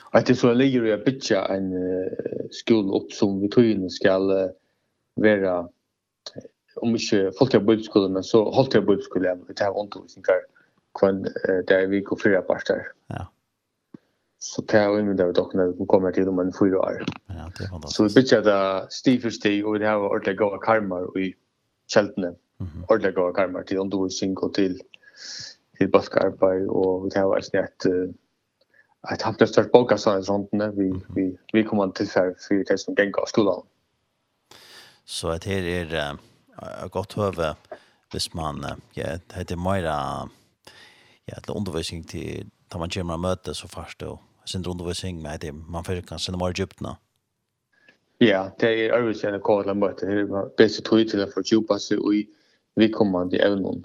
Og 0.09 0.15
etter 0.19 0.33
så 0.33 0.53
ligger 0.57 0.87
det 0.87 0.95
å 0.95 1.03
bygge 1.05 1.43
en 1.53 1.67
uh, 1.75 2.47
skole 2.55 2.95
opp 2.97 3.13
som 3.13 3.37
vi 3.43 3.51
togene 3.53 3.91
skal 3.93 4.25
uh, 4.31 4.55
være 5.21 5.59
om 6.83 6.95
ikke 6.95 7.31
folk 7.39 7.53
har 7.53 7.65
bøybeskolen, 7.65 8.13
men 8.13 8.23
så 8.23 8.43
holdt 8.55 8.73
jeg 8.73 8.85
bøybeskolen 8.85 9.43
i 9.49 9.53
det 9.53 9.65
er 9.65 9.75
undervisninger 9.77 10.45
kvann 10.99 11.25
der 11.67 11.87
vi 11.87 12.01
går 12.01 12.19
fyra 12.23 12.41
parter. 12.41 12.87
Ja. 13.09 13.25
Så 14.39 14.63
det 14.71 14.79
er 14.79 14.85
jo 14.87 14.97
innen 14.97 15.17
der 15.17 15.31
dere 15.35 15.59
når 15.59 15.73
vi 15.79 15.85
kommer 15.89 16.11
til 16.11 16.29
om 16.29 16.39
en 16.39 16.53
fyra 16.53 16.79
år. 16.79 17.03
Ja, 17.29 17.49
det 17.57 17.65
er 17.65 17.71
fantastisk. 17.73 17.97
Så 17.97 18.03
vi 18.03 18.15
bytter 18.15 18.41
det 18.47 18.93
stig 18.93 19.21
for 19.21 19.35
stig, 19.35 19.65
og 19.65 19.79
vi 19.79 19.85
har 19.85 19.97
ordentlig 19.97 20.37
gode 20.37 20.59
karmer 20.63 21.17
i 21.17 21.33
kjeltene. 21.91 22.35
Mm 22.59 22.67
-hmm. 22.67 22.85
Ordentlig 22.89 23.15
gode 23.15 23.33
karmer 23.33 23.61
til 23.61 23.79
undervisning 23.79 24.43
og 24.43 24.55
til, 24.55 24.79
til 25.77 25.91
bøtkarbeid, 25.91 26.67
og 26.67 27.03
vi 27.03 27.11
har 27.15 27.27
vært 27.27 27.45
snett 27.45 27.85
uh, 27.85 28.09
att 29.01 29.21
haft 29.21 29.39
det 29.39 29.47
störst 29.47 29.71
boka 29.71 29.97
sånt 29.97 30.51
när 30.51 30.71
vi 30.71 31.01
vi 31.15 31.37
vi 31.53 31.63
kommer 31.63 31.87
till 31.87 32.07
för 32.07 32.35
för 32.47 32.63
det 32.67 32.77
som 32.77 32.95
gänga 32.97 33.25
skolan. 33.27 33.61
Så 35.05 35.27
att 35.27 35.43
här 35.43 35.63
är 35.63 36.17
ett 36.61 36.91
godt 36.91 37.13
høve 37.19 37.53
hvis 38.11 38.33
man 38.33 38.63
ja, 38.97 39.17
heter 39.35 39.59
mer 39.59 39.85
ja, 39.85 41.37
til 41.45 41.55
undervisning 41.55 42.07
til 42.09 42.49
da 42.71 42.77
man 42.77 42.89
kommer 42.93 43.17
og 43.17 43.23
møter 43.25 43.53
så 43.53 43.67
først 43.67 44.03
og 44.03 44.19
sin 44.45 44.65
undervisning 44.67 45.21
med 45.21 45.39
det 45.39 45.53
man 45.53 45.85
får 45.85 46.01
kan 46.07 46.19
sende 46.19 46.39
mer 46.39 46.53
djupt 46.53 46.81
nå. 46.81 46.95
Ja, 48.21 48.49
det 48.59 48.69
er 48.69 48.97
øvelse 48.97 49.29
enn 49.29 49.37
å 49.37 49.43
komme 49.45 49.73
møte. 49.77 50.07
Det 50.07 50.25
er 50.25 50.49
bedre 50.57 50.83
tog 50.83 51.05
til 51.07 51.23
å 51.23 51.29
få 51.31 51.43
djupa 51.45 51.77
seg 51.79 52.01
i 52.13 52.25
vidkommende 52.79 53.39
evnen. 53.45 53.83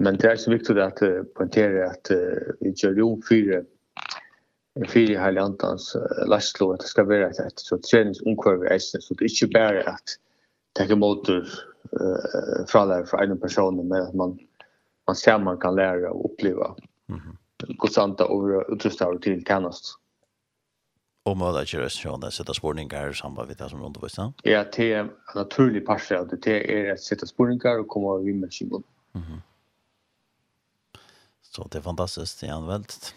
Men 0.00 0.16
det 0.16 0.30
er 0.30 0.38
så 0.40 0.52
viktig 0.54 0.78
at 0.80 1.02
uh, 1.04 1.26
poengtere 1.36 1.90
at 1.90 2.12
uh, 2.14 2.54
vi 2.62 2.72
gjør 2.72 3.02
jo 3.02 3.10
fire 3.28 3.64
fire 4.88 5.18
hele 5.20 5.42
antans 5.42 5.90
uh, 5.98 6.22
lastlo 6.30 6.70
at 6.72 6.80
det 6.80 6.88
skal 6.88 7.08
være 7.10 7.28
et, 7.28 7.40
et 7.44 7.60
så 7.60 7.76
treningsomkvarve 7.84 8.70
eisen, 8.72 9.00
så 9.00 9.14
det 9.14 9.24
är 9.24 9.34
ikke 9.34 9.52
bare 9.58 9.84
at 9.92 10.16
det 10.76 10.86
er 10.86 11.50
eh 11.92 12.66
från 12.66 13.06
för 13.06 13.22
en 13.22 13.40
person 13.40 13.88
med 13.88 14.00
att 14.00 14.14
man 14.14 14.38
man 15.06 15.16
ser 15.16 15.38
man 15.38 15.58
kan 15.58 15.74
lära 15.74 16.10
och 16.10 16.32
uppleva. 16.32 16.76
Mhm. 17.06 17.36
Konstant 17.78 18.20
över 18.20 18.72
utrustning 18.72 19.20
till 19.20 19.44
tjänst. 19.44 19.96
Och 21.22 21.36
möda 21.36 21.64
kör 21.64 21.88
så 21.88 22.16
där 22.16 22.30
sätta 22.30 22.54
spårningar 22.54 23.10
i 23.10 23.14
samband 23.14 23.48
med 23.48 23.56
det 23.56 23.68
som 23.68 23.82
undervisar. 23.82 24.32
Ja, 24.42 24.64
det 24.76 24.92
är 24.92 25.00
en 25.00 25.10
naturlig 25.34 25.86
part 25.86 26.12
av 26.12 26.28
det. 26.28 26.36
Det 26.42 26.88
är 26.88 26.92
att 26.92 27.00
sätta 27.00 27.26
spårningar 27.26 27.78
och 27.78 27.88
komma 27.88 28.16
vid 28.16 28.36
med 28.36 28.52
sig. 28.52 28.68
Mhm. 29.12 29.42
Så 31.42 31.68
det 31.70 31.78
är 31.78 31.82
fantastiskt 31.82 32.40
det 32.40 32.46
är 32.46 32.52
använt. 32.52 33.14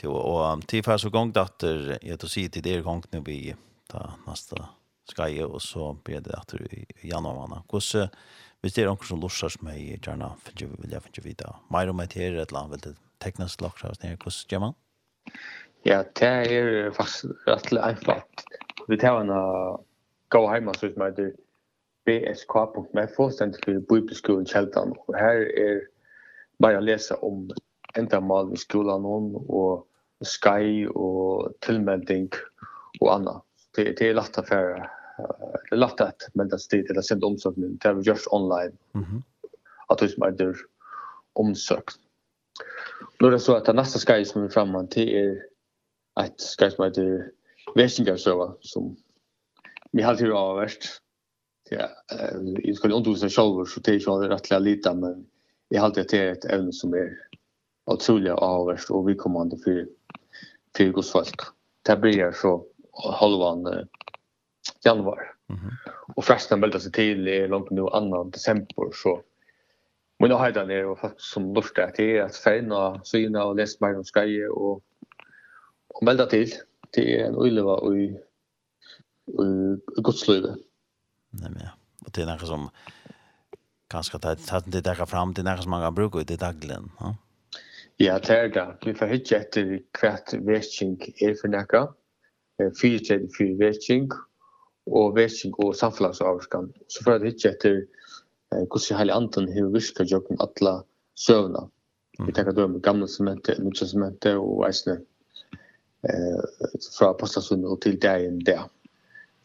Det 0.00 0.08
och 0.08 0.66
till 0.66 0.84
för 0.84 0.98
så 0.98 1.10
gång 1.10 1.32
datter 1.32 1.98
är 2.02 2.16
det 2.16 2.28
så 2.28 2.28
tid 2.28 2.60
det 2.62 2.80
gång 2.80 3.02
nu 3.10 3.22
vi 3.26 3.54
tar 3.86 4.10
nästa 4.26 4.68
skal 5.10 5.34
jeg, 5.34 5.46
og 5.46 5.60
så 5.62 5.92
blir 6.04 6.22
det 6.24 6.34
etter 6.38 6.64
i 6.72 6.84
januar 7.10 7.36
måned. 7.42 7.66
Hvordan, 7.70 8.12
hvis 8.64 8.76
det 8.76 8.84
er 8.84 8.90
noen 8.90 9.08
som 9.08 9.20
lorser 9.20 9.52
som 9.52 9.68
jeg 9.72 9.98
gjerne 10.04 10.30
vil 10.56 10.94
jeg 10.94 11.04
finne 11.04 11.26
vite, 11.26 11.52
mer 11.74 11.92
om 11.92 12.00
et 12.00 12.16
her, 12.16 12.38
et 12.38 12.48
eller 12.48 12.62
annet, 12.62 12.74
vil 12.76 12.84
det 12.86 12.94
teknisk 13.24 13.64
lakker 13.64 13.90
av 13.90 13.98
det, 14.00 14.14
hvordan 14.22 14.52
gjør 14.52 14.64
man? 14.66 14.76
Ja, 15.84 16.02
det 16.16 16.28
er 16.28 16.92
faktisk 16.96 17.48
rett 17.48 17.72
og 17.72 17.82
enkelt. 17.84 18.44
Vi 18.88 18.96
tar 19.00 19.20
en 19.20 19.32
gå 20.32 20.44
hjemme, 20.48 20.74
så 20.76 20.88
som 20.92 21.04
heter 21.04 21.34
bsk.fo, 22.08 23.28
stendt 23.32 23.60
for 23.64 23.80
bibelskolen 23.88 24.48
Kjeldan, 24.48 24.92
og 25.06 25.16
her 25.16 25.44
er 25.60 25.84
bare 26.60 26.80
å 26.80 26.84
lese 26.84 27.16
om 27.24 27.46
enda 27.98 28.20
mal 28.20 28.52
i 28.52 28.60
skolen 28.60 29.04
og 29.04 29.84
skai 30.24 30.86
og 30.88 31.54
tilmelding 31.64 32.30
og 33.00 33.08
annet 33.18 33.42
det 33.74 33.92
det 33.98 34.08
är 34.08 34.14
lätt 34.14 34.38
att 34.38 34.48
för 34.48 34.90
det 35.70 35.74
är 35.74 35.76
lätt 35.76 36.00
att 36.00 36.28
men 36.32 36.48
det 36.48 36.54
är 36.54 36.82
det 36.94 36.96
är 36.96 37.02
sent 37.02 37.24
omsökt 37.24 37.56
men 37.56 37.76
det 37.76 37.88
är 37.88 38.02
just 38.02 38.26
online. 38.26 38.76
Mhm. 38.92 39.22
Att 39.88 39.98
det 39.98 40.04
är 40.04 40.20
mer 40.20 40.56
omsökt. 41.32 41.94
Nu 43.20 43.26
är 43.26 43.30
det 43.30 43.40
så 43.40 43.54
att 43.54 43.64
det 43.64 43.72
nästa 43.72 43.98
skaj 43.98 44.24
som 44.24 44.44
är 44.44 44.48
framme 44.48 44.86
till 44.86 45.08
är 45.08 45.42
ett 46.24 46.40
ska 46.40 46.70
som 46.70 46.84
heter 46.84 47.30
Västingarsöva 47.74 48.54
som 48.60 48.96
vi 49.92 50.02
har 50.02 50.14
till 50.14 50.32
av 50.32 50.56
värst. 50.56 50.82
Ja, 51.70 51.88
jag 52.62 52.76
skulle 52.76 52.96
inte 52.96 53.10
usa 53.10 53.28
själv 53.28 53.64
så 53.64 53.80
det 53.80 53.90
är 53.90 54.22
ju 54.22 54.28
rättliga 54.28 54.58
lite 54.58 54.94
men 54.94 55.26
jag 55.68 55.80
har 55.80 55.86
alltid 55.86 56.08
till 56.08 56.20
ett 56.20 56.44
ämne 56.44 56.72
som 56.72 56.94
är 56.94 57.18
otroligt 57.86 58.32
av 58.32 58.66
värst 58.66 58.90
och 58.90 59.08
vi 59.08 59.14
kommer 59.14 59.42
inte 59.42 59.56
för 59.56 59.86
för 60.76 60.84
gos 60.84 61.12
folk. 61.12 61.40
Det 61.82 61.96
blir 61.96 62.32
så 62.32 62.66
halvan 62.94 63.66
eh, 63.66 63.84
januari. 64.84 65.26
Mm 65.48 65.60
-hmm. 65.60 65.90
Och 66.16 66.24
förresten 66.24 66.60
bälta 66.60 66.80
sig 66.80 66.92
till 66.92 67.28
i 67.28 67.48
långt 67.48 67.70
nu 67.70 67.88
annan 67.92 68.30
december 68.30 68.90
så 68.92 69.22
men 70.18 70.30
då 70.30 70.36
hade 70.36 70.66
ner 70.66 70.86
och 70.86 70.98
faktiskt 70.98 71.32
som 71.32 71.54
lustar 71.54 71.90
till 71.90 72.22
att 72.22 72.36
färna 72.36 73.00
syna 73.04 73.44
och 73.44 73.56
läsa 73.56 73.86
mer 73.86 73.96
om 73.96 74.04
Sverige 74.04 74.48
och 74.48 74.82
och 75.88 76.06
bälta 76.06 76.26
till 76.26 76.52
till 76.90 77.20
en 77.20 77.34
ulva 77.34 77.72
och 77.72 77.98
i 77.98 78.18
gudslöve. 79.96 80.54
Nej 81.30 81.50
men 81.50 81.62
ja. 81.62 81.70
Det 82.06 82.22
är 82.22 82.26
något 82.26 82.46
som 82.46 82.70
ganska 83.88 84.18
tätt 84.18 84.64
det 84.66 84.80
där 84.80 85.06
fram 85.06 85.34
till 85.34 85.44
något 85.44 85.62
som 85.62 85.70
man 85.70 85.82
kan 85.82 85.94
bruka 85.94 86.20
i 86.20 86.24
det 86.24 86.36
dagligen. 86.36 86.90
Ja. 87.00 87.16
Ja, 87.96 88.18
det 88.18 88.34
er 88.34 88.48
det. 88.48 88.76
Vi 88.84 88.94
får 88.94 89.06
hitje 89.06 89.38
etter 89.38 89.68
hvert 89.94 90.32
vetsing 90.34 90.96
er 91.22 91.36
for 91.38 91.48
nekka 91.48 91.94
fyrirtredje 92.58 93.30
fyrir 93.36 93.58
vetsing 93.58 94.12
og 94.86 95.16
vetsing 95.16 95.54
og 95.64 95.74
samfelagsavskan. 95.76 96.70
Så 96.88 97.04
får 97.04 97.18
jeg 97.18 97.32
hitje 97.32 97.54
etter 97.54 97.80
hvordan 98.54 98.98
heilig 98.98 99.14
andan 99.14 99.48
hever 99.50 99.72
virka 99.74 100.06
jokken 100.10 100.40
alla 100.40 100.82
søvna. 101.14 101.68
Vi 102.26 102.32
tenker 102.32 102.52
då 102.52 102.68
med 102.68 102.82
gamle 102.82 103.08
sementer, 103.08 103.58
nutja 103.58 103.86
sementer 103.86 104.38
og 104.38 104.66
eisne 104.68 105.00
fra 106.98 107.12
pastasundet 107.18 107.70
og 107.70 107.80
til 107.82 107.98
dagen 108.02 108.40
der. 108.46 108.68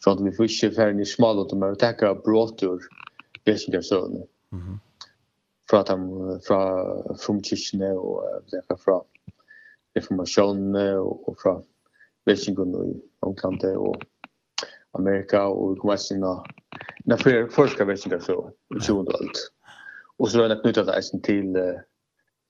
så 0.00 0.10
at 0.10 0.24
vi 0.24 0.32
får 0.36 0.42
ikke 0.44 0.74
færre 0.76 1.00
i 1.00 1.04
smalot, 1.04 1.52
men 1.52 1.70
vi 1.70 1.80
tenker 1.80 2.20
bråtur 2.24 2.84
vetsing 3.46 3.76
av 3.76 3.84
søvna. 3.84 4.24
Fra 5.70 5.82
dem, 5.86 6.06
fra 6.46 6.60
frumkirkene 7.20 7.90
og 7.98 8.78
fra 8.80 8.96
reformasjonene 9.96 10.86
og 11.00 11.36
fra 11.42 11.58
Belgien 12.30 12.74
i 12.74 13.00
England 13.26 13.64
og 13.76 14.02
Amerika 14.94 15.38
og 15.38 15.70
vi 15.70 15.80
kommer 15.80 15.96
sina 15.96 16.44
när 17.04 17.16
för 17.16 17.48
första 17.48 17.84
världskriget 17.84 18.22
så 18.22 18.50
så 18.80 19.02
då 19.02 19.12
alt. 19.12 19.38
Og 20.18 20.28
så 20.30 20.42
är 20.42 20.48
det 20.48 20.60
knutet 20.62 20.86
där 20.86 21.20
till 21.22 21.56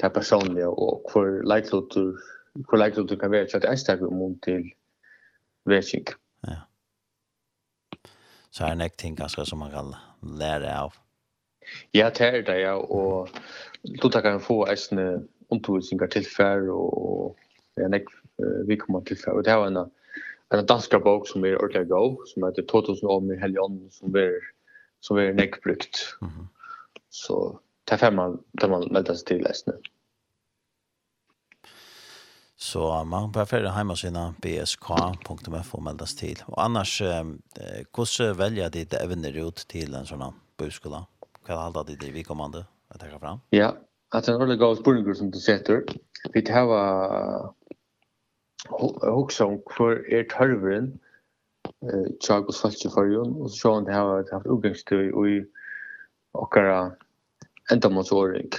till 0.01 0.11
personliga 0.11 0.69
och 0.69 1.13
för 1.13 1.43
likelihood 1.43 1.91
to 1.91 2.01
for 2.71 2.77
likelihood 2.77 3.09
to 3.09 3.17
kan 3.17 3.35
at 3.35 3.55
att 3.55 3.65
ästa 3.65 4.07
om 4.07 4.39
til 4.43 4.73
världskrig. 5.65 6.09
Ja. 6.43 6.57
Så 8.51 8.65
er 8.65 8.75
det 8.75 8.97
ting 8.97 9.17
ganska 9.17 9.45
som 9.45 9.59
man 9.59 9.71
kan 9.71 9.95
lære 10.23 10.79
av. 10.79 10.93
Ja, 11.93 12.11
det 12.11 12.21
er 12.21 12.43
det 12.43 12.61
ja 12.61 12.75
och 12.75 13.29
då 14.03 14.11
kan 14.11 14.41
få 14.41 14.67
en 14.67 15.29
undervisningar 15.51 16.07
tilfær 16.07 16.37
färd 16.37 16.69
det 17.81 17.89
er 17.89 17.97
nek 17.97 18.13
vi 18.69 18.77
kommer 18.81 19.01
til 19.05 19.19
Og 19.33 19.45
Det 19.45 19.53
er 19.53 19.67
en, 19.67 19.77
en 20.53 20.67
dansk 20.67 20.95
bok 21.05 21.29
som 21.29 21.45
er 21.45 21.57
ordentlig 21.57 21.89
god, 21.89 22.27
som 22.29 22.45
heter 22.45 22.67
2000 22.69 23.09
år 23.09 23.21
med 23.21 23.41
Helion, 23.41 23.81
som 23.93 24.17
er, 24.17 24.37
som 25.01 25.19
er 25.19 25.33
nek 25.33 25.63
brukt. 25.65 26.05
Mm 26.21 26.29
-hmm. 26.29 26.47
Så 27.11 27.59
det 27.89 27.93
er 27.93 27.97
fem 27.97 28.15
man, 28.15 28.39
der 28.61 28.69
man 28.69 28.89
melder 28.93 29.15
seg 29.15 29.27
til 29.27 29.43
lesende. 29.43 29.77
Så 32.57 33.05
man 33.05 33.33
kan 33.33 33.47
färre 33.47 33.73
hjemme 33.73 33.97
sina 33.97 34.35
bsk.f 34.43 35.75
og 35.75 35.83
meldes 35.83 36.15
til. 36.15 36.43
Og 36.47 36.65
annars, 36.65 37.01
eh, 37.01 37.25
hvordan 37.95 38.39
velger 38.39 38.69
de 38.69 38.85
det 38.85 39.01
evner 39.03 39.47
ut 39.47 39.65
til 39.69 39.95
en 39.95 40.07
sånn 40.07 40.21
här 40.21 40.33
bøyskola? 40.59 41.07
Hva 41.47 41.67
er 41.67 41.73
det 41.73 41.87
ditt 41.89 42.05
i 42.09 42.11
vi 42.13 42.23
kommande 42.23 42.67
å 42.95 42.99
ta 42.99 43.07
fram? 43.19 43.41
Ja, 43.53 43.73
at 44.13 44.29
en 44.29 44.35
ordentlig 44.35 44.59
god 44.59 44.77
spurningur 44.77 45.15
som 45.15 45.31
du 45.31 45.41
setter. 45.41 45.83
Vi 46.35 46.43
tar 46.43 46.69
också 48.69 49.45
om 49.45 49.63
hur 49.79 50.15
er 50.15 50.23
törvren 50.23 51.01
eh 51.83 52.13
Chagos 52.21 52.61
falske 52.61 52.91
förjon 52.91 53.43
och 53.43 53.51
så 53.51 53.75
han 53.75 53.85
det 53.85 53.93
har 53.93 54.33
haft 54.33 54.47
uppgångstur 54.47 55.15
och 55.15 55.29
i 55.29 55.45
okkara 56.33 56.93
enda 57.73 57.89
motoring 57.89 58.51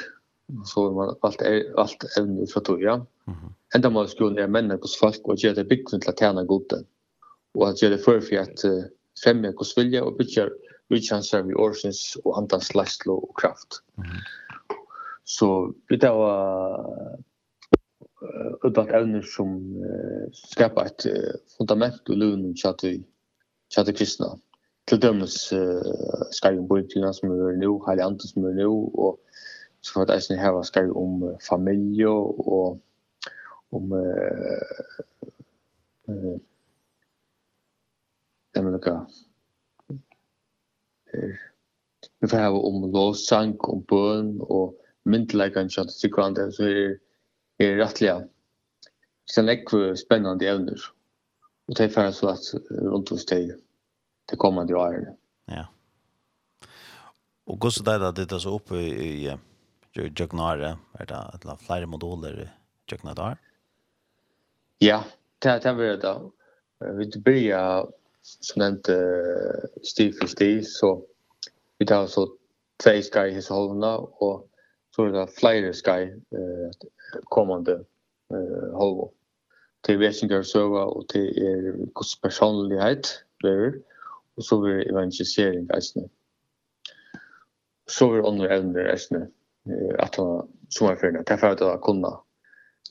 så 0.65 0.91
man 0.91 1.15
allt 1.21 1.41
allt 1.77 2.17
ämne 2.17 2.47
för 2.47 2.61
då 2.61 2.81
ja. 2.81 3.05
Enda 3.75 3.89
man 3.89 4.07
skulle 4.07 4.43
är 4.43 4.47
männen 4.47 4.79
på 4.79 4.87
falsk 5.01 5.21
och 5.23 5.35
ge 5.35 5.53
det 5.53 5.63
byggt 5.63 5.89
till 5.89 6.09
att 6.09 6.19
tjäna 6.19 6.43
gode. 6.43 6.83
och 7.53 7.69
att 7.69 7.81
ge 7.81 7.89
det 7.89 7.97
för 7.97 8.21
för 8.21 8.37
att 8.37 8.59
främja 9.23 9.53
kos 9.53 9.77
vilja 9.77 10.03
och 10.03 10.17
bygga 10.17 10.49
utchanser 10.89 11.43
vi 11.43 11.53
årsens 11.53 12.17
och 12.23 12.37
andans 12.37 12.75
lastlo 12.75 13.13
och 13.13 13.39
kraft. 13.39 13.83
Så 15.23 15.73
vi 15.87 15.99
tar 15.99 16.15
var 16.15 17.19
utan 18.63 18.89
evner 18.89 19.21
som 19.21 19.75
uh, 19.75 20.29
skapar 20.33 20.85
ett 20.85 21.05
fundament 21.57 22.09
och 22.09 22.17
lugn 22.17 22.49
och 22.49 22.57
tjatt 23.69 23.95
kristna. 23.97 24.39
Till 24.85 25.05
uh, 25.05 25.21
skargen 26.31 26.67
på 26.67 26.79
utina 26.79 27.13
som 27.13 27.31
är 27.31 27.57
nu, 27.57 27.79
heilig 27.87 28.03
anden 28.03 28.19
som 28.19 28.45
är 28.45 28.53
nu, 28.53 28.65
och 28.65 29.19
så 29.81 29.93
får 29.93 30.05
det 30.05 30.13
eisen 30.13 30.39
heva 30.39 30.63
skargen 30.63 30.91
om 30.91 31.23
uh, 31.23 31.37
familj 31.49 32.05
och 32.05 32.79
om 33.69 33.91
jag 38.53 38.63
menar 38.63 38.77
lika 38.77 39.05
vi 42.19 42.27
får 42.27 42.37
heva 42.37 42.57
om 42.57 42.91
lovsang, 42.91 43.55
om 43.59 43.81
bøn 43.89 44.35
og 44.41 44.75
myndelagan 45.05 45.69
tjatt 45.69 45.93
sikvande, 45.93 46.51
så 46.53 46.63
er 46.63 46.75
det 46.75 46.99
är 47.65 47.75
rättliga. 47.75 48.27
Sen 49.31 49.45
lägger 49.45 49.95
spännande 49.95 50.47
evner. 50.47 50.79
Och 51.67 51.75
det 51.75 51.83
är 51.83 51.89
färre 51.89 52.13
så 52.13 52.27
att 52.29 52.53
runt 52.69 53.09
hos 53.09 53.25
dig 53.25 53.55
det 54.29 54.35
kommande 54.35 54.75
åren. 54.75 55.17
Ja. 55.45 55.65
Og 57.45 57.59
går 57.59 57.69
så 57.69 57.83
det 57.83 58.07
att 58.07 58.15
det 58.15 58.31
är 58.31 58.39
så 58.39 58.53
oppe 58.55 58.75
i 58.75 59.37
Jøgnare? 59.95 60.77
Er 60.99 61.05
det 61.05 61.17
et 61.33 61.43
eller 61.43 61.55
flere 61.55 61.85
moduler 61.85 62.41
i 62.41 62.47
Jögnare? 62.91 63.37
Ja, 64.77 65.03
det 65.39 65.65
är 65.65 65.75
det 65.75 65.97
då. 65.97 66.31
Vi 66.79 67.19
börjar 67.19 67.91
som 68.21 68.59
nämnt 68.59 68.89
stig 69.83 70.17
för 70.19 70.27
stig 70.27 70.67
så 70.67 71.01
vi 71.77 71.85
tar 71.85 72.07
så 72.07 72.37
två 72.83 73.01
skar 73.01 73.25
i 73.25 73.33
hela 73.33 73.55
hållna 73.55 73.97
och 73.97 74.50
så 74.95 75.05
är 75.05 75.11
det 75.11 75.27
flyer 75.27 75.73
sky 75.73 76.03
eh 76.37 76.71
kommande 77.23 77.73
eh 78.33 78.77
halvår. 78.79 79.11
Det 79.87 79.97
vet 79.97 80.23
inte 80.23 80.43
så 80.43 80.73
och 80.73 81.05
det 81.13 81.37
er 81.37 81.85
kost 81.93 82.21
personlighet 82.21 83.25
där 83.43 83.81
och 84.35 84.45
så 84.45 84.65
är 84.65 84.89
evangelisering 84.89 85.67
alltså. 85.73 86.09
Så 87.87 88.13
är 88.13 88.27
andre 88.27 88.57
evner 88.57 88.85
alltså 88.91 89.15
att 89.99 90.19
at 90.19 90.79
han 90.79 90.89
är 90.89 90.95
för 90.95 91.11
det 91.11 91.23
därför 91.27 91.47
att 91.47 91.81
kunna 91.81 92.19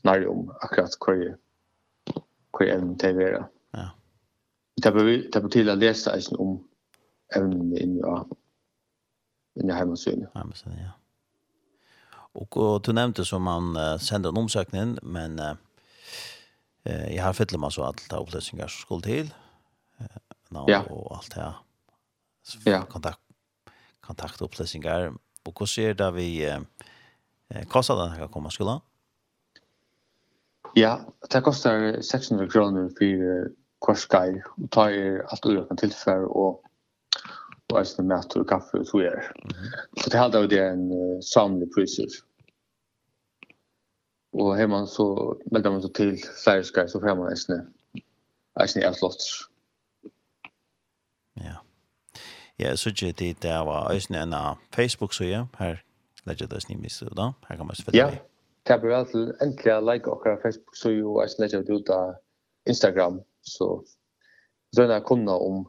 när 0.03 0.27
om 0.27 0.51
akkurat 0.61 0.99
kvar 1.01 1.37
kvar 2.53 2.97
til 2.99 3.15
å 3.15 3.19
være. 3.19 3.45
Ja. 3.73 3.89
Det 4.83 4.93
behöver 4.93 5.31
det 5.33 5.43
betyder 5.43 5.73
å 5.73 5.81
lese 5.81 6.13
alltså 6.13 6.37
om 6.37 6.69
ämnen 7.37 7.77
i 7.77 7.99
ja. 8.01 8.27
I 9.55 9.73
hemsidan. 9.73 10.27
Ja. 10.35 11.00
Och, 12.33 12.57
och 12.57 12.83
du 12.83 12.93
nämnde 12.93 13.25
som 13.25 13.43
man 13.43 13.77
uh, 13.77 13.99
sände 13.99 14.29
en 14.29 14.37
omsökning, 14.37 14.99
men 15.03 15.39
uh, 15.39 15.53
eh, 16.85 17.17
jag 17.17 17.25
har 17.25 17.33
fyllt 17.33 17.59
mig 17.59 17.73
så 17.73 17.83
allt 17.83 18.11
det 18.11 18.17
upplösningar 18.17 18.69
som 18.69 18.81
skulle 18.81 19.03
till. 19.03 19.35
Uh, 20.01 20.07
no, 20.49 20.65
ja. 20.69 20.83
Och 20.83 21.17
allt 21.17 21.35
det 21.35 21.41
här. 21.41 21.55
Ja. 22.65 22.83
Kontakt, 22.83 23.19
kontaktupplösningar. 24.01 25.13
Och 25.45 25.59
hur 25.59 25.67
ser 25.67 25.95
det 25.95 26.11
vi 26.11 26.51
eh, 27.49 27.65
kostade 27.69 28.03
den 28.03 28.11
här 28.11 28.29
komma 28.29 28.51
skulle? 28.51 28.81
Ja, 30.75 31.01
det 31.31 31.41
kostar 31.41 32.01
600 32.01 32.49
kronor 32.49 32.91
för 32.99 33.51
kvarskaj 33.85 34.43
och 34.57 34.71
tar 34.71 35.23
allt 35.29 35.47
urökan 35.47 35.77
tillfär 35.77 36.25
och 36.25 36.63
og 37.71 37.81
eisne 37.81 38.05
mat 38.09 38.37
og 38.37 38.47
kaffe 38.49 38.81
og 38.81 38.87
så 38.87 39.03
er. 39.11 39.31
Så 40.01 40.11
det 40.11 40.19
halda 40.21 40.43
det 40.47 40.61
en 40.61 40.87
uh, 40.93 41.19
samlig 41.23 41.69
priser. 41.75 42.11
Og 44.33 44.57
her 44.57 44.67
man 44.67 44.87
så 44.87 45.37
melder 45.53 45.71
man 45.71 45.83
så 45.83 45.93
til 45.93 46.19
flere 46.45 46.65
skar, 46.65 46.87
så 46.87 47.01
får 47.01 47.15
man 47.15 47.33
eisne 47.33 47.67
eisne 48.63 48.87
et 48.87 49.03
lot. 49.03 49.23
Ja. 51.37 51.57
Ja, 52.59 52.77
så 52.77 52.89
ikke 52.91 53.13
det 53.13 53.43
der 53.43 53.59
var 53.59 53.91
eisne 53.93 54.23
en 54.23 54.35
Facebook-søye, 54.75 55.47
her 55.59 55.77
legger 56.27 56.47
det 56.47 56.57
eisne 56.57 56.75
i 56.75 56.89
da, 57.17 57.33
her 57.49 57.57
kan 57.57 57.67
man 57.67 57.77
selvfølgelig. 57.77 57.99
Ja, 57.99 58.75
det 58.75 58.81
blir 58.81 58.97
vel 58.97 59.07
til 59.07 59.33
endelig 59.43 59.73
å 59.75 59.81
like 59.81 60.11
akkurat 60.11 60.43
Facebook, 60.43 60.77
så 60.77 60.91
jo 60.91 61.21
eisne 61.23 61.45
legger 61.45 61.63
det 61.63 61.75
ut 61.75 61.89
av 61.89 62.15
Instagram, 62.67 63.21
så 63.43 63.81
så 64.73 64.83
er 64.83 64.87
det 64.87 65.05
kunna 65.07 65.33
om 65.33 65.65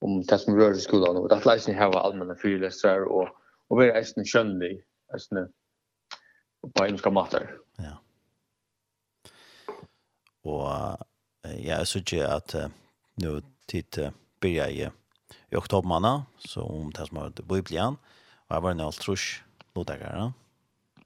om 0.00 0.22
det 0.22 0.38
som 0.38 0.56
rör 0.56 0.72
i 0.72 0.80
skolan 0.80 1.16
och 1.16 1.32
att 1.32 1.46
läsa 1.46 1.72
hava 1.72 2.00
allmänna 2.00 2.34
fyrläsare 2.34 3.04
och 3.04 3.28
och 3.70 3.76
vara 3.76 3.98
ästen 3.98 4.24
skönlig 4.24 4.84
ästen 5.14 5.52
på 6.74 6.86
engelska 6.86 7.10
matar. 7.10 7.58
Ja. 7.76 8.02
Och 10.42 10.98
jag 11.58 11.86
tycker 11.86 12.24
att 12.24 12.54
nu 13.14 13.42
titta 13.66 14.12
börjar 14.40 14.68
jag 14.68 14.92
i 15.50 15.56
oktober 15.56 15.88
månad 15.88 16.22
så 16.38 16.62
om 16.62 16.90
det 16.90 17.06
som 17.06 17.16
har 17.16 17.30
biblian 17.30 17.96
och 18.48 18.56
jag 18.56 18.60
var 18.60 18.70
en 18.70 18.80
altrush 18.80 19.42
låtagare. 19.74 20.32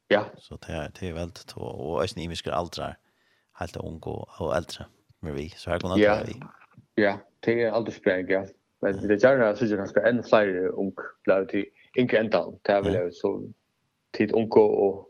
Ja. 0.09 0.27
Så 0.39 0.57
det 0.57 0.73
är 0.73 0.93
det 1.01 1.09
är 1.09 1.13
väldigt 1.13 1.53
och 1.53 2.05
ästen 2.05 2.23
i 2.23 2.29
miskar 2.29 2.53
aldrar 2.53 2.99
helt 3.53 3.77
ung 3.77 4.01
och 4.01 4.57
äldre 4.57 4.87
med 5.21 5.35
vi 5.35 5.51
så 5.51 5.71
här 5.71 5.81
går 5.81 5.97
det. 5.97 6.03
Ja. 6.03 6.21
Ja, 6.95 7.19
det 7.41 7.63
är 7.63 7.71
aldersbredd, 7.71 8.31
ja. 8.31 8.47
Men 8.85 9.09
det 9.09 9.15
är 9.15 9.25
gärna 9.25 9.57
så 9.57 9.67
jag 9.67 9.89
ska 9.89 10.09
en 10.09 10.23
flyer 10.23 10.67
ung 10.67 10.93
blå 11.25 11.45
till 11.45 11.65
inte 11.95 12.19
ända. 12.19 12.53
Det 12.63 12.81
vill 12.81 12.95
jag 12.95 13.15
så 13.15 13.43
tid 14.17 14.33
unko 14.33 14.61
och 14.61 15.09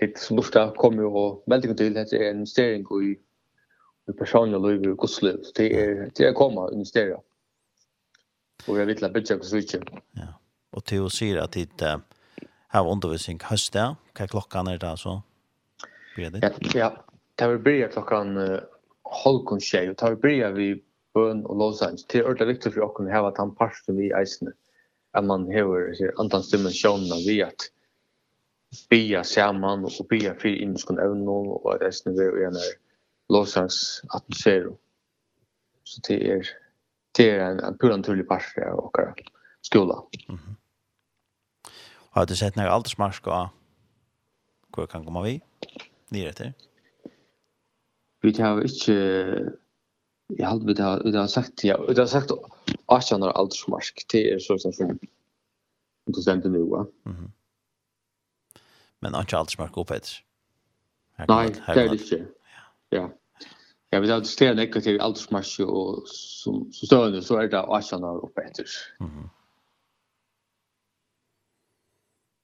tid 0.00 0.18
som 0.18 0.36
lufta 0.36 0.74
kommer 0.76 1.04
och 1.04 1.44
väldigt 1.46 1.76
till 1.76 1.94
det 1.94 2.12
är 2.12 2.30
en 2.30 2.46
steering 2.46 2.86
och 2.86 3.02
i 3.02 3.18
i 4.08 4.12
personliga 4.12 4.58
liv 4.58 4.90
och 4.90 4.96
gosliv. 4.96 5.38
Det 5.54 5.84
är 5.84 6.10
det 6.14 6.24
är 6.24 6.32
komma 6.32 6.70
investera. 6.72 7.20
Och 8.66 8.80
jag 8.80 8.86
vill 8.86 9.04
att 9.04 9.12
bitcha 9.12 9.38
på 9.38 9.44
switchen. 9.44 9.84
Ja. 10.12 10.40
Och 10.70 10.84
Theo 10.84 11.10
säger 11.10 11.36
att 11.36 11.52
det 11.52 12.00
har 12.68 12.90
undervisning 12.90 13.38
hösta. 13.42 13.96
Vad 14.18 14.30
klockan 14.30 14.66
är 14.66 14.78
det 14.78 14.90
alltså? 14.90 15.22
Ja, 16.16 16.30
ja. 16.74 17.04
Det 17.34 17.58
börjar 17.58 17.88
klockan 17.88 18.36
halv 19.24 19.44
kon 19.44 19.60
tjej 19.60 19.90
och 19.90 19.96
tar 19.96 20.14
börjar 20.14 20.52
vi 20.52 20.82
bøn 21.14 21.44
og 21.46 21.56
lovsang. 21.62 21.98
Det 21.98 22.20
er 22.20 22.28
ordentlig 22.28 22.54
viktig 22.54 22.72
for 22.74 22.88
åkken 22.88 23.08
å 23.08 23.14
ha 23.14 23.22
at 23.28 23.40
han 23.40 23.54
parten 23.56 23.98
vi 23.98 24.10
eisene. 24.16 24.52
At 25.16 25.24
man 25.24 25.46
har 25.52 25.72
andan 26.20 26.44
dimensjonene 26.50 27.20
vi 27.24 27.40
at 27.42 27.70
bia 28.90 29.22
saman 29.24 29.86
og 29.88 30.08
bia 30.10 30.34
fyrir 30.38 30.62
innskund 30.64 31.00
evnen 31.00 31.28
og 31.32 31.70
at 31.74 31.86
eisene 31.88 32.14
vi 32.18 32.26
er 32.28 32.50
en 32.50 32.60
lovsangs 33.32 34.02
atmosfære. 34.14 34.74
Så 35.88 36.04
det 36.08 36.18
er, 36.28 36.48
det 37.16 37.30
er 37.32 37.44
en, 37.46 37.64
en 37.64 37.78
pur 37.80 37.94
naturlig 37.94 38.26
part 38.28 38.58
av 38.60 38.84
åkker 38.84 39.14
skola. 39.64 40.02
Mm 40.28 40.36
-hmm. 40.36 40.54
Har 42.10 42.24
du 42.24 42.36
sett 42.36 42.56
noen 42.56 42.68
aldersmarsk 42.68 43.26
og 43.26 43.48
hvor 44.74 44.86
kan 44.86 45.04
komme 45.04 45.22
vi? 45.22 45.40
Nyretter? 46.10 46.52
Vi 48.22 48.32
tar 48.32 48.58
ikke 48.60 48.94
jag 50.28 50.48
hade 50.48 50.66
vi 50.66 50.74
det 50.74 51.10
det 51.10 51.18
har 51.18 51.26
sagt 51.26 51.64
ja 51.64 51.76
det 51.94 51.98
har 51.98 52.06
sagt 52.06 52.30
Arsenal 52.86 53.28
aldersmark 53.30 54.04
det 54.12 54.30
är 54.30 54.38
så 54.38 54.58
som 54.58 54.72
som 54.72 54.98
du 56.14 56.22
stämt 56.22 56.44
nu 56.44 56.62
va. 56.62 56.86
Mhm. 57.02 57.32
Men 58.98 59.14
inte 59.14 59.38
aldersmark 59.38 59.76
upp 59.76 59.90
heter. 59.90 60.24
Nej, 61.28 61.54
det 61.66 61.72
är 61.72 61.88
det 61.88 61.94
inte. 61.94 62.26
Ja. 62.88 63.10
Ja, 63.90 64.00
vi 64.00 64.10
har 64.10 64.20
diskuterat 64.20 64.56
negativ 64.56 65.00
aldersmark 65.00 65.58
och 65.60 66.08
som 66.08 66.72
så 66.72 66.86
stående 66.86 67.22
så 67.22 67.36
är 67.36 67.48
det 67.48 67.62
Arsenal 67.62 68.16
upp 68.16 68.38
heter. 68.38 68.66
Mhm. 68.98 69.28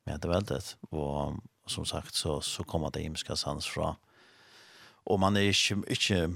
Ja, 0.05 0.19
det 0.19 0.29
var 0.29 0.41
det. 0.41 0.77
Och 0.91 1.33
som 1.67 1.85
sagt 1.85 2.15
så 2.15 2.41
så 2.41 2.65
kommer 2.65 2.91
det 2.91 3.03
imiska 3.03 3.37
sans 3.37 3.67
fra. 3.67 3.97
Och 5.05 5.21
man 5.21 5.37
är 5.37 5.41
inte, 5.41 5.91
inte 5.91 6.35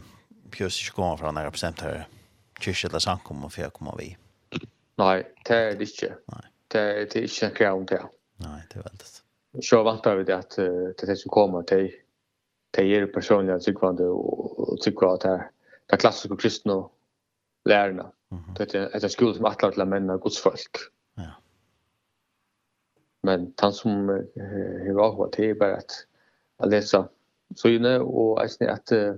pjøs 0.52 0.80
ikke 0.82 0.96
kommer 0.96 1.16
fra 1.20 1.32
når 1.32 1.48
jeg 1.48 1.52
bestemt 1.52 1.84
her 1.84 2.04
kyrkje 2.60 2.88
eller 2.88 3.04
samkommer 3.04 3.52
for 3.52 3.64
jeg 3.64 3.74
kommer 3.76 3.96
vi. 3.98 4.10
Nei, 4.98 5.16
det 5.46 5.56
er 5.56 5.78
det 5.78 5.88
ikke. 5.88 6.14
Nei. 6.34 6.44
Det, 6.68 6.82
det 7.12 7.20
er 7.20 7.28
ikke 7.28 7.46
en 7.46 7.56
krav 7.56 7.80
om 7.80 7.86
det. 7.86 8.00
Nei, 8.44 8.60
det 8.70 8.80
er 8.80 8.86
veldig. 8.90 9.08
Så 9.64 9.80
vantar 9.86 10.18
vi 10.18 10.26
det 10.28 10.36
at 10.36 10.56
det 10.58 11.02
er 11.02 11.10
det 11.12 11.18
som 11.20 11.32
kommer 11.32 11.64
til 11.68 11.88
det 12.76 12.84
er 12.84 13.06
personliga 13.12 13.56
tryggvande 13.62 14.06
og 14.12 14.76
tryggva 14.84 15.14
at 15.14 15.24
det 15.24 15.30
er 15.32 15.44
det 15.90 16.00
klassiske 16.02 16.36
kristne 16.36 16.82
lærerne. 17.64 18.10
Mm 18.30 18.38
-hmm. 18.38 18.54
Det 18.58 18.74
er 18.74 19.04
en 19.04 19.10
skole 19.10 19.34
som 19.34 19.44
atlar 19.44 19.70
til 19.70 19.86
menn 19.86 20.10
og 20.10 20.20
godsfolk. 20.20 20.78
Ja. 21.18 21.32
Men 23.22 23.54
han 23.60 23.72
som 23.72 24.08
har 24.08 25.04
avhått 25.04 25.36
det 25.36 25.50
er 25.50 25.54
bare 25.54 25.76
at 25.76 26.06
lesa 26.70 27.02
søgne 27.56 28.00
og 28.00 28.42
eisne 28.42 28.70
at 28.70 28.92
uh, 28.92 29.16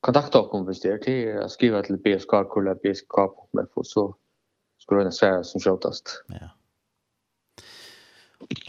kontakta 0.00 0.40
oss 0.40 0.48
om 0.52 0.66
vi 0.66 0.74
styr 0.74 0.98
till 0.98 1.38
att 1.38 1.50
skriva 1.50 1.82
till 1.82 1.96
BSK 1.96 2.28
kolla 2.28 2.74
BSK 2.74 3.08
på 3.08 3.48
mig 3.52 3.64
för 3.74 3.82
så 3.82 4.16
skulle 4.78 5.04
det 5.04 5.12
säga 5.12 5.44
som 5.44 5.60
sjutast. 5.60 6.24
Ja. 6.26 6.50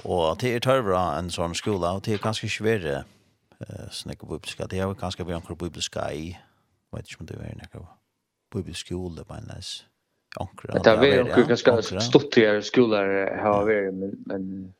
Och 0.03 0.37
det 0.39 0.55
är 0.55 0.59
törvra 0.59 1.15
en 1.15 1.31
sån 1.31 1.55
skola 1.55 1.93
och 1.93 2.01
det 2.01 2.13
är 2.13 2.17
ganska 2.17 2.47
svårt 2.47 2.83
eh 2.83 3.89
snäcka 3.91 4.25
bibliska. 4.25 4.67
Det 4.67 4.79
är 4.79 4.93
ganska 4.93 5.23
vi 5.23 5.33
ankar 5.33 5.55
bibliska 5.55 6.13
i 6.13 6.37
vet 6.91 7.11
inte 7.11 7.19
om 7.19 7.25
det 7.25 7.33
är 7.33 7.69
några 7.73 7.87
biblisk 8.53 8.85
skola 8.85 9.23
på 9.23 9.33
näs. 9.33 9.85
Ankra. 10.35 10.79
Det 10.83 10.89
är 10.89 11.37
ju 11.37 11.45
ganska 11.45 11.81
stort 11.81 12.35
här 12.35 12.61
skolor 12.61 13.37
har 13.37 13.65
vi 13.65 13.91
men 13.91 14.23
men 14.25 14.73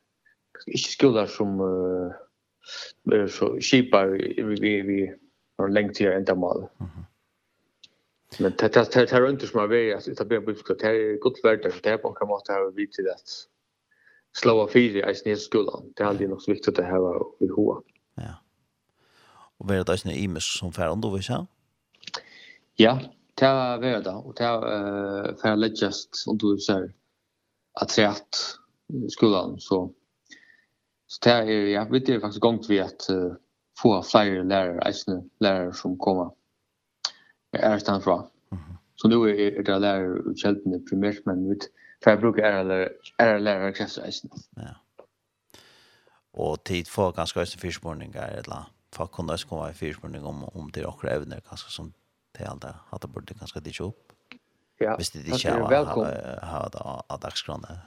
inte 0.66 0.88
skolor 0.88 1.26
som 1.26 1.60
eh 1.60 3.26
så 3.26 3.58
skipar 3.60 4.06
vi 4.06 4.82
vi 4.82 5.14
har 5.60 5.68
längt 5.68 5.94
till 5.94 6.06
ända 6.06 6.34
mål. 6.34 6.68
Men 8.38 8.52
det 8.58 8.72
det 8.72 8.92
det 8.92 9.12
är 9.12 9.30
inte 9.30 9.46
som 9.46 9.60
att 9.60 9.70
vi 9.70 9.94
att 9.94 10.04
det 10.16 10.24
blir 10.24 10.40
bibliska 10.40 10.74
det 10.74 10.86
är 10.86 11.18
gott 11.18 11.44
värde 11.44 11.70
för 11.70 11.82
det 11.82 11.98
på 11.98 12.12
kan 12.12 12.28
man 12.28 12.40
ta 12.44 12.70
vid 12.74 12.92
till 12.92 13.04
det. 13.04 13.16
Slåa 14.32 14.68
fyra 14.68 15.10
i 15.10 15.14
snedskolan. 15.14 15.92
Det 15.96 16.02
är 16.02 16.06
alltid 16.06 16.28
något 16.28 16.48
viktigt 16.48 16.78
att 16.78 16.84
ha 16.84 17.34
i 17.40 17.48
hoa. 17.48 17.82
Ja. 18.14 18.34
Och 19.58 19.68
vad 19.68 19.86
det 19.86 19.92
är 20.06 20.12
i 20.12 20.28
som 20.40 20.72
färdan 20.72 21.00
då 21.00 21.10
vi 21.10 21.22
sa? 21.22 21.46
Ja, 22.74 23.00
det 23.34 23.46
är 23.46 23.78
värda 23.78 24.00
det 24.00 24.16
och 24.16 24.34
det 24.34 24.44
är 24.44 25.34
för 25.34 25.56
lättast 25.56 26.24
om 26.26 26.38
du 26.38 26.58
säger 26.58 26.94
att 27.72 27.90
se 27.90 28.04
att 28.04 28.58
skolan 29.08 29.60
så 29.60 29.94
så 31.06 31.18
det 31.22 31.30
är 31.30 31.44
ja, 31.50 31.86
vi 31.90 31.98
det 31.98 32.20
faktiskt 32.20 32.40
gångt 32.40 32.70
vi 32.70 32.80
att 32.80 33.10
få 33.82 34.02
flere 34.10 34.44
lærere, 34.48 34.88
eisende 34.88 35.22
lærere 35.40 35.74
som 35.74 35.98
kommer 35.98 36.30
er 37.52 37.78
stand 37.78 38.02
fra. 38.02 38.22
Så 38.96 39.08
nu 39.08 39.24
er 39.24 39.62
det 39.62 39.80
lærere 39.80 40.26
utkjeltene 40.26 40.82
primært, 40.88 41.26
men 41.26 41.48
vi 41.50 41.56
for 42.02 42.10
jeg 42.10 42.20
bruker 42.20 42.44
ære 43.20 43.40
lærere 43.40 43.72
krefter 43.72 44.04
eisende. 44.04 44.36
Ja. 44.56 44.72
Og 46.32 46.64
tid 46.64 46.84
får 46.84 47.10
ganske 47.10 47.40
eisende 47.40 47.60
fyrspårninger, 47.60 48.26
eller 48.26 48.72
folk 48.92 49.10
kunne 49.10 49.32
også 49.32 49.46
komme 49.46 49.70
i 49.70 49.72
fyrspårning 49.72 50.24
om, 50.26 50.44
om 50.54 50.70
det 50.70 50.82
er 50.82 50.88
akkurat 50.88 51.16
evner, 51.16 51.40
ganske 51.50 51.72
som 51.72 51.92
det 52.36 52.46
er 52.46 52.50
alt 52.50 52.62
det, 52.62 52.74
at 52.92 53.02
det 53.02 53.12
burde 53.12 53.34
ganske 53.34 53.60
ditt 53.60 53.80
opp. 53.80 54.12
Ja, 54.80 54.96
Hvis 54.96 55.10
det 55.10 55.26
ikke 55.26 55.48
er 55.48 55.68
velkommen. 55.68 56.12
Av 57.10 57.18
dagskronen. 57.22 57.80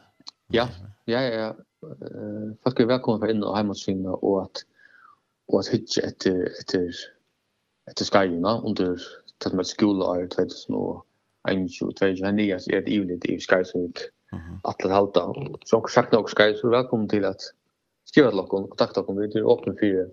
Ja, 0.53 0.67
ja, 1.07 1.21
ja. 1.21 1.51
Uh, 1.83 2.53
folk 2.63 2.79
er 2.79 2.85
velkommen 2.85 3.21
for 3.23 3.31
inn 3.31 3.43
og 3.43 3.55
heimatsvinnet, 3.57 4.19
og 4.21 4.43
at 4.43 4.61
og 5.51 5.59
at 5.59 5.71
hitje 5.73 6.03
etter, 6.07 6.45
etter, 6.59 6.87
etter 7.91 8.05
skajina 8.07 8.57
under 8.63 8.95
tatt 9.43 9.55
med 9.57 9.67
skoleår 9.67 10.29
2021-2022, 10.35 12.25
henne 12.25 12.47
er 12.51 12.79
et 12.79 12.91
ivligt 12.91 13.25
i 13.29 13.39
skajsvik 13.43 14.05
atlet 14.65 14.93
halta 14.93 15.27
Så 15.65 15.77
dere 15.77 15.91
sagt 15.91 16.13
nok 16.13 16.29
skaj, 16.29 16.55
så 16.57 16.71
velkommen 16.71 17.09
til 17.09 17.25
at 17.25 17.41
skriva 18.09 18.31
til 18.31 18.39
dere, 18.39 18.49
kontakta 18.49 19.03
dere, 19.05 19.27
vi 19.33 19.39
er 19.41 19.51
åpne 19.55 19.75
for, 19.79 20.07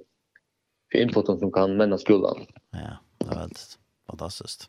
for 0.90 0.98
infoten 1.04 1.40
som 1.40 1.52
kan 1.52 1.76
menna 1.78 1.98
skolan. 1.98 2.46
Ja, 2.74 2.98
det 3.22 3.30
er 3.30 3.40
veldig 3.44 3.64
fantastiskt. 4.10 4.68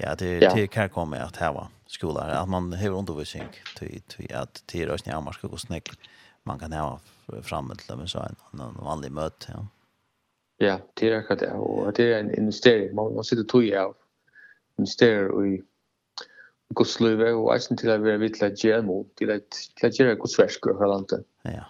Ja, 0.00 0.14
det 0.14 0.42
ja. 0.42 0.54
det 0.54 0.70
kan 0.70 0.88
komma 0.90 1.16
att 1.16 1.36
här 1.36 1.52
va 1.52 1.68
skolan 1.86 2.30
at 2.30 2.48
man 2.48 2.72
har 2.72 2.90
undervisning 2.90 3.48
til 3.76 4.02
till 4.08 4.34
att 4.34 4.62
till 4.66 4.88
röstning 4.88 5.14
av 5.14 5.22
man 5.22 5.32
ska 5.32 5.48
gå 5.48 5.56
snägg 5.56 5.88
man 6.44 6.58
kan 6.58 6.72
ha 6.72 6.98
framme 7.42 7.74
til 7.74 7.88
dem, 7.88 8.06
så 8.06 8.18
en 8.18 8.36
annan 8.52 8.76
vanlig 8.82 9.12
møte, 9.12 9.48
ja. 9.48 9.62
Ja, 10.62 10.78
det 10.98 11.08
er 11.08 11.18
akkurat 11.18 11.40
det. 11.40 11.52
Og 11.52 11.96
det 11.96 12.12
er 12.12 12.18
en 12.18 12.34
investering. 12.34 12.94
Man, 12.94 13.14
man 13.14 13.26
sitter 13.26 13.44
tog 13.44 13.66
av 13.74 13.94
investerer 14.78 15.30
i 15.46 15.54
godsløyve 16.74 17.30
og 17.36 17.52
eisen 17.54 17.78
til 17.78 17.92
å 17.92 17.98
være 18.02 18.20
vidt 18.22 18.38
til 18.40 18.48
å 18.48 18.58
gjøre 18.58 18.86
noe, 18.86 19.06
til 19.18 19.32
å 19.34 19.38
til 19.52 19.88
å 19.88 19.92
gjøre 19.98 20.18
godsversk 20.22 20.70
fra 20.78 20.90
landet. 20.90 21.26
Ja. 21.46 21.68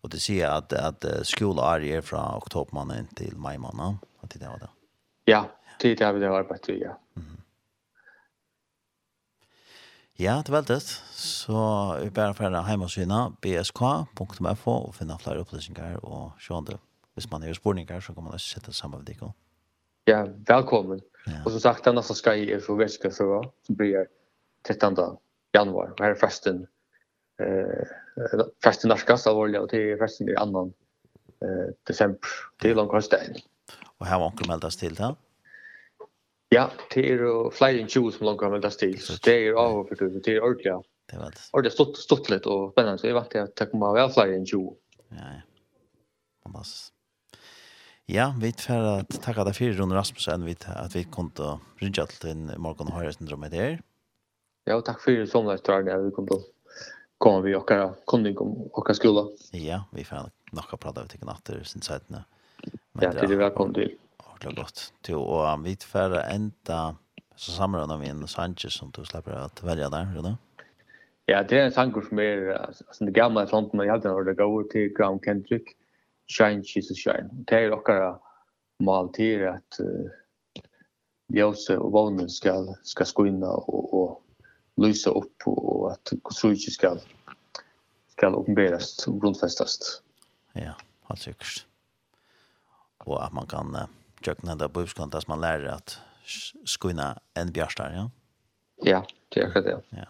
Og 0.00 0.12
det 0.14 0.22
sier 0.24 0.48
at, 0.54 0.72
at 0.72 1.04
skoleår 1.28 1.84
er 1.98 2.04
fra 2.04 2.22
oktobermannen 2.38 3.10
til 3.18 3.36
maimannen, 3.36 3.98
at 4.24 4.32
det 4.32 4.46
var 4.46 4.62
det. 4.62 4.70
Ja, 5.28 5.42
det 5.82 5.92
er 5.92 6.00
det 6.00 6.14
vi 6.16 6.26
har 6.26 6.40
arbeidet 6.40 6.76
i, 6.76 6.80
ja. 6.86 6.94
Mm 7.16 7.24
-hmm. 7.24 7.40
Ja, 10.20 10.42
det 10.46 10.52
var 10.52 10.62
det. 10.62 10.80
Så 11.12 11.98
vi 12.02 12.10
bare 12.10 12.34
ferdig 12.34 12.68
hjemme 12.68 12.84
og 12.84 12.90
syne 12.90 13.32
bsk.fo 13.40 14.70
og 14.70 14.94
finne 14.94 15.18
flere 15.18 15.40
opplysninger 15.40 16.04
og 16.04 16.32
se 16.40 16.52
om 16.54 16.64
det 16.64 16.78
hvis 17.20 17.30
man 17.30 17.42
har 17.42 17.52
spurningar 17.54 18.00
så 18.00 18.14
kan 18.14 18.24
man 18.24 18.32
også 18.32 18.54
sette 18.54 18.72
sammen 18.72 18.98
med 18.98 19.06
dig. 19.06 19.32
Ja, 20.08 20.24
velkommen. 20.48 21.00
Ja. 21.26 21.42
Og 21.44 21.52
som 21.52 21.60
sagt, 21.60 21.84
den 21.84 21.94
nästa 21.94 22.14
ska 22.14 22.34
i 22.34 22.60
för 22.60 22.74
väska 22.74 23.10
för 23.10 23.50
som 23.66 23.76
blir 23.76 24.06
13 24.66 24.96
januar. 25.52 25.90
Och 25.92 26.00
här 26.00 26.10
är 26.10 26.14
festen 26.14 26.66
eh 27.40 27.84
festen 28.64 28.88
norskas 28.88 29.26
allvarliga 29.26 29.60
och 29.60 29.68
det 29.68 29.92
är 29.92 29.98
festen 29.98 30.28
i 30.28 30.34
annan 30.36 30.72
eh 31.42 31.74
december. 31.86 32.28
Det 32.62 32.70
är 32.70 32.74
långt 32.74 32.92
hösten. 32.92 33.34
Och 33.98 34.06
här 34.06 34.18
var 34.18 34.26
onkel 34.26 34.48
meldes 34.48 34.76
til, 34.76 34.94
det. 34.94 35.14
Ja, 36.48 36.70
det 36.94 37.12
är 37.12 37.50
flying 37.50 37.82
än 37.82 37.88
20 37.88 38.10
som 38.10 38.26
långt 38.26 38.40
har 38.40 38.50
meldas 38.50 38.76
till. 38.76 39.00
Så 39.00 39.12
det 39.24 39.46
är 39.46 39.52
av 39.52 39.84
för 39.84 40.20
det 40.24 40.36
är 40.36 40.42
ordentligt. 40.42 40.86
Det 41.06 41.18
var 41.18 41.30
det. 41.30 41.40
Och 41.52 41.62
det 41.62 41.70
stått 41.70 41.96
stått 41.96 42.30
lite 42.30 42.48
och 42.48 42.72
spännande. 42.72 42.98
Så 42.98 43.06
jag 43.06 43.14
vart 43.14 43.34
att 43.34 43.56
det 43.56 43.66
kommer 43.66 43.92
väl 43.92 44.10
flying 44.10 44.34
än 44.34 44.46
20. 44.46 44.76
Ja, 45.08 45.16
ja. 45.16 45.40
Fantastisk. 46.42 46.94
Ja, 48.10 48.32
vi 48.40 48.50
får 48.58 48.86
at 48.90 49.12
takka 49.22 49.44
deg 49.46 49.54
for 49.54 49.76
Rune 49.78 49.94
Rasmussen 49.94 50.42
vi 50.42 50.56
at 50.66 50.94
vi 50.96 51.04
kom 51.14 51.28
til 51.38 51.60
Rindja 51.78 52.08
til 52.10 52.24
din 52.24 52.48
morgen 52.58 52.90
og 52.90 52.96
høyre 52.96 53.12
syndrom 53.14 53.44
med 53.44 53.54
deg. 53.54 53.76
Ja, 54.66 54.80
og 54.80 54.82
takk 54.88 54.98
fyrir 55.04 55.28
som 55.30 55.46
det 55.46 55.60
er 55.62 55.92
at 55.94 56.02
vi 56.02 56.10
kom 56.16 56.26
til 56.26 56.42
komme 57.22 57.44
vi 57.44 57.54
okkara 57.54 57.92
kunding 58.10 58.40
om 58.42 58.56
okkara 58.72 58.98
skola. 58.98 59.24
Ja, 59.54 59.84
vi 59.94 60.02
får 60.08 60.32
nok 60.56 60.74
prata 60.82 61.04
ut 61.04 61.14
ikke 61.14 61.28
natter 61.28 61.62
sin 61.62 61.86
sætene. 61.86 62.24
Ja, 62.98 63.12
til 63.14 63.30
det 63.30 63.38
velkommen 63.38 63.76
til. 63.78 63.94
Ordentlig 64.26 64.56
godt. 64.58 64.84
Til 65.06 65.22
å 65.22 65.44
vi 65.62 65.76
får 65.78 66.18
enda 66.24 66.80
så 67.38 67.54
samrønner 67.54 68.00
vi 68.02 68.10
en 68.10 68.26
Sanchez 68.28 68.74
som 68.74 68.90
du 68.90 69.04
slipper 69.06 69.38
at 69.38 69.62
velge 69.62 69.86
der, 69.92 70.10
Rune. 70.16 70.34
Ja, 71.30 71.44
det 71.46 71.60
er 71.60 71.68
en 71.68 71.76
sanger 71.78 72.02
som 72.08 72.18
er, 72.18 72.56
altså 72.58 73.06
det 73.06 73.14
gamle 73.14 73.46
sånt, 73.46 73.70
men 73.70 73.86
jeg 73.86 74.00
hadde 74.00 74.10
en 74.10 74.26
det 74.26 74.34
gav 74.40 74.56
til 74.72 74.90
Graham 74.96 75.22
Kendrick 75.22 75.76
shine 76.30 76.62
Jesus 76.62 76.98
shine. 76.98 77.30
Det 77.48 77.58
er 77.58 77.74
okkara 77.74 78.14
mål 78.80 79.10
til 79.16 79.46
at 79.50 79.80
uh, 79.82 80.10
ljus 81.34 81.66
og 81.74 81.90
vånen 81.92 82.30
skal, 82.30 82.70
skal 82.86 83.08
skoina 83.08 83.50
og, 83.50 83.94
og 83.94 84.82
lysa 84.82 85.10
upp 85.10 85.48
og 85.50 85.90
at 85.92 86.14
kultur 86.24 86.54
skal, 86.56 87.00
skal 88.14 88.38
uppenbaras 88.38 88.94
og 89.08 89.20
grundfestast. 89.20 89.90
Ja, 90.54 90.76
helt 91.08 91.22
sikkert. 91.22 91.66
Og 93.06 93.18
at 93.24 93.32
man 93.32 93.46
kan 93.46 93.76
jökna 94.26 94.56
på 94.56 94.68
budskapet 94.68 95.14
at 95.14 95.28
man 95.28 95.40
lærer 95.40 95.74
at 95.74 96.00
skoina 96.64 97.14
en 97.36 97.52
bjørstar, 97.52 97.92
ja. 97.92 98.08
Ja, 98.82 99.06
det 99.28 99.40
är 99.40 99.62
det. 99.62 99.82
Ja. 99.90 100.04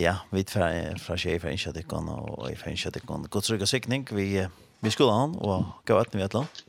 Ja, 0.00 0.16
vi 0.32 0.44
fra 0.48 0.70
fra 0.96 1.16
sjef 1.20 1.42
fra 1.44 1.52
Innsjøtikon 1.52 2.08
og 2.08 2.46
i 2.48 2.56
fra 2.56 2.72
Innsjøtikon. 2.72 3.26
God 3.28 3.44
trygg 3.44 3.64
og 3.66 3.68
sikning. 3.68 4.06
Vi 4.08 4.46
vi 4.82 4.90
skulle 4.90 5.14
han 5.14 5.36
og 5.38 5.68
gå 5.86 5.94
etter 6.00 6.18
vi 6.18 6.24
et 6.24 6.32
eller 6.34 6.42
annet. 6.42 6.62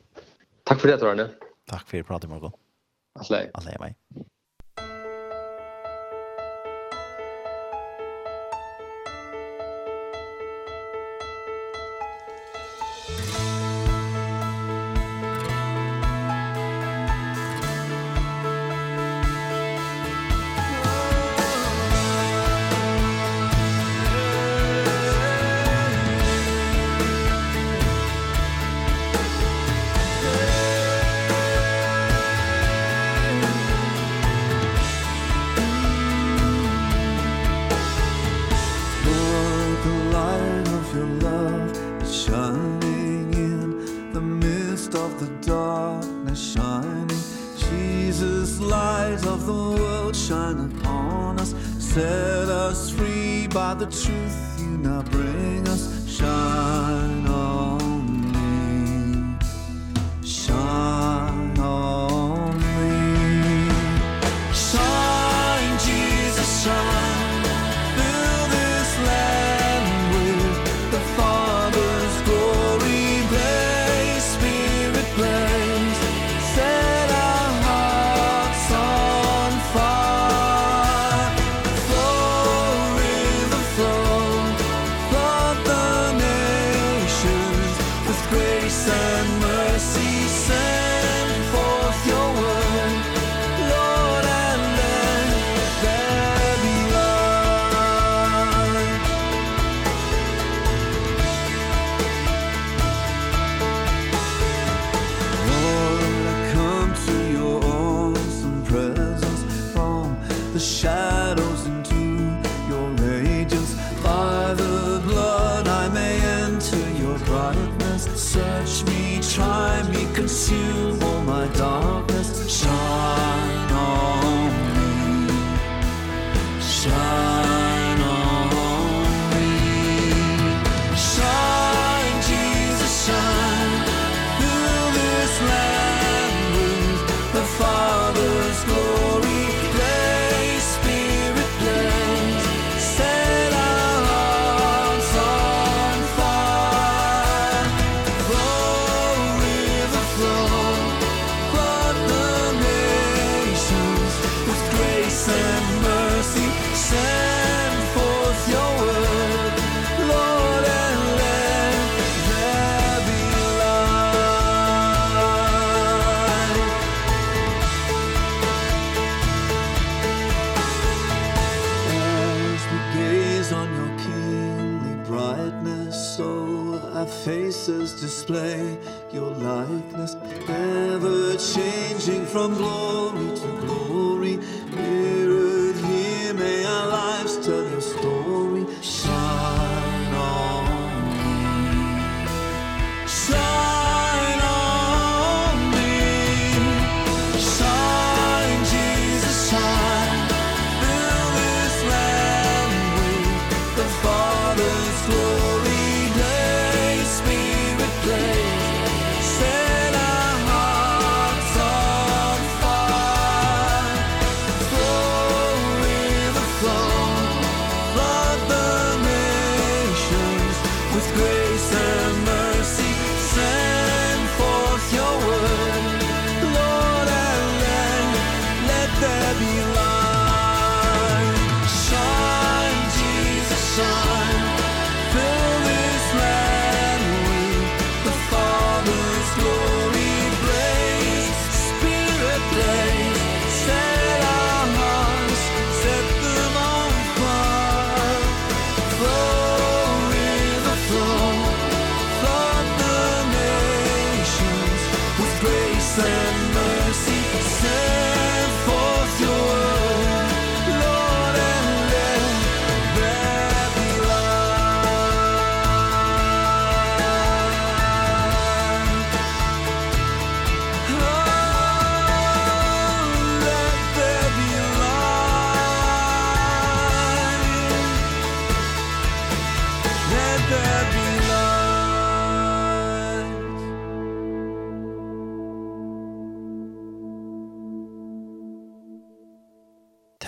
Takk 0.70 0.80
for 0.84 0.92
det, 0.92 1.00
Torne. 1.02 1.26
Takk 1.72 1.88
for 1.90 2.06
pratet, 2.06 2.30
Margot. 2.30 2.54
Alle. 3.18 3.40
Alle, 3.58 3.74
meg. 3.82 3.96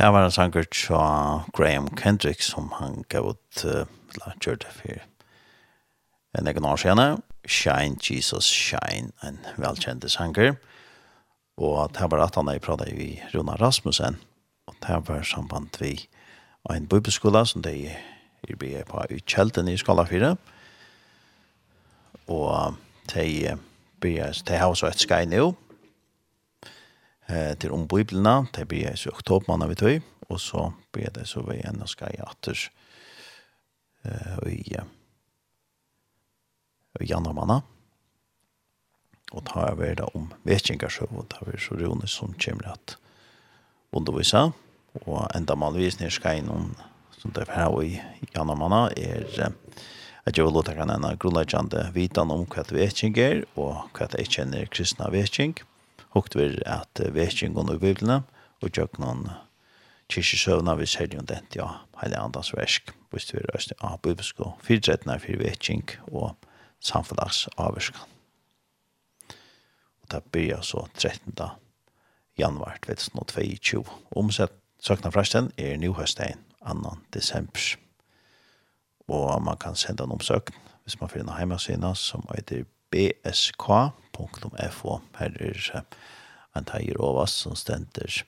Det 0.06 0.14
var 0.14 0.26
en 0.26 0.32
sanger 0.32 0.66
fra 0.70 1.44
Graham 1.58 1.88
Kendrick 1.98 2.42
som 2.42 2.68
han 2.78 3.04
gav 3.10 3.30
ut 3.30 3.64
eller 3.66 4.36
kjørte 4.38 4.70
for 4.70 5.00
en 6.38 6.48
egen 6.48 6.66
år 6.66 6.78
siden. 6.78 7.24
Shine, 7.48 7.98
Jesus, 7.98 8.46
Shine, 8.46 9.10
en 9.24 9.40
velkjent 9.58 10.06
sanger. 10.12 10.60
Og 11.58 11.90
det 11.98 12.12
var 12.12 12.22
at 12.22 12.36
han 12.36 12.48
er 12.54 12.62
pratet 12.62 12.94
i 12.94 13.18
Rona 13.34 13.56
Rasmussen. 13.58 14.20
Og 14.68 14.76
det 14.86 15.02
var 15.10 15.24
samband 15.24 15.82
vi 15.82 16.08
av 16.70 16.76
en 16.76 16.88
bibelskola 16.88 17.42
som 17.46 17.66
de 17.66 17.88
er 17.90 18.56
ble 18.60 18.86
på 18.86 19.08
i 19.10 19.24
Kjelten 19.26 19.68
i 19.68 19.78
skala 19.78 20.06
4. 20.06 20.36
Og 22.28 22.78
de, 23.16 23.58
de 24.04 24.18
har 24.54 24.70
også 24.70 24.86
et 24.88 25.02
skai 25.02 25.26
nå, 25.26 25.56
eh, 27.26 27.54
till 27.58 27.72
om 27.72 27.88
biblarna 27.88 28.48
det 28.54 28.66
blir 28.66 28.96
så 28.96 29.10
oktober 29.10 29.58
man 29.58 29.70
vet 29.70 29.82
i 29.82 30.02
och 30.28 30.42
så 30.42 30.74
blir 30.92 31.10
det 31.14 31.26
så 31.26 31.42
vi 31.42 31.60
igjen 31.60 31.82
og 31.82 31.90
skal 31.90 32.14
i 32.16 32.22
atter 32.24 32.60
eh, 34.04 34.52
i, 34.52 34.76
i 37.00 37.10
januar 37.10 37.34
manna. 37.34 37.62
Og 39.34 39.46
ta 39.46 39.68
över 39.72 39.88
det 39.88 39.96
da 40.02 40.10
om 40.14 40.30
vetjengarsøv, 40.46 41.12
og 41.18 41.28
ta 41.30 41.42
er 41.42 41.52
vi 41.52 41.62
så 41.62 41.76
rolig 41.76 42.10
som 42.10 42.34
kommer 42.34 42.68
att 42.68 42.98
undervisa, 43.92 44.52
och 44.94 45.36
ända 45.36 45.56
malvis 45.56 46.00
ner 46.00 46.10
ska 46.10 46.34
in 46.34 46.50
om 46.50 46.76
som 47.18 47.32
det 47.32 47.50
här 47.50 47.84
i 47.84 48.02
januar 48.34 48.56
manna, 48.56 48.90
er 48.98 49.40
eh, 49.40 49.50
at 50.26 50.38
jeg 50.38 50.46
vil 50.46 50.54
låta 50.54 50.74
kan 50.74 50.90
en 50.90 51.18
grunnleggjande 51.18 51.92
vitan 51.94 52.32
om 52.32 52.46
hva 52.50 52.64
det 52.64 52.74
vetjeng 52.74 53.18
er, 53.18 53.44
og 53.56 53.92
hva 53.94 54.08
det 54.10 54.24
ikke 54.26 54.42
er 54.42 54.66
kristna 54.66 55.10
vetjeng. 55.14 55.54
Og 55.60 55.75
hukt 56.16 56.38
vi 56.40 56.50
at 56.66 57.02
vekingen 57.14 57.74
i 57.74 57.80
Bibelen 57.80 58.24
og 58.64 58.72
gjør 58.72 59.00
noen 59.02 59.28
kyrkjesøvna 60.12 60.76
vi 60.80 60.88
ser 60.90 61.14
jo 61.14 61.24
den, 61.26 61.48
ja, 61.56 61.68
heilig 62.02 62.20
andans 62.20 62.54
versk, 62.56 62.94
hvis 63.12 63.32
vi 63.34 63.44
røst 63.50 63.74
av 63.82 64.00
bibelsk 64.06 64.40
og 64.46 64.60
fyrtrettene 64.66 65.18
for 65.22 65.42
vekking 65.42 65.86
og 66.12 66.36
samfunns 66.80 67.46
avverskan. 67.58 68.12
Og 70.04 70.12
det 70.14 70.22
blir 70.32 70.62
så 70.62 70.86
13. 70.98 71.34
januar 72.38 72.78
2022. 72.86 73.84
Omsett 74.16 74.54
søkna 74.80 75.10
frasten 75.10 75.52
er 75.58 75.80
nu 75.82 75.94
høstein 75.98 76.44
2. 76.62 76.96
desember. 77.14 77.76
Og 79.08 79.42
man 79.42 79.58
kan 79.58 79.76
senda 79.76 80.06
en 80.06 80.14
omsøkn 80.16 80.62
hvis 80.86 81.00
man 81.02 81.10
finner 81.10 81.34
heimasina 81.34 81.96
som 81.98 82.26
heter 82.36 82.68
bsk.fo. 82.96 85.00
Her 85.20 85.38
er 85.44 85.84
en 86.56 86.68
teier 86.68 87.00
av 87.04 87.20
oss 87.26 87.36
som 87.44 87.58
stender 87.60 88.22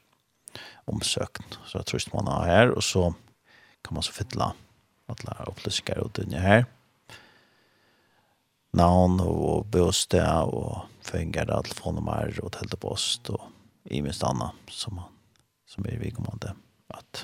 omsøkn. 0.91 1.55
Så 1.67 1.79
jeg 1.79 1.89
tror 1.89 2.07
man 2.15 2.31
har 2.33 2.51
her, 2.51 2.73
og 2.75 2.83
så 2.83 3.11
kan 3.85 3.95
man 3.95 4.05
så 4.05 4.15
fytle 4.15 4.51
alle 5.07 5.37
opplysninger 5.47 6.03
og 6.03 6.11
denne 6.19 6.41
her. 6.43 6.65
Navn 8.75 9.21
og 9.23 9.69
bostad 9.71 10.51
og 10.53 10.89
fenger, 11.07 11.47
telefonnummer 11.63 12.35
og 12.43 12.51
teltepost 12.57 13.31
og 13.31 13.47
i 13.87 14.01
minst 14.03 14.25
annet 14.27 14.73
som, 14.73 14.99
man, 14.99 15.13
som 15.69 15.87
er 15.87 16.01
vikommende 16.01 16.51
at 16.91 17.23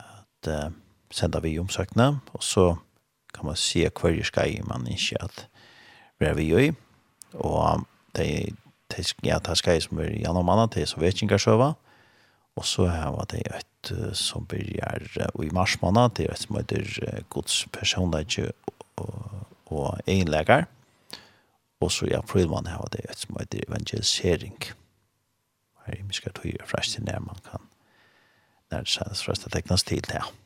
at 0.00 0.48
uh, 0.48 0.70
senda 1.12 1.42
vi 1.44 1.58
omsøkene 1.60 2.14
og 2.32 2.44
så 2.44 2.70
kan 3.40 3.48
man 3.48 3.56
se 3.56 3.88
hver 3.88 4.22
skai 4.24 4.60
man 4.68 4.86
ikke 4.86 5.16
at 5.24 5.46
være 6.20 6.36
vi 6.36 6.48
i. 6.66 6.72
Og 7.32 7.86
det 8.16 8.26
er 8.26 9.04
ja, 9.24 9.38
det 9.38 9.56
skai 9.58 9.80
som 9.80 10.00
er 10.02 10.12
gjennom 10.18 10.48
annet, 10.52 10.74
det 10.74 10.82
er 10.82 10.90
sovjetkingarsøva. 10.90 11.72
Og 12.58 12.66
så 12.66 12.86
har 12.90 13.24
det 13.30 13.46
et 13.48 13.92
som 14.18 14.44
begynner 14.46 15.30
i 15.42 15.50
mars 15.54 15.78
måned, 15.82 16.16
det 16.16 16.26
er 16.26 16.34
et 16.34 16.42
som 16.42 16.58
heter 16.58 17.22
Guds 17.30 17.66
personlighet 17.72 18.52
og, 18.96 19.46
og 19.66 20.00
egenleger. 20.06 20.66
Og 21.80 21.92
så 21.92 22.10
i 22.10 22.12
april 22.12 22.48
måned 22.48 22.68
har 22.68 22.90
det 22.92 23.06
et 23.08 23.18
som 23.18 23.38
heter 23.38 23.64
evangelisering. 23.68 24.58
Her 25.86 25.94
er 25.94 26.04
vi 26.04 26.18
skal 26.18 26.32
tog 26.32 26.46
i 26.46 26.58
frest 26.66 26.98
til 26.98 27.04
når 27.04 27.24
man 27.24 27.40
kan, 27.46 27.64
når 28.70 28.84
det 28.84 29.00
er 29.06 29.24
frest 29.24 29.46
å 29.48 29.54
teknes 29.54 29.86
til 29.86 30.04
det. 30.04 30.20
Ja. 30.20 30.39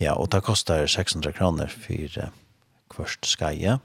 Ja, 0.00 0.14
og 0.14 0.30
det 0.32 0.42
kostar 0.42 0.86
600 0.86 1.32
kroner 1.36 1.68
for 1.68 2.30
kvørst 2.92 3.26
skaje. 3.26 3.78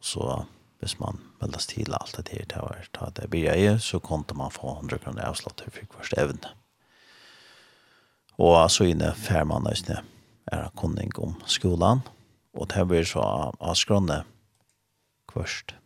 Så 0.00 0.44
hvis 0.80 0.98
man 1.00 1.20
meldes 1.40 1.66
til 1.66 1.94
alt 1.96 2.16
det 2.16 2.28
her 2.34 2.48
til 2.50 2.66
å 2.66 2.74
ta 2.92 3.08
det 3.16 3.30
byrje, 3.32 3.78
så 3.80 3.98
kunne 3.98 4.36
man 4.36 4.52
få 4.52 4.76
100 4.76 5.00
kroner 5.04 5.28
avslått 5.28 5.64
for 5.64 5.88
kvørst 5.96 6.18
evne. 6.20 6.52
Og 8.38 8.58
så 8.70 8.90
inne 8.90 9.14
fer 9.14 9.46
man 9.46 9.64
nøysene 9.64 10.02
er 10.52 10.66
en 10.66 10.76
kunning 10.76 11.12
om 11.22 11.38
skolan, 11.46 12.02
og 12.54 12.68
det 12.74 12.84
blir 12.90 13.06
så 13.08 13.22
av 13.24 13.78
skrånne 13.78 14.22
kvørst 15.30 15.76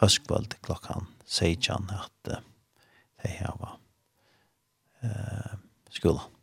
høstkvöld 0.00 0.56
klokkan 0.64 1.08
16 1.26 1.90
at 1.92 2.12
det 2.28 3.32
her 3.36 3.56
var 3.60 3.78
eh, 5.04 5.56
skolan 5.92 6.39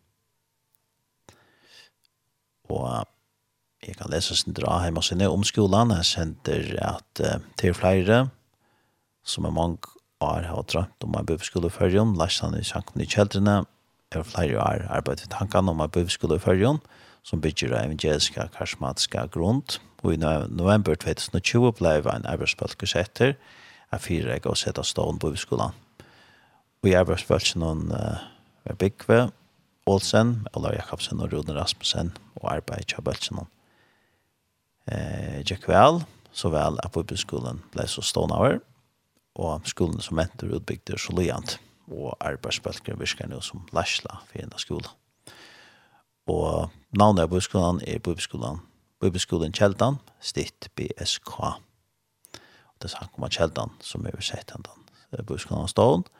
og 2.73 3.07
jeg 3.85 3.95
kan 3.99 4.09
lese 4.11 4.35
sin 4.35 4.55
dra 4.57 4.79
hjemme 4.83 5.03
sinne 5.05 5.29
om 5.29 5.43
skolen. 5.45 5.93
Jeg 5.99 6.09
sender 6.09 6.73
at 6.81 7.21
uh, 7.23 7.37
til 7.59 7.75
flere 7.77 8.27
som 9.27 9.45
er 9.45 9.53
mange 9.53 9.93
år 10.23 10.47
har 10.49 10.63
drømt 10.71 11.03
om 11.05 11.17
å 11.19 11.23
bo 11.27 11.37
på 11.37 11.45
skole 11.45 11.69
før 11.69 11.91
jom, 11.93 12.15
lest 12.17 12.41
han 12.41 12.55
i 12.57 12.65
sjanken 12.65 13.03
i 13.03 13.09
kjeldrene, 13.09 13.65
er 14.15 14.23
flere 14.23 14.61
år 14.63 14.85
arbeidet 14.87 15.27
i 15.27 15.33
tankene 15.33 15.73
om 15.73 15.83
å 15.83 15.89
bo 15.91 16.05
på 16.07 16.15
skole 16.15 16.39
som 17.27 17.41
bygger 17.43 17.73
av 17.75 17.85
evangeliske 17.85 18.49
karismatiske 18.55 19.27
grunn. 19.33 19.61
Og 20.03 20.13
i 20.13 20.17
november 20.21 20.95
2020 20.95 21.73
ble 21.75 21.97
jeg 21.97 22.05
en 22.07 22.29
arbeidsplass 22.29 22.95
etter, 22.95 23.35
jeg 23.91 24.03
fyrer 24.03 24.37
jeg 24.37 24.45
og 24.45 24.57
sette 24.57 24.83
stående 24.83 25.19
på 25.19 25.35
skolen. 25.35 25.75
Og 26.83 26.89
i 26.89 26.95
arbeidsplassen 26.95 27.91
uh, 27.91 28.23
er 28.65 28.79
bygget, 28.79 29.33
Olsen, 29.87 30.47
Olav 30.53 30.75
Jakobsen 30.75 31.21
og 31.23 31.31
Rune 31.31 31.55
Rasmussen 31.55 32.11
og 32.41 32.49
arbeid 32.51 32.83
i 32.83 32.89
Kjabelsen. 32.91 33.39
Eh, 34.91 35.43
Jack 35.47 35.67
Vel, 35.69 36.01
så 36.35 36.51
vel 36.51 36.79
at 36.83 36.91
Bibelskolen 36.91 37.61
ble 37.71 37.87
så 37.87 38.03
stående 38.03 38.35
over, 38.35 38.59
og 39.39 39.67
skolen 39.69 40.03
som 40.03 40.19
mentor 40.19 40.51
utbygde 40.57 40.99
så 40.99 41.15
lyant, 41.15 41.57
og 41.87 42.17
arbeidsbølger 42.19 42.99
virker 42.99 43.29
nå 43.31 43.39
som 43.41 43.63
Læsla 43.71 44.19
for 44.27 44.41
en 44.43 44.51
av 44.51 44.63
skolen. 44.63 44.91
Og 46.27 46.67
navnet 46.91 47.23
av 47.23 47.31
Bibelskolen 47.31 47.79
er 47.87 48.03
Bibelskolen, 48.03 48.59
Bibelskolen 48.99 49.55
Kjeldan, 49.55 50.01
stitt 50.19 50.67
BSK. 50.75 51.31
Og 51.39 52.81
det 52.81 52.89
er 52.89 52.95
sagt 52.97 53.15
om 53.15 53.29
Kjeldan 53.31 53.71
som 53.79 54.05
er 54.05 54.19
sett 54.19 54.51
den 54.51 54.67
Bibelskolen 55.15 55.71
stående, 55.71 56.11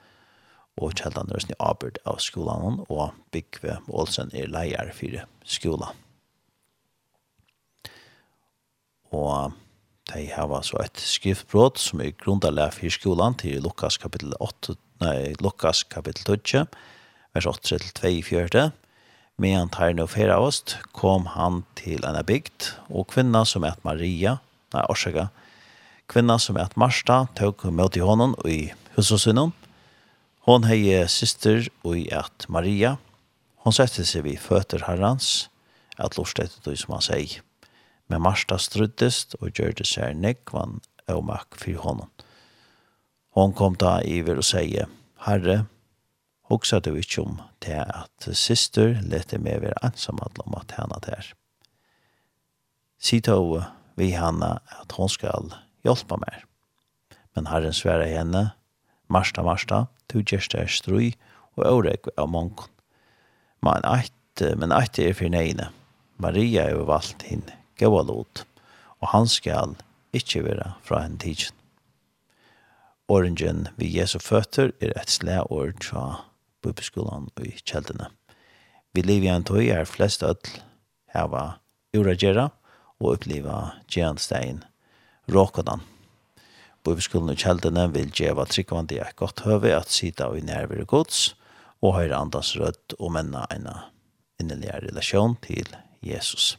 og 0.77 0.93
kjeldan 0.97 1.31
er 1.33 1.41
snitt 1.41 1.61
arbeid 1.63 1.97
av 2.05 2.19
skolan 2.21 2.83
og 2.87 3.15
Bygve 3.33 3.79
Olsen 3.89 4.29
er 4.37 4.49
leier 4.51 4.91
for 4.95 5.23
skolan. 5.47 6.03
Og 9.15 9.55
de 10.13 10.27
har 10.31 10.51
så 10.63 10.79
et 10.83 10.99
skriftbrot 11.01 11.79
som 11.81 12.01
er 12.03 12.15
grundalega 12.15 12.71
for 12.75 12.93
skolan 12.93 13.35
til 13.39 13.63
Lukas 13.63 13.97
kapittel 13.99 14.35
8, 14.39 14.77
nei, 15.03 15.33
Lukas 15.43 15.83
kapittel 15.83 16.23
12, 16.37 16.67
vers 17.35 17.49
8 17.49 17.73
til 17.73 17.89
2 17.97 18.13
i 18.19 18.21
4. 18.23 18.69
Medan 19.37 19.69
tar 19.69 19.93
nu 19.93 20.03
av 20.07 20.41
oss 20.41 20.63
kom 20.93 21.27
han 21.35 21.63
til 21.75 22.05
en 22.05 22.17
bygd, 22.25 22.73
og 22.89 23.07
kvinna 23.07 23.45
som 23.45 23.63
et 23.63 23.83
Maria, 23.85 24.39
nei, 24.73 24.83
orsaka, 24.89 25.27
kvinna 26.09 26.39
som 26.39 26.57
et 26.57 26.73
Marsta, 26.75 27.27
tog 27.35 27.61
møte 27.69 27.99
i 27.99 28.01
hånden 28.01 28.33
og 28.33 28.49
i 28.49 28.71
husosynen, 28.95 29.53
Hon 30.47 30.63
hei 30.63 30.79
syster 31.11 31.65
og 31.83 31.97
i 31.99 32.05
at 32.15 32.45
Maria, 32.47 32.93
hon 33.65 33.73
sette 33.75 34.05
seg 34.07 34.23
vi 34.23 34.37
føtter 34.39 34.85
herrans, 34.87 35.49
at 35.99 36.15
lort 36.15 36.39
etter 36.39 36.61
du 36.63 36.71
som 36.79 36.93
han 36.95 37.03
sier. 37.03 37.41
Men 38.07 38.23
Marsta 38.23 38.55
struddest 38.55 39.35
og 39.41 39.51
gjør 39.51 39.75
det 39.75 39.89
seg 39.89 40.15
nekvann 40.15 40.77
og 41.11 41.25
mak 41.27 41.57
for 41.59 41.81
honom. 41.83 42.07
Hon 43.35 43.51
kom 43.59 43.75
da 43.75 43.97
iver 44.07 44.39
og 44.39 44.47
sier, 44.47 44.87
Herre, 45.25 45.65
hoksa 46.47 46.79
du 46.79 46.93
ikke 46.95 47.25
om 47.25 47.41
til 47.59 47.83
at 47.83 48.29
syster 48.31 49.01
lette 49.03 49.41
meg 49.43 49.59
være 49.65 49.83
ansamall 49.83 50.45
om 50.45 50.55
at 50.55 50.77
henne 50.79 51.01
der. 51.03 51.27
Sita 53.03 53.35
og 53.35 53.65
vi 53.99 54.13
henne 54.15 54.61
at 54.63 54.95
hon 54.95 55.11
skal 55.11 55.51
hjelpe 55.83 56.23
meg. 56.23 56.47
Men 57.35 57.51
Herren 57.51 57.75
sværa 57.75 58.07
henne, 58.07 58.53
Marsta, 59.07 59.43
Marsta, 59.43 59.85
tu 60.07 60.21
gjerst 60.21 60.55
er 60.55 60.69
strui, 60.71 61.13
og 61.57 61.65
aureg 61.65 62.09
av 62.17 62.29
mongon. 62.29 62.69
Men 63.65 63.85
eit, 63.87 64.43
men 64.59 64.73
eit 64.75 64.99
er 65.01 65.15
fyrir 65.17 65.33
neine. 65.33 65.71
Maria 66.21 66.67
er 66.69 66.85
valgt 66.85 67.25
hinn, 67.29 67.45
gaua 67.79 68.03
lot, 68.05 68.43
og 69.01 69.11
han 69.13 69.29
skal 69.29 69.75
ikkje 70.17 70.43
vera 70.45 70.75
fra 70.85 71.03
henne 71.03 71.21
tidsen. 71.21 71.55
Orangen 73.07 73.69
vi 73.79 73.87
Jesu 73.87 74.19
føtter 74.19 74.73
er 74.83 74.91
et 74.99 75.11
slæår 75.13 75.77
fra 75.79 76.05
bibelskolan 76.65 77.29
og 77.37 77.45
i 77.47 77.53
kjeldene. 77.63 78.09
Vi 78.91 79.03
lever 79.05 79.29
i 79.29 79.31
en 79.31 79.45
tøy 79.47 79.69
er 79.71 79.87
flest 79.87 80.25
ødel 80.25 80.57
heva 81.15 81.59
ura 81.95 82.15
gjerra 82.19 82.49
og 82.99 83.13
oppleva 83.13 83.57
gjerandstein 83.87 84.63
råkodan. 85.31 85.85
Bibelskolen 86.87 87.33
og 87.33 87.41
kjeldene 87.41 87.83
vil 87.91 88.11
gjeva 88.15 88.45
tryggvandi 88.47 89.01
et 89.03 89.15
godt 89.19 89.43
høve 89.43 89.73
at 89.75 89.91
sida 89.91 90.29
og 90.31 90.39
nærvere 90.47 90.85
gods 90.87 91.35
og 91.83 91.97
høyre 91.97 92.15
andans 92.15 92.55
rødt 92.59 92.95
og 92.97 93.11
menna 93.11 93.43
en 93.51 93.67
innelige 94.39 94.79
relasjon 94.87 95.35
til 95.43 95.67
Jesus. 96.05 96.55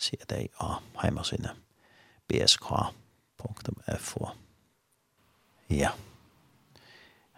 Sier 0.00 0.24
deg 0.30 0.48
av 0.64 0.80
heimasynet 1.02 1.52
bsk.fo 2.30 4.22
Ja. 5.70 5.92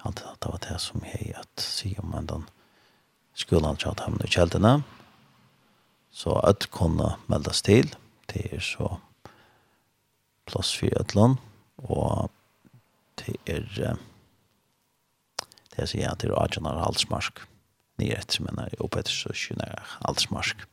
Alt 0.07 0.23
det 0.23 0.51
var 0.51 0.63
det 0.63 0.79
som 0.83 1.03
jeg 1.07 1.35
at 1.39 1.63
sier 1.63 2.01
om 2.03 2.15
en 2.15 2.27
den 2.31 2.47
skolen 3.35 3.77
til 3.77 3.91
at 3.91 4.01
og 4.07 4.29
kjeldene 4.29 4.83
så 6.13 6.37
at 6.45 6.71
kunne 6.71 7.17
meldes 7.27 7.63
til 7.63 7.95
til 8.29 8.61
så 8.61 8.97
plass 10.47 10.75
for 10.77 10.93
et 11.01 11.15
og 11.83 12.31
det 13.21 13.37
er 13.47 13.67
det 15.73 15.81
er 15.81 15.89
sier 15.89 16.05
jeg 16.05 16.21
til 16.21 16.35
Adjanar 16.37 16.83
Halsmarsk. 16.83 17.41
Nye 18.01 18.17
etter, 18.17 18.43
men 18.45 18.59
er 18.61 18.75
oppe 18.85 19.01
etter 19.01 19.15
så 19.15 19.33
skjønner 19.37 19.71
jeg 19.73 19.89
Halsmarsk. 20.03 20.67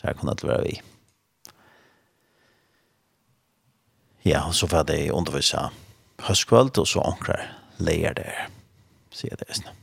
Så 0.00 0.08
her 0.08 0.16
kunne 0.16 0.34
det 0.36 0.48
være 0.48 0.64
vi. 0.64 0.78
Ja, 4.24 4.46
og 4.46 4.54
så 4.56 4.68
får 4.68 4.90
jeg 4.92 5.12
undervise 5.12 5.68
høstkvöld 6.24 6.78
og 6.80 6.88
så 6.88 7.04
ankrar 7.04 7.46
leier 7.80 8.16
der 8.16 8.48
sier 9.14 9.36
det 9.40 9.48
sånn 9.56 9.76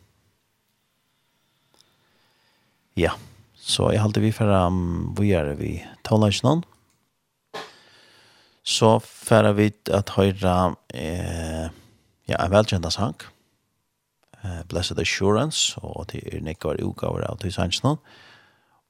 ja, 2.97 3.11
så 3.53 3.91
jeg 3.93 4.01
halte 4.01 4.21
vi 4.23 4.31
for 4.33 4.49
um, 4.49 5.13
vi 5.19 5.33
er 5.37 5.51
vi 5.59 5.75
taler 6.07 6.33
ikke 6.33 6.47
noen 6.47 6.63
så 8.67 8.97
færa 8.99 9.53
vi 9.55 9.69
at 9.95 10.11
høyra 10.17 10.73
eh, 10.91 11.67
ja, 12.27 12.39
en 12.39 12.51
velkjenta 12.51 12.91
sang, 12.91 13.15
eh, 14.43 14.63
Blessed 14.67 14.99
Assurance, 14.99 15.79
og 15.79 16.09
til 16.11 16.25
er 16.27 16.43
nekkar 16.43 16.81
utgaver 16.83 17.23
av 17.29 17.39
til 17.39 17.53
sannsjonen. 17.55 18.01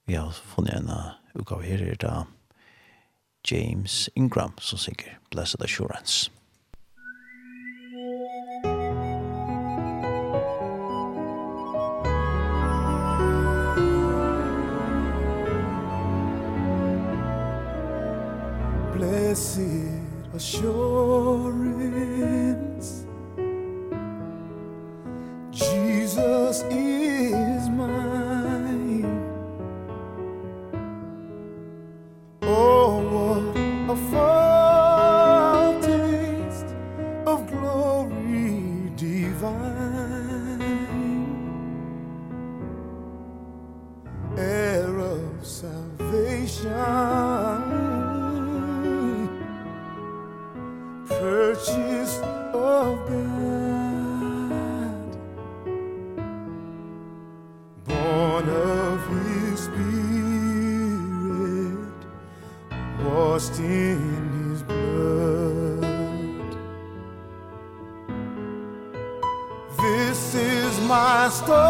Vi 0.08 0.18
har 0.18 0.34
funnet 0.54 0.80
en 0.80 0.90
utgaver 1.38 1.68
her, 1.68 1.84
er 1.92 2.00
da 2.02 2.14
James 3.46 4.08
Ingram, 4.16 4.56
som 4.58 4.80
synger 4.82 5.20
Blessed 5.30 5.62
Assurance. 5.62 6.30
blessed 18.98 19.60
assurance. 20.34 21.06
Jesus 25.52 26.64
is 26.68 27.68
mine. 27.68 29.06
Oh, 32.42 32.98
what 33.12 33.56
a 33.94 33.96
fun 34.10 34.37
purchased 51.18 52.22
of 52.54 52.98
God. 53.08 53.68
Born 57.86 58.48
of 58.48 59.00
His 59.08 59.60
Spirit 59.64 60.78
Washed 63.04 63.58
in 63.58 63.98
His 64.38 64.62
blood. 64.62 65.82
This 69.80 70.34
is 70.34 70.80
my 70.86 71.28
story. 71.30 71.67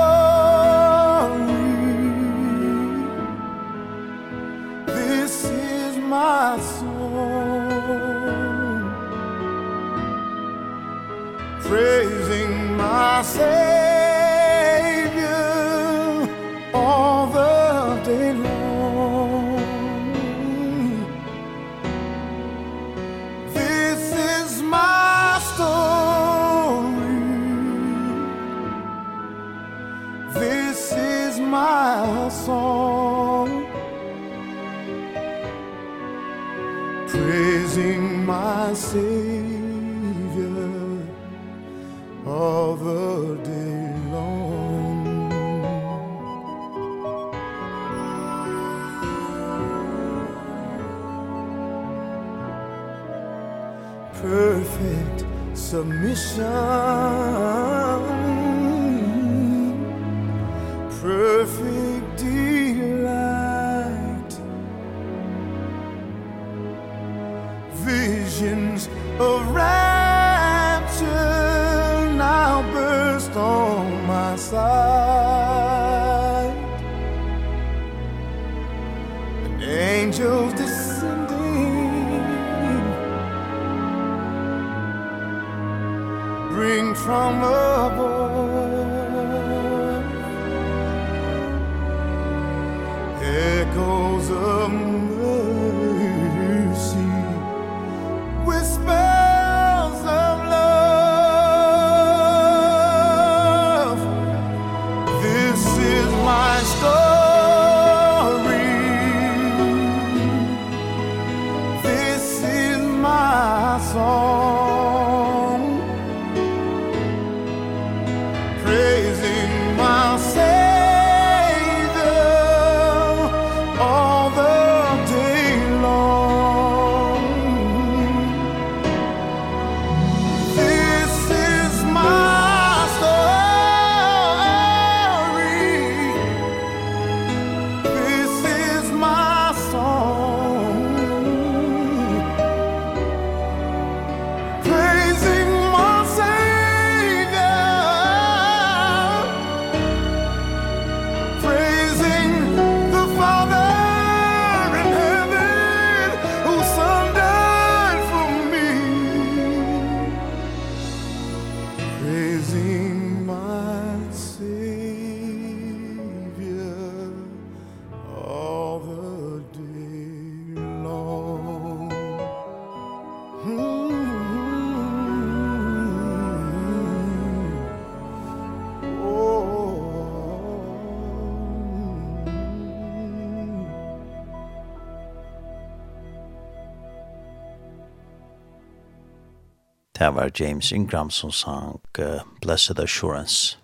Det 189.99 190.15
var 190.15 190.31
James 190.41 190.73
Ingram 190.73 191.11
som 191.11 191.33
sang 191.33 191.81
uh, 191.99 192.23
Blessed 192.41 192.79
Assurance. 192.81 193.59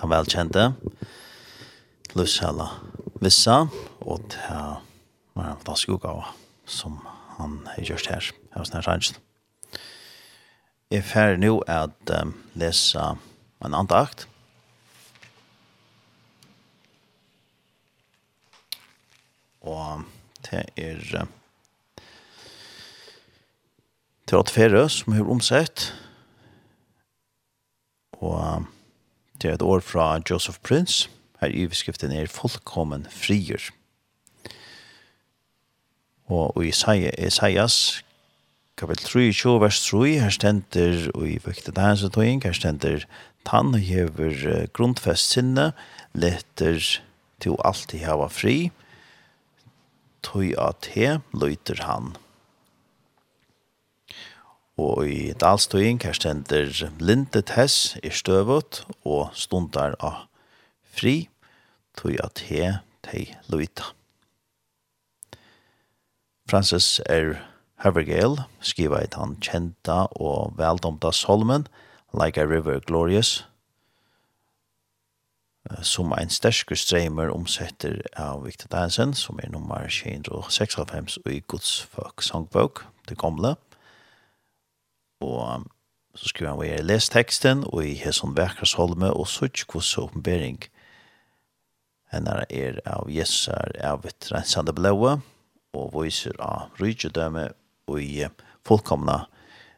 Den 0.00 0.10
velkjente. 0.10 0.72
Lussella 2.16 2.68
Vissa. 3.20 3.66
Og 4.00 4.22
det 4.32 4.48
var 5.34 5.44
en 5.44 5.58
fantastisk 5.58 5.88
utgave 5.88 6.24
som 6.64 6.96
han 7.36 7.60
har 7.66 7.84
gjort 7.84 8.06
her. 8.06 8.30
Jeg 8.32 8.56
var 8.56 8.64
snart 8.64 8.84
sannsyn. 8.84 9.20
Jeg 10.90 10.98
er 10.98 11.02
ferdig 11.04 11.44
nå 11.44 11.58
at 11.68 12.16
um, 12.16 12.32
lese 12.56 13.04
en 13.60 13.74
andakt. 13.74 14.24
Og 19.60 20.06
det 20.48 20.64
er... 20.76 21.04
Uh, 21.12 21.28
til 24.28 24.36
at 24.36 24.52
fere 24.52 24.84
som 24.92 25.16
har 25.16 25.30
omsett. 25.30 25.88
Og 28.20 28.66
det 29.40 29.50
er 29.50 29.54
et 29.56 29.64
år 29.64 29.80
fra 29.80 30.20
Joseph 30.30 30.58
Prince. 30.62 31.08
Her 31.40 31.54
i 31.54 31.66
beskriften 31.70 32.12
er 32.12 32.28
fullkommen 32.30 33.06
frier. 33.10 33.70
Og 36.28 36.64
i 36.64 36.74
Isaias 37.26 38.02
kapitel 38.78 39.08
23, 39.10 39.60
vers 39.60 39.80
3, 39.88 40.18
her 40.22 40.30
stender, 40.30 41.08
og 41.14 41.24
i 41.26 41.38
vektet 41.42 41.78
hans 41.82 42.04
og 42.06 42.12
tøying, 42.14 42.44
her 42.46 42.54
stender, 42.54 43.06
tann 43.48 43.74
og 43.74 43.82
hever 43.82 44.68
grundfest 44.76 45.34
sinne, 45.34 45.72
letter 46.14 46.78
til 47.42 47.58
alltid 47.66 48.04
hava 48.06 48.28
fri, 48.30 48.70
tøy 50.22 50.52
at 50.58 50.92
he 50.94 51.16
løyter 51.34 51.82
han. 51.88 52.14
Og 54.78 55.08
i 55.10 55.32
Dalstøying 55.34 55.98
her 56.04 56.14
stender 56.14 56.70
lindet 57.02 57.50
hess 57.56 57.96
i 58.02 58.12
støvet 58.14 58.84
og 59.04 59.32
stundar 59.34 59.96
av 59.98 60.28
fri, 60.94 61.28
tog 61.98 62.14
at 62.22 62.44
he 62.46 62.76
teg 63.02 63.34
luita. 63.50 63.90
Francis 66.48 67.00
R. 67.10 67.34
Havergale 67.82 68.46
skriva 68.64 69.02
et 69.02 69.18
han 69.18 69.36
kjenta 69.42 70.06
og 70.16 70.54
veldomta 70.58 71.12
solmen, 71.12 71.66
Like 72.14 72.40
a 72.40 72.46
River 72.46 72.80
Glorious, 72.80 73.44
som 75.82 76.14
ein 76.16 76.30
sterske 76.32 76.76
streimer 76.76 77.28
omsetter 77.28 78.00
av 78.16 78.46
Victor 78.46 78.70
Dansen, 78.72 79.12
som 79.14 79.38
er 79.42 79.50
nummer 79.52 79.84
196 79.84 81.18
i 81.26 81.40
Guds 81.46 81.82
folk 81.92 82.22
sangbok, 82.24 82.86
det 83.08 83.18
gamle 83.20 83.56
og 85.20 85.66
så 86.14 86.28
skriver 86.28 86.50
han, 86.50 86.58
og 86.58 86.66
jeg 86.66 86.84
les 86.84 87.08
teksten, 87.08 87.64
og 87.66 87.86
i 87.86 87.94
Heson 87.94 88.36
Vækersholme, 88.36 89.12
og 89.12 89.28
så 89.28 89.44
ikke 89.44 89.78
hos 89.78 89.98
åpenbering 89.98 90.64
henne 92.12 92.44
er 92.48 92.78
av 92.88 93.08
Jesus 93.12 93.48
er 93.52 93.74
av 93.84 94.06
et 94.08 94.30
rensende 94.32 94.72
blåe, 94.76 95.18
og 95.76 95.90
viser 95.92 96.36
av 96.40 96.72
rydgjødømme 96.80 97.50
og 97.88 98.00
i 98.00 98.24
fullkomna 98.66 99.26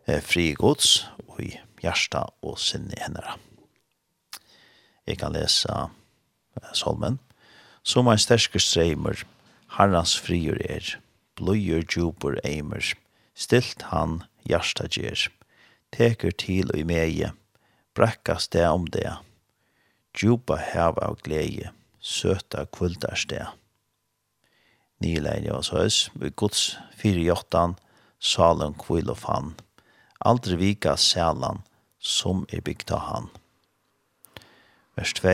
eh, 0.07 0.23
frigods 0.23 1.09
og 1.27 1.41
i 1.43 1.51
hjärsta 1.83 2.29
og 2.47 2.59
sinne 2.62 2.95
henne. 3.03 3.35
Jeg 5.09 5.19
kan 5.19 5.35
lese 5.35 5.71
eh, 5.75 6.73
salmen. 6.75 7.19
Som 7.83 8.11
en 8.12 8.21
sterske 8.21 8.61
streimer, 8.62 9.25
herrens 9.79 10.15
frier 10.21 10.61
er, 10.62 10.85
bløyer 11.41 11.83
djuper 11.83 12.37
eimer, 12.45 12.85
stilt 13.35 13.87
han 13.91 14.21
hjärsta 14.49 14.89
ger. 14.91 15.29
Teker 15.91 16.31
til 16.31 16.71
og 16.71 16.79
i 16.79 16.87
meie, 16.87 17.33
brekkas 17.95 18.49
det 18.49 18.67
om 18.69 18.87
det. 18.87 19.19
Djupa 20.15 20.57
hev 20.61 20.99
av 21.03 21.19
glede, 21.25 21.73
søta 22.01 22.67
kvöldars 22.67 23.27
det. 23.31 23.47
Nylein 25.01 25.47
jeg 25.47 25.57
hos 25.57 25.73
høys, 25.73 25.99
vi 26.15 26.31
gods 26.31 26.77
fire 26.99 27.23
jottan, 27.25 27.77
salen 28.21 28.75
kvill 28.77 29.11
og 29.11 29.23
fann. 29.23 29.55
Aldri 30.21 30.59
vika 30.61 30.97
sælan, 31.01 31.62
som 31.99 32.45
er 32.53 32.61
bygd 32.65 32.93
av 32.93 33.07
han. 33.09 33.31
Vers 34.97 35.15
2, 35.17 35.31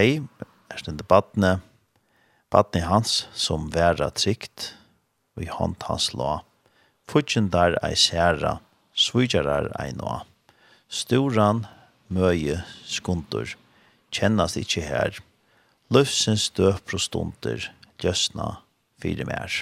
er 0.70 0.82
stendet 0.82 1.08
badne, 1.10 1.56
badne 2.54 2.84
hans 2.86 3.24
som 3.34 3.70
væra 3.74 4.12
trygt, 4.14 4.74
og 5.34 5.42
i 5.42 5.50
hånd 5.50 5.82
hans 5.88 6.12
la. 6.14 6.44
Futjen 7.10 7.50
der 7.50 7.74
ei 7.86 7.96
særa, 7.98 8.60
svigjarar 8.96 9.68
einoa. 9.78 10.24
Storan 10.88 11.66
møye 12.08 12.62
skundur, 12.88 13.52
kjennas 14.14 14.56
ikkje 14.58 14.84
her. 14.88 15.18
Løfsens 15.92 16.48
døp 16.56 16.94
og 16.96 17.02
stunder, 17.02 17.68
gjøsna 18.02 18.56
fire 19.02 19.26
mer. 19.28 19.60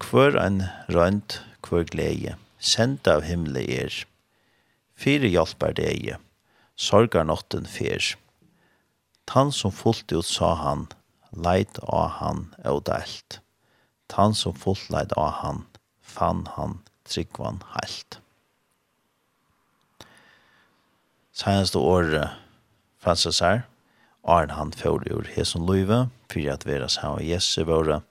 Kvør 0.00 0.38
ein 0.40 0.62
rønt, 0.92 1.40
kvør 1.64 1.88
glede, 1.90 2.36
sendt 2.58 3.08
av 3.10 3.24
himle 3.26 3.64
er. 3.64 3.94
Fire 5.00 5.28
hjelper 5.32 5.74
deg, 5.76 6.14
sorgar 6.76 7.26
notten 7.26 7.66
fer. 7.66 8.14
Tan 9.30 9.52
som 9.54 9.72
fullt 9.72 10.12
ut 10.12 10.26
sa 10.26 10.52
han, 10.60 10.86
leit 11.32 11.80
av 11.86 12.20
han 12.20 12.46
og 12.66 12.84
delt. 12.88 13.40
Tan 14.10 14.34
som 14.34 14.56
fullt 14.56 14.90
leit 14.92 15.12
av 15.16 15.32
han, 15.40 15.66
fann 16.02 16.46
han 16.56 16.80
tryggvann 17.10 17.62
heilt. 17.74 18.20
Seneste 21.36 21.78
året 21.78 22.36
Francis 23.00 23.40
her, 23.40 23.64
Arne 24.28 24.52
han 24.58 24.72
får 24.76 25.06
ur 25.08 25.28
Hesun 25.32 25.64
Løyve, 25.66 26.08
for 26.30 26.52
at 26.52 26.66
vera 26.68 26.88
sammen 26.88 27.22
med 27.22 27.30
Jesu 27.30 27.64
våre, 27.64 28.02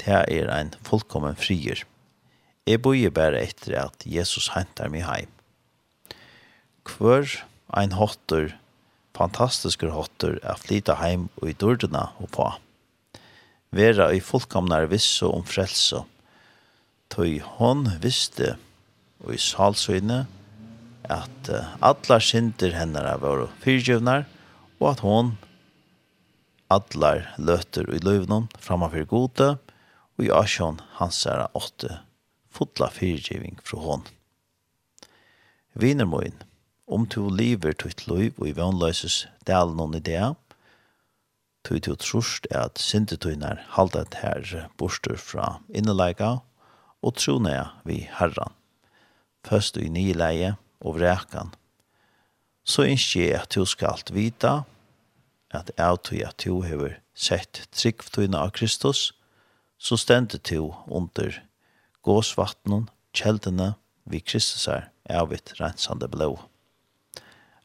det 0.00 0.22
er 0.30 0.50
ein 0.52 0.72
fullkommen 0.86 1.36
frier. 1.36 1.82
Jeg 2.66 2.82
bøyer 2.82 3.10
bare 3.14 3.40
etter 3.42 3.76
at 3.80 4.04
Jesus 4.06 4.50
hentar 4.54 4.90
meg 4.92 5.06
heim. 5.06 5.30
Hver 6.86 7.26
ein 7.74 7.96
hotter, 7.98 8.54
fantastiskur 9.16 9.90
hotter, 9.94 10.38
er 10.42 10.60
flyta 10.60 10.98
heim 11.00 11.28
og 11.40 11.50
i 11.50 11.56
dørdena 11.58 12.10
og 12.22 12.30
på. 12.36 12.46
Vera 13.74 14.12
i 14.14 14.22
fullkomnar 14.22 14.86
visse 14.92 15.26
om 15.26 15.44
frelse, 15.46 16.04
tøy 17.12 17.38
hon 17.58 17.86
visste 18.02 18.56
og 19.24 19.34
i 19.34 19.40
salsøyne 19.40 20.24
at 21.10 21.50
allar 21.84 22.22
synder 22.22 22.74
hennar 22.74 23.20
var 23.22 23.46
fyrtjøvnar 23.62 24.26
og 24.80 24.88
at 24.90 25.04
hon 25.06 25.36
allar 26.72 27.30
løter 27.38 27.88
i 27.94 28.02
løvnum 28.02 28.48
framafyr 28.58 29.06
gode 29.08 29.52
og 30.16 30.24
i 30.24 30.32
asjon 30.32 30.80
hans 30.98 31.22
er 31.30 31.46
åtte 31.54 32.00
fotla 32.56 32.88
fyrtjøving 32.92 33.60
fra 33.64 33.82
hon. 33.84 34.04
Vinermøyen, 35.76 36.38
om 36.88 37.04
to 37.10 37.26
lever 37.28 37.74
tutt 37.76 38.06
løyv 38.08 38.38
og 38.40 38.48
i 38.48 38.56
vannløses 38.56 39.26
delen 39.48 39.80
om 39.82 39.94
idea, 39.98 40.32
tog 41.66 41.82
to 41.84 41.96
trusht 42.00 42.46
er 42.50 42.70
at 42.70 42.80
syndetøyner 42.80 43.60
halda 43.74 44.04
her 44.22 44.68
borster 44.78 45.18
fra 45.20 45.58
inneleika 45.68 46.38
og 47.02 47.16
trone 47.20 47.54
vi 47.84 48.04
herran. 48.18 48.54
Først 49.46 49.76
i 49.76 49.88
nileie 49.88 50.56
og 50.80 50.98
vrekan. 50.98 51.52
Så 52.66 52.86
innskje 52.88 53.28
jeg 53.28 53.40
at 53.40 53.54
du 53.54 53.64
skal 53.68 54.02
vita, 54.12 54.64
at 55.54 55.70
jeg 55.76 56.02
tog 56.02 56.22
at 56.26 56.42
du 56.42 56.62
hever 56.66 56.98
sett 57.14 57.62
tryggftøyna 57.72 58.42
av 58.42 58.52
Kristus, 58.56 59.12
så 59.78 59.96
stendte 59.96 60.38
du 60.38 60.72
under 60.86 61.42
gåsvattnen, 62.02 62.88
kjeldene, 63.14 63.74
vi 64.04 64.20
Kristus 64.20 64.66
er 64.70 64.90
avvitt 65.10 65.54
rensande 65.60 66.08
blå. 66.10 66.36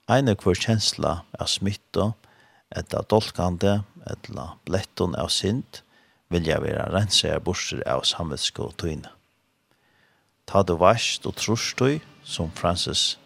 Eine 0.10 0.36
kvar 0.36 0.58
kjensla 0.58 1.22
av 1.38 1.50
smitta, 1.50 2.12
etta 2.76 3.04
dolkande, 3.10 3.82
etla 4.10 4.52
bletton 4.66 5.16
av 5.16 5.30
synd, 5.34 5.82
vilja 6.32 6.60
vera 6.64 6.88
rensa 6.92 7.36
er 7.36 7.44
borser 7.44 7.84
av 7.90 8.06
samvetsko 8.08 8.72
tøyne 8.82 9.12
ta 10.46 10.64
du 10.64 10.76
vast 10.78 11.26
og 11.26 11.36
trostøy, 11.40 12.00
som 12.24 12.52
Francis 12.56 13.18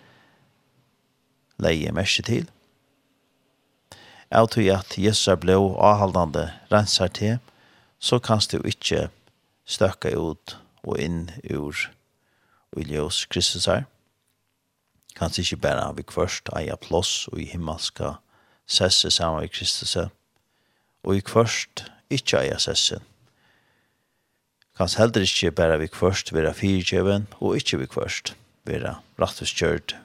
leie 1.61 1.91
mersi 1.91 2.23
til. 2.25 2.47
Av 4.31 4.47
tog 4.51 4.67
at 4.71 4.97
Jesus 4.97 5.27
er 5.31 5.39
blå 5.39 5.75
avhaldande 5.77 6.47
renser 6.71 7.07
til, 7.07 7.37
så 7.99 8.19
kanst 8.19 8.51
du 8.51 8.59
ikkje 8.63 9.07
støkka 9.65 10.11
ut 10.17 10.57
og 10.83 10.99
inn 11.01 11.29
ur 11.49 11.87
Uljøs 12.75 13.25
Kristus 13.31 13.69
her. 13.71 13.85
Kanst 15.15 15.39
ikkje 15.39 15.61
bæra 15.63 15.91
vi 15.95 16.03
kvørst 16.03 16.51
eia 16.57 16.75
plås 16.75 17.27
og 17.31 17.39
i 17.39 17.47
himmelska 17.47 18.17
sesse 18.67 19.11
saman 19.11 19.45
i 19.45 19.51
Kristus 19.51 19.95
og 19.95 21.15
i 21.15 21.23
kvørst 21.23 21.85
ikkje 22.11 22.41
eia 22.43 22.57
sessen 22.59 23.03
Kans 24.75 24.97
heller 24.99 25.23
ikke 25.23 25.51
bare 25.51 25.79
vi 25.79 25.87
kvørst 25.87 26.33
være 26.33 26.53
fyrtjøven, 26.53 27.27
og 27.39 27.55
ikke 27.55 27.79
vi 27.79 27.85
kvørst 27.85 28.35
vera 28.65 28.97
rattuskjørt 29.19 29.95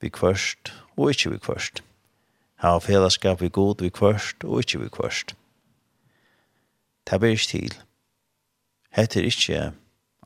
vi 0.00 0.08
kvørst, 0.08 0.72
og 0.96 1.10
ikke 1.10 1.30
vi 1.30 1.38
kvørst. 1.38 1.82
Hava 2.62 2.78
fellesskap 2.78 3.40
vi 3.40 3.48
god 3.48 3.82
vi 3.82 3.88
kvørst, 3.88 4.44
og 4.44 4.58
ikke 4.58 4.80
vi 4.80 4.88
kvørst. 4.88 5.34
Det 7.10 7.20
blir 7.20 7.34
ikke 7.34 7.50
til. 7.50 7.74
Hette 8.90 9.22
er 9.22 9.72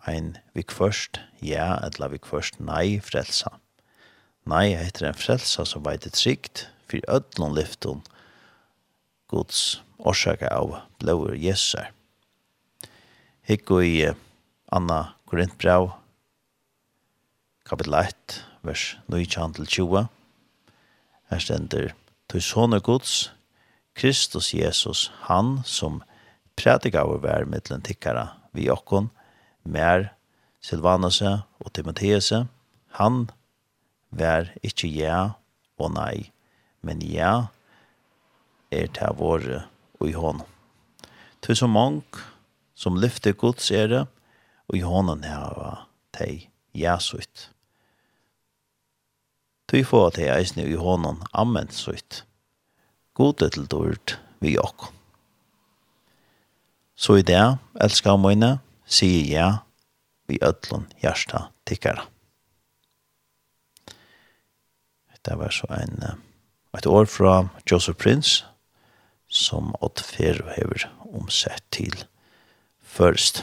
ein 0.06 0.36
vi 0.54 0.62
kvørst, 0.62 1.20
ja, 1.42 1.76
eller 1.84 2.08
vi 2.08 2.18
kvørst, 2.18 2.60
nei, 2.60 3.00
frelsa. 3.00 3.48
Nei, 4.44 4.74
hette 4.74 5.06
en 5.06 5.14
frelsa 5.14 5.64
som 5.64 5.84
veit 5.84 6.06
et 6.06 6.12
trygt, 6.12 6.68
for 6.88 6.98
ødlån 7.08 7.54
lyfton, 7.56 8.02
Guds 9.28 9.82
orsaka 9.98 10.48
av 10.50 10.82
blåur 10.98 11.34
Jesus. 11.34 11.88
Hikk 13.52 13.68
i 13.84 14.06
Anna 14.72 15.12
Korintbrau, 15.28 15.90
kapitel 17.68 17.92
1, 17.98 18.38
vers 18.64 18.84
9-20. 19.12 20.06
Her 21.28 21.42
stender, 21.44 21.92
«Tøy 22.32 22.40
sånne 22.40 22.80
gods, 22.80 23.28
Kristus 23.92 24.54
Jesus, 24.56 25.10
han 25.28 25.58
som 25.68 26.00
prædikaver 26.56 27.20
vær 27.20 27.44
mittlen 27.44 27.84
tikkara 27.84 28.38
vi 28.56 28.70
okkon, 28.72 29.10
mer 29.68 30.14
Silvanase 30.64 31.42
og 31.60 31.76
Timotheese, 31.76 32.46
han 32.96 33.26
vær 34.08 34.48
ikkje 34.64 34.94
ja 34.96 35.22
og 35.76 35.92
nei, 36.00 36.32
men 36.80 37.04
ja 37.04 37.52
er 38.72 38.88
til 38.96 39.20
våre 39.20 39.66
og 40.00 40.08
i 40.08 40.16
hånd. 40.16 40.40
så 41.44 41.66
mange 41.68 42.31
som 42.82 42.98
lyfter 42.98 43.36
Guds 43.38 43.70
ære, 43.70 44.06
og 44.68 44.76
i 44.76 44.82
hånden 44.82 45.22
her 45.26 45.86
teg 46.16 46.48
jæsuit. 46.74 47.50
Tøy 49.70 49.84
få 49.86 50.06
at 50.10 50.18
jeg 50.20 50.34
eisne 50.34 50.66
i 50.66 50.76
hånden 50.76 51.22
anvendt 51.32 51.76
sutt. 51.76 52.24
Gode 53.14 53.48
til 53.54 53.68
dård 53.70 54.16
vi 54.42 54.56
okk. 54.58 54.90
Så 56.96 57.20
i 57.20 57.26
det, 57.26 57.40
elskar 57.80 58.18
mine, 58.20 58.56
sier 58.84 59.28
jeg 59.30 59.60
vi 60.28 60.40
ødlun 60.42 60.88
hjersta 61.02 61.46
tikkara. 61.68 62.06
Det 65.22 65.36
var 65.38 65.54
så 65.54 65.68
en, 65.76 66.00
et 66.74 66.86
år 66.86 67.06
fra 67.06 67.34
Joseph 67.70 67.98
Prince, 67.98 68.42
som 69.30 69.70
åttfer 69.80 70.42
og 70.42 70.50
hever 70.56 70.88
omsett 71.14 71.62
til 71.70 71.94
først. 72.92 73.42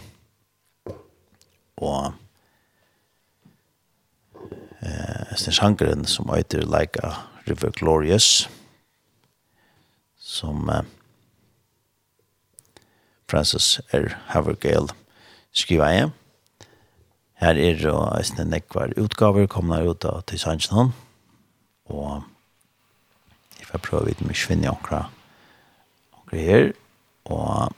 Og 1.80 2.14
eh, 4.84 5.36
den 5.46 5.56
sjangeren 5.56 6.06
som 6.06 6.30
heter 6.34 6.68
Like 6.68 7.02
a 7.04 7.16
River 7.48 7.72
Glorious, 7.72 8.50
som 10.20 10.70
eh, 10.70 10.86
Francis 13.30 13.80
R. 13.94 14.14
Havergale 14.34 14.94
skriver 15.52 15.94
jeg. 15.94 16.10
Her 17.40 17.56
er 17.56 17.86
og 17.88 18.20
en 18.20 18.50
nekvar 18.52 18.94
utgaver 19.00 19.48
komna 19.48 19.80
ut 19.88 20.06
av 20.06 20.26
til 20.28 20.40
Sanchnon, 20.40 20.92
og 21.88 22.24
jeg 23.60 23.70
får 23.70 23.84
prøve 23.86 24.10
vidt 24.10 24.26
mye 24.28 24.36
svinne 24.36 24.74
okra, 24.74 25.06
okra 26.20 26.42
her, 26.42 26.74
og 27.32 27.72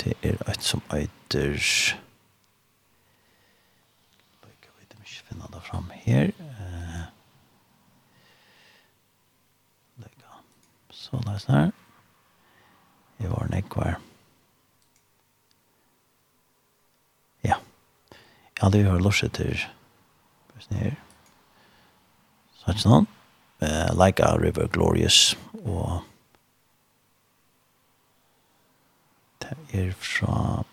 Det 0.00 0.14
er 0.22 0.38
et 0.48 0.62
som 0.64 0.80
eiter 0.96 1.58
Løyga 4.40 4.70
vet 4.78 4.94
om 4.96 5.02
ikke 5.04 5.26
finne 5.28 5.50
det 5.52 5.60
fram 5.66 5.90
her. 5.92 6.30
Løyga 10.00 10.40
Så 10.90 11.20
det 11.26 11.34
er 11.36 11.52
her 11.52 11.70
Det 13.18 13.30
var 13.30 13.44
en 13.44 13.58
ekvar 13.60 14.00
Ja. 17.44 17.56
Jeg 18.56 18.62
hadde 18.62 18.80
jo 18.80 18.90
hørt 18.90 19.02
lorset 19.02 19.32
til 19.32 19.66
Hvis 20.54 20.70
ni 20.70 20.76
her. 20.76 20.96
Så 22.56 22.70
er 22.70 22.72
det 22.72 22.86
sånn 22.88 23.08
Like 24.00 24.24
a 24.24 24.36
river 24.40 24.66
glorious 24.72 25.36
Og 25.60 26.00
er 29.72 29.92
fra 29.98 30.64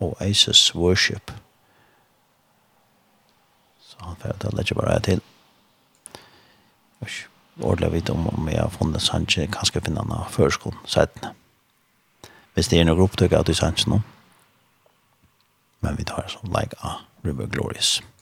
Oasis 0.00 0.74
Worship. 0.74 1.32
Så 3.80 3.96
han 4.00 4.16
får 4.16 4.38
det 4.42 4.54
lett 4.54 4.74
bare 4.76 5.00
til. 5.00 5.20
Ordentlig 7.60 7.92
vidt 7.92 8.10
om 8.10 8.26
om 8.28 8.48
jeg 8.48 8.60
har 8.60 8.72
funnet 8.74 9.02
Sanche, 9.02 9.46
kanskje 9.46 9.80
finne 9.84 10.02
han 10.02 10.12
av 10.12 10.32
førskolen, 10.34 10.78
settene. 10.86 11.34
Hvis 12.54 12.68
det 12.70 12.80
er 12.80 12.88
noe 12.88 13.04
opptøk 13.04 13.32
av 13.32 13.44
de 13.46 13.54
Sanche 13.54 13.90
nå. 13.90 14.00
Men 15.80 15.96
vi 16.00 16.08
tar 16.08 16.26
sånn 16.32 16.50
like 16.54 16.74
a 16.82 16.98
River 17.22 17.46
Glorious. 17.46 18.00
Glorious. 18.00 18.13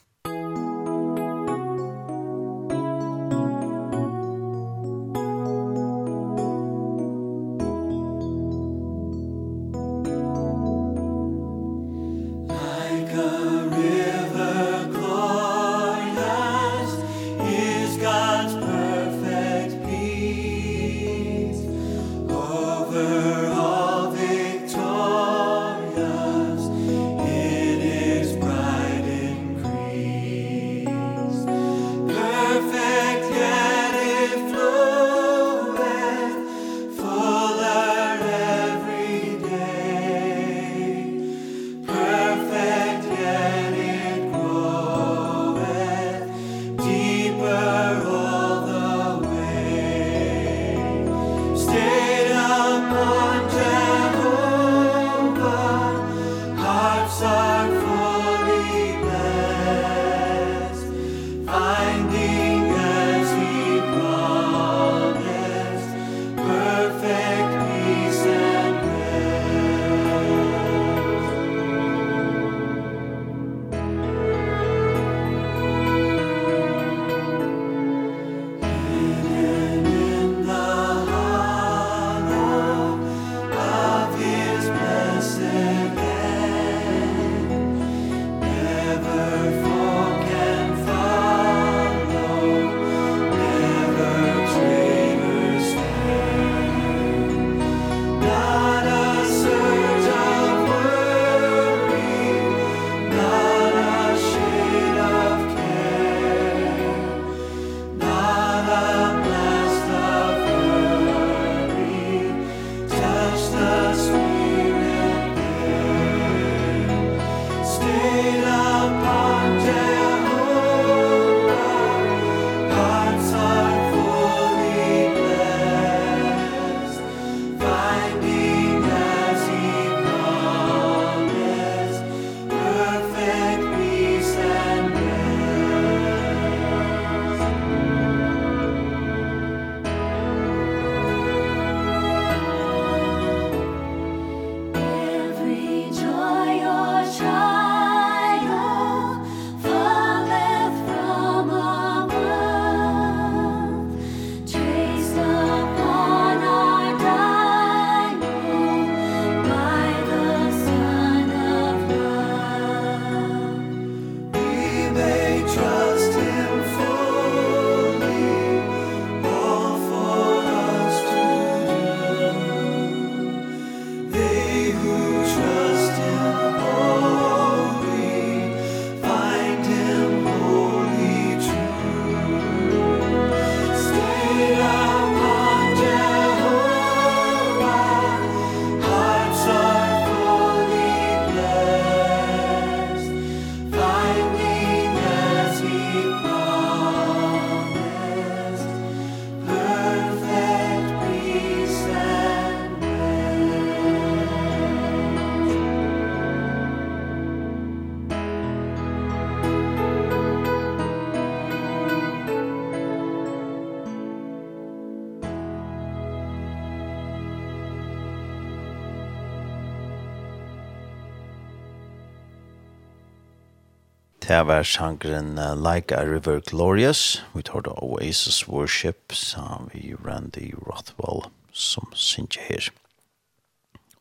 Det 224.33 224.39
var 224.47 224.63
sjangren 224.65 225.37
uh, 225.37 225.53
Like 225.53 225.95
a 225.95 226.05
River 226.05 226.39
Glorious. 226.39 227.21
Vi 227.35 227.43
tar 227.43 227.61
det 227.61 227.69
Oasis 227.69 228.47
Worship, 228.47 229.13
sa 229.13 229.61
vi 229.73 229.93
Randy 230.05 230.53
Rothwell 230.57 231.29
som 231.51 231.91
synes 231.93 232.39
her. 232.47 232.69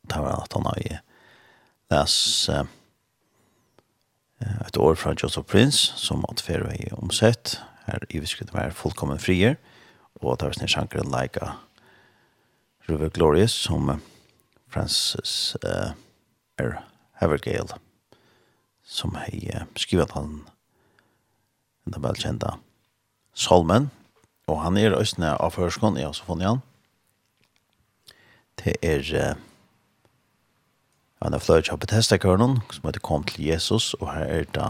Det 0.09 0.16
var 0.16 0.40
at 0.40 0.56
han 0.56 0.64
har 0.64 1.02
les 1.92 2.48
uh, 2.48 2.64
et 4.66 4.76
år 4.76 4.94
fra 4.94 5.12
Joseph 5.22 5.46
Prince, 5.46 5.92
som 6.00 6.24
at 6.30 6.40
fer 6.40 6.64
vei 6.64 6.88
omsett. 6.96 7.59
Her 7.84 8.00
i 8.09 8.24
viskritt 8.24 8.54
var 8.54 8.72
fullkommen 8.72 9.20
frier. 9.20 9.60
Og 10.22 10.40
det 10.40 10.48
var 10.48 10.56
snill 10.56 11.12
Like 11.12 11.44
a 11.44 11.59
River 12.88 13.09
Glorious, 13.09 13.52
som 13.52 14.00
Francis 14.68 15.56
uh, 15.60 15.92
R. 16.59 16.78
Havergale 17.20 17.82
som 18.93 19.16
har 19.16 19.66
skrivet 19.81 20.12
han 20.16 20.43
den 21.89 22.05
velkjente 22.05 22.59
Salmen, 23.32 23.89
og 24.51 24.60
han 24.60 24.77
er 24.77 24.93
østene 24.98 25.32
av 25.40 25.55
Førskånd, 25.56 25.97
jeg 25.97 26.05
har 26.05 26.12
også 26.12 26.27
funnet 26.27 26.51
han. 26.51 26.60
Det 28.60 28.74
er 28.85 29.06
uh, 29.16 29.40
han 31.23 31.32
er 31.32 31.40
fløyt 31.40 31.70
av 31.73 31.81
Bethesda-kørnen, 31.81 32.60
som 32.69 32.89
heter 32.89 33.01
Kom 33.01 33.24
til 33.24 33.47
Jesus, 33.47 33.94
og 33.94 34.10
her 34.12 34.27
er 34.28 34.51
det 34.52 34.69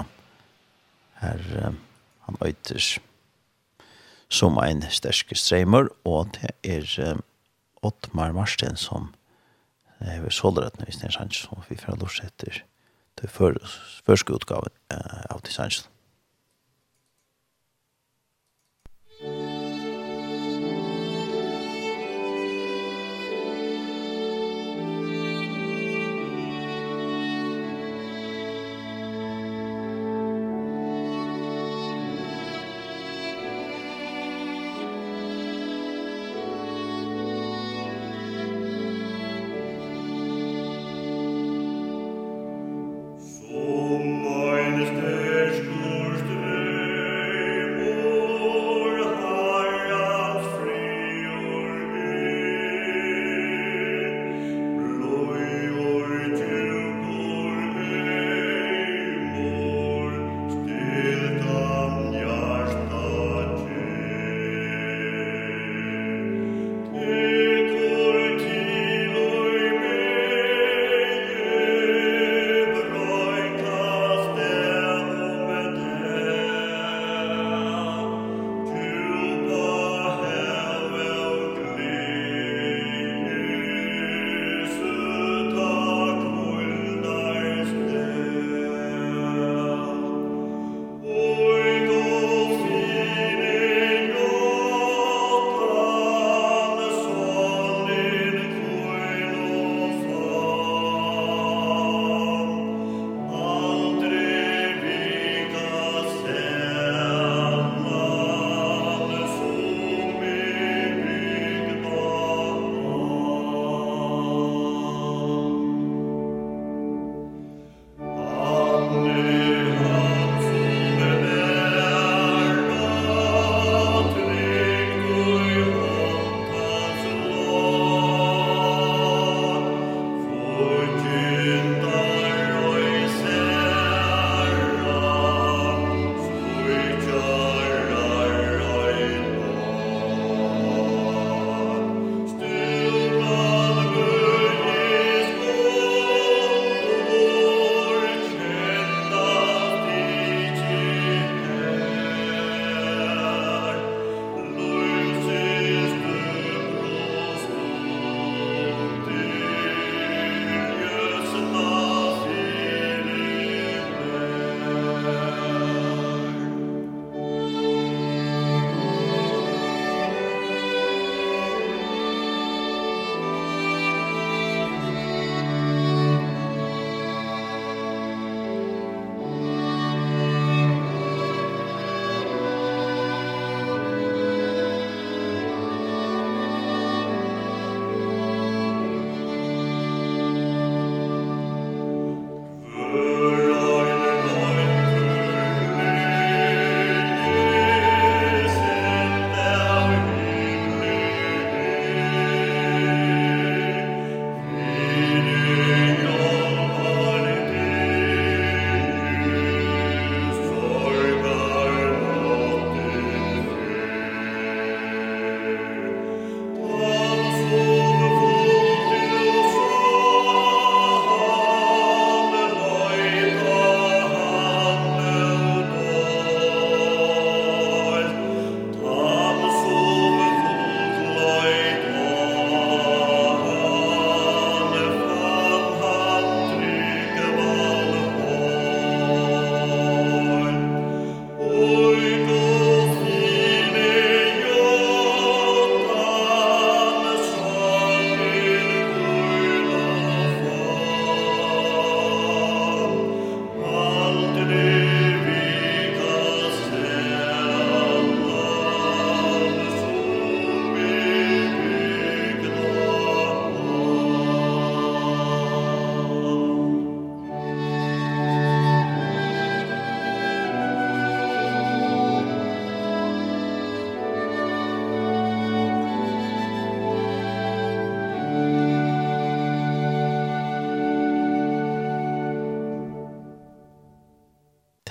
her 1.22 1.42
uh, 1.58 1.74
han 2.28 2.38
øyter 2.44 2.86
som 4.32 4.58
en 4.62 4.84
sterske 4.88 5.34
streimer, 5.36 5.90
og 6.04 6.30
det 6.38 6.54
er 6.62 6.86
uh, 7.02 7.18
Ottmar 7.82 8.30
Marsten 8.36 8.78
som 8.78 9.10
er 9.98 10.22
sålret, 10.30 10.78
hvis 10.84 11.02
det 11.02 11.10
er 11.10 11.18
sant, 11.18 11.34
som 11.34 11.66
vi 11.66 11.78
får 11.78 11.98
lort 11.98 12.22
etter 12.22 12.62
til 13.22 13.30
første 13.30 14.34
utgave 14.34 14.34
utgaven 14.34 14.74
av 15.30 15.42
Design 15.46 15.70
Show. 15.70 15.88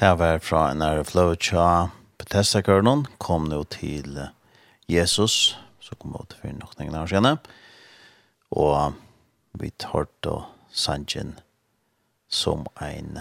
Det 0.02 0.16
var 0.18 0.40
fra 0.40 0.72
en 0.72 0.82
ære 0.82 1.04
fløve 1.06 1.36
tja 1.38 1.92
Bethesda-kørnen, 2.18 3.04
kom 3.22 3.44
nå 3.46 3.60
til 3.70 4.16
Jesus, 4.90 5.54
så 5.78 5.94
kom 6.02 6.16
vi 6.16 6.24
til 6.32 6.40
for 6.42 6.56
noen 6.58 6.96
år 6.98 7.12
senere. 7.12 7.38
Og 8.50 8.96
vi 9.62 9.70
tar 9.78 10.08
da 10.26 10.40
sangen 10.74 11.36
som 12.34 12.66
en 12.82 13.20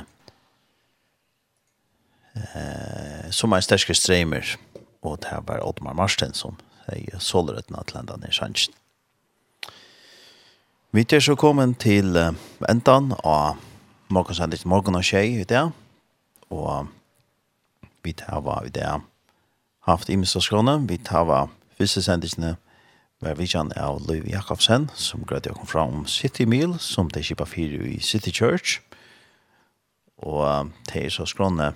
eh, 2.32 3.28
som 3.28 3.52
en 3.52 3.66
sterske 3.69 3.94
streamer, 3.94 4.57
og 5.05 5.20
det 5.27 5.43
var 5.51 5.61
Oddmar 5.61 5.98
Marsten 6.01 6.32
som 6.32 6.57
sier 6.86 7.20
sålerøtten 7.20 7.77
at 7.77 7.93
landa 7.93 8.16
ned 8.16 8.32
Sanjen. 8.32 8.73
Vi 10.97 11.05
er 11.05 11.20
så 11.20 11.36
kommet 11.36 11.77
til 11.85 12.16
endan 12.16 13.12
av 13.20 13.61
morgensendet 14.09 14.65
morgen 14.65 14.97
og 14.97 15.05
tjej 15.05 15.43
i 15.44 15.44
dag 15.44 15.77
og 16.51 16.89
vi 18.05 18.12
tar 18.12 18.64
i 18.66 18.72
det 18.74 18.86
haft 19.86 20.09
i 20.09 20.16
minstaskåne, 20.16 20.89
vi 20.89 20.97
tar 20.97 21.48
første 21.78 22.02
sendisene 22.02 22.56
var 23.20 23.35
vi 23.35 23.48
av 23.77 24.01
Liv 24.09 24.24
Jakobsen, 24.28 24.89
som 24.94 25.24
grødde 25.24 25.51
å 25.52 25.55
komme 25.55 25.68
fra 25.68 25.85
om 25.85 26.06
City 26.06 26.47
Meal, 26.48 26.78
som 26.81 27.09
det 27.09 27.24
kjipa 27.24 27.44
fire 27.44 27.85
i 27.85 28.01
City 28.01 28.32
Church, 28.32 28.81
og 30.16 30.70
det 30.89 31.05
er 31.05 31.10
så 31.10 31.27
skråne 31.28 31.74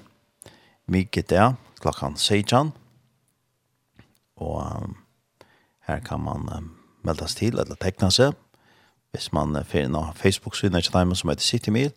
mye 0.89 1.23
der, 1.29 1.55
klokkan 1.81 2.17
16, 2.17 2.73
og 4.37 4.57
um, 4.65 4.97
her 5.87 6.01
kan 6.01 6.21
man 6.21 6.49
um, 6.49 6.71
meldes 7.05 7.35
til, 7.35 7.59
eller 7.59 7.77
tekne 7.77 8.11
seg, 8.11 8.33
hvis 9.13 9.31
man 9.33 9.57
uh, 9.57 9.65
finner 9.65 10.13
Facebook-synet 10.17 10.89
som 10.89 11.29
heter 11.29 11.45
City 11.45 11.71
Meal, 11.71 11.93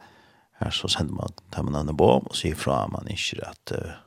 Her 0.57 0.73
så 0.73 0.89
sender 0.89 1.13
man 1.13 1.33
tar 1.53 1.65
man 1.65 1.89
en 1.89 1.97
bom 1.97 2.25
og 2.25 2.35
sier 2.35 2.57
fra 2.57 2.83
at 2.85 2.93
man 2.93 3.09
ikke 3.13 3.41
at 3.45 3.73
uh, 3.77 3.97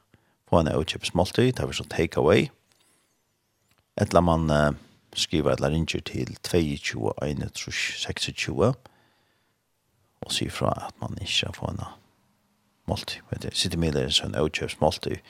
få 0.51 0.61
en 0.61 0.73
utkjøpes 0.75 1.15
måltid, 1.15 1.53
tar 1.53 1.71
vi 1.71 1.79
så 1.79 1.87
take 1.91 2.19
away. 2.19 2.49
Etla 4.01 4.23
man 4.25 4.51
uh, 4.51 4.75
skriver 5.15 5.55
etla 5.55 5.71
ringer 5.71 6.03
til 6.07 6.37
22, 6.43 7.13
21, 7.23 7.73
26 7.73 8.75
og 10.21 10.35
sier 10.35 10.53
fra 10.53 10.75
at 10.89 10.95
man 11.01 11.17
ikke 11.23 11.55
får 11.57 11.73
en 11.73 11.85
måltid. 12.91 13.23
Vet 13.31 13.47
du, 13.47 13.51
sitter 13.55 13.79
med 13.79 13.95
det 13.97 14.11
en 14.25 14.37
utkjøpes 14.37 14.81
måltid 14.83 15.23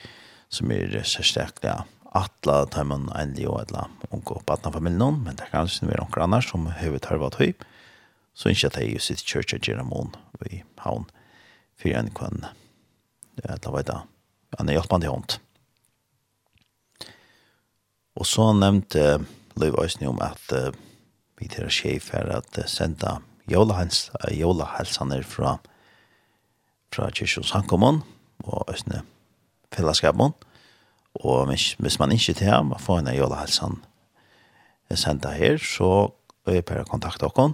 som 0.51 0.71
er 0.71 0.97
særstaklig 1.07 1.77
atla 2.11 2.65
tar 2.65 2.83
man 2.83 3.07
en 3.15 3.35
liv 3.37 3.47
og 3.49 3.61
etla 3.61 3.85
unge 4.11 4.35
og 4.35 4.43
badna 4.47 4.71
familien, 4.73 5.21
men 5.23 5.37
det 5.39 5.47
kan 5.51 5.69
ikke 5.69 5.87
være 5.87 6.03
noen 6.03 6.25
annars 6.25 6.49
som 6.51 6.67
høyvet 6.67 7.07
har 7.07 7.21
vært 7.21 7.39
høy. 7.39 7.53
Høy 7.53 7.80
så 8.33 8.51
ikke 8.51 8.71
at 8.71 8.79
jeg 8.81 9.01
sitter 9.03 9.43
kjørt 9.43 9.69
av 9.79 9.87
mån 9.89 10.13
i 10.49 10.61
havn 10.81 11.07
for 11.79 11.97
en 11.97 12.11
kvann. 12.15 12.45
Det 13.37 13.47
er 13.49 13.83
da. 13.87 14.01
Han 14.59 14.69
er 14.69 14.79
hjelpende 14.79 15.11
hånd. 15.11 15.37
Og 18.19 18.27
så 18.27 18.51
nevnte 18.53 19.21
Løyv 19.59 19.77
Øysni 19.81 20.07
om 20.07 20.19
at 20.23 20.51
uh, 20.55 20.71
vi 21.39 21.47
til 21.51 21.67
å 21.67 21.73
skje 21.73 21.97
for 22.03 22.31
at 22.35 22.59
uh, 22.59 22.67
senda 22.69 23.19
jolahelsaner 23.51 25.23
fra 25.27 25.57
fra 26.91 27.07
Kyrkjøs 27.07 27.53
Hankommon 27.55 28.01
og 28.43 28.67
Øysni 28.71 28.99
fellesskapen. 29.71 30.33
Og 31.23 31.47
hvis 31.47 31.75
hvis 31.79 31.99
man 31.99 32.11
ikke 32.11 32.35
til 32.35 32.51
ham 32.51 32.73
får 32.79 32.99
en 32.99 33.15
jolahelsan 33.15 33.79
senda 34.95 35.31
her, 35.31 35.57
så 35.57 36.11
er 36.47 36.59
jeg 36.59 36.65
bare 36.67 36.83
å 36.83 36.91
kontakte 36.91 37.27
dere 37.27 37.53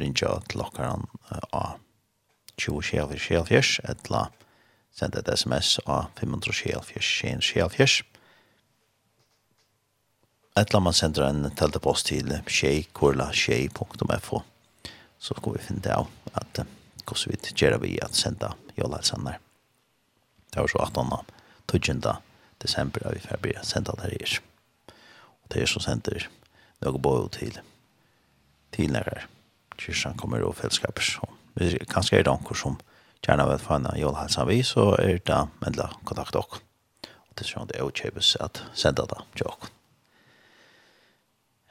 rinja 0.00 0.40
til 0.50 0.60
okkaren 0.64 1.06
av 1.52 1.78
20-24-24, 2.60 3.80
eller 3.92 4.32
send 4.96 5.16
et 5.16 5.28
sms 5.28 5.78
av 5.84 6.10
524-24-24. 6.20 8.04
eller 10.56 10.80
man 10.80 10.92
sender 10.96 11.22
en 11.28 11.50
teltepost 11.52 12.06
til 12.08 12.32
tjejkorla.tjej.fo 12.48 14.42
så 15.18 15.34
skal 15.34 15.52
vi 15.52 15.64
finne 15.64 15.82
det 15.84 15.92
av 15.92 16.08
at 16.38 16.62
hvordan 17.06 17.32
vi 17.32 17.52
gjør 17.60 17.78
vi 17.82 17.98
at 18.02 18.16
senda 18.16 18.52
jolhelsander. 18.76 19.38
Det 20.52 20.60
var 20.60 20.68
så 20.68 20.78
18. 20.78 21.12
12. 21.66 22.16
desember 22.62 23.06
er 23.06 23.14
vi 23.14 23.24
ferdig 23.24 23.54
å 23.60 23.64
senda 23.66 23.94
det 24.00 24.12
her. 24.12 24.36
Og 25.42 25.48
det 25.52 25.62
er 25.62 25.70
så 25.70 25.82
sender 25.82 26.28
noe 26.82 26.98
både 26.98 27.30
til 27.38 27.56
til 27.56 27.62
tidligere 28.76 29.24
kyrkjan 29.80 30.18
kommer 30.20 30.44
og 30.44 30.56
fellesskaper 30.58 31.04
som 31.04 31.36
vi 31.56 31.72
kanskje 31.88 32.18
er 32.18 32.26
det 32.26 32.32
anker 32.32 32.58
som 32.58 32.76
gjerne 33.24 33.46
vil 33.48 33.62
få 33.62 33.78
en 33.78 33.88
jolhalsen 33.96 34.48
vi, 34.48 34.60
så 34.64 34.90
er 35.00 35.22
det 35.24 35.38
mellom 35.62 35.94
kontakt 36.04 36.36
dere. 36.36 36.60
og 37.06 37.32
det 37.34 37.46
er 37.46 37.48
sånn 37.48 37.70
det 37.70 37.78
er 37.78 37.86
jo 37.86 37.96
kjøpes 37.96 38.36
at 38.44 38.62
sende 38.76 39.06
det 39.08 39.22
til 39.38 39.46
dere. 39.46 39.72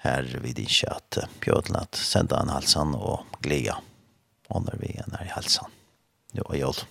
Her 0.05 0.27
vil 0.41 0.53
det 0.53 0.67
ikke 0.67 0.91
at 0.93 1.17
bjødlen 1.41 1.79
at 1.81 1.97
sende 1.97 2.37
en 2.37 2.53
halsen 2.53 2.93
og 2.97 3.25
glede 3.41 3.77
under 4.49 4.77
vi 4.77 4.93
en 5.01 5.17
er 5.17 5.25
i 5.25 5.33
halsen. 5.33 5.71
Jo, 6.33 6.43
og 6.45 6.57
jol. 6.59 6.81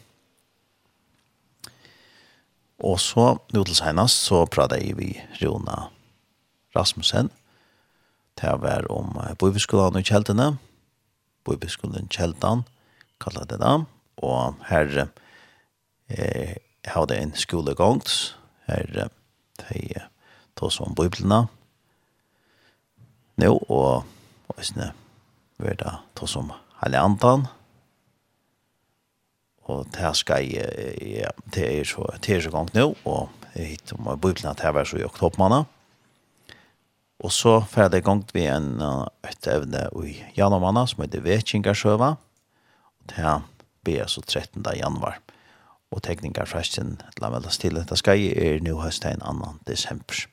Og 2.85 2.99
så, 3.01 3.27
nå 3.55 3.63
til 3.65 3.79
senest, 3.79 4.27
så 4.27 4.45
pratet 4.51 4.83
jeg 4.83 4.97
vi 4.99 5.13
Rona 5.43 5.91
Rasmussen, 6.75 7.31
Det 8.35 8.51
var 8.61 8.91
om 8.91 9.15
Bøyveskolan 9.39 9.95
i 10.01 10.03
Kjeltene, 10.03 10.57
bøybeskolen 11.45 12.09
Kjeldan, 12.13 12.65
kallet 13.21 13.51
det 13.51 13.61
da, 13.61 13.85
Og 14.17 14.55
her 14.69 15.09
eh, 16.09 16.57
har 16.87 17.07
det 17.07 17.19
en 17.19 17.35
skolegongs, 17.35 18.37
her 18.67 19.09
de 19.61 20.05
tog 20.57 20.73
som 20.73 20.95
bøyblene, 20.95 21.47
Nå, 23.35 23.51
og 23.67 24.05
Øsne 24.59 24.93
vil 25.59 25.75
det 25.81 25.93
tog 26.15 26.29
som 26.31 26.53
om 26.53 26.95
antan, 26.95 27.49
Og 29.65 29.87
det 29.97 30.11
skal 30.17 30.45
jeg, 30.45 30.97
ja, 31.01 31.31
det 31.55 31.81
er 31.81 31.85
så, 31.89 32.05
det 32.21 32.37
er 32.37 32.41
så 32.45 32.51
gang 32.53 32.69
nå, 32.75 32.91
og 33.05 33.31
jeg 33.55 33.67
hittar 33.67 33.97
om 33.97 34.11
bibelna 34.21 34.53
til 34.53 34.69
å 34.69 34.75
være 34.77 34.91
så 34.91 34.99
i 35.01 35.07
oktobermannet. 35.07 35.71
Og 37.25 37.33
så 37.33 37.55
fer 37.73 37.89
det 37.89 38.05
gongt 38.05 38.35
vi 38.37 38.45
en 38.53 38.83
uh, 38.85 39.07
et 39.25 39.49
evne 39.49 39.87
i 40.05 40.19
januarmanna 40.37 40.85
som 40.91 41.01
heter 41.05 41.25
Vekingarsøva. 41.25 42.11
Og 43.01 43.09
det 43.09 43.17
her 43.17 43.47
blir 43.85 44.09
så 44.13 44.21
13. 44.21 44.61
januar. 44.77 45.21
Og 45.95 46.03
tekningar 46.05 46.49
fresten, 46.51 46.99
la 47.23 47.31
meg 47.31 47.47
stille, 47.55 47.85
det 47.87 47.97
skal 48.01 48.19
jeg 48.19 48.35
er 48.35 48.65
nå 48.65 48.75
høsten 48.83 49.23
2. 49.23 49.53
desember. 49.69 50.25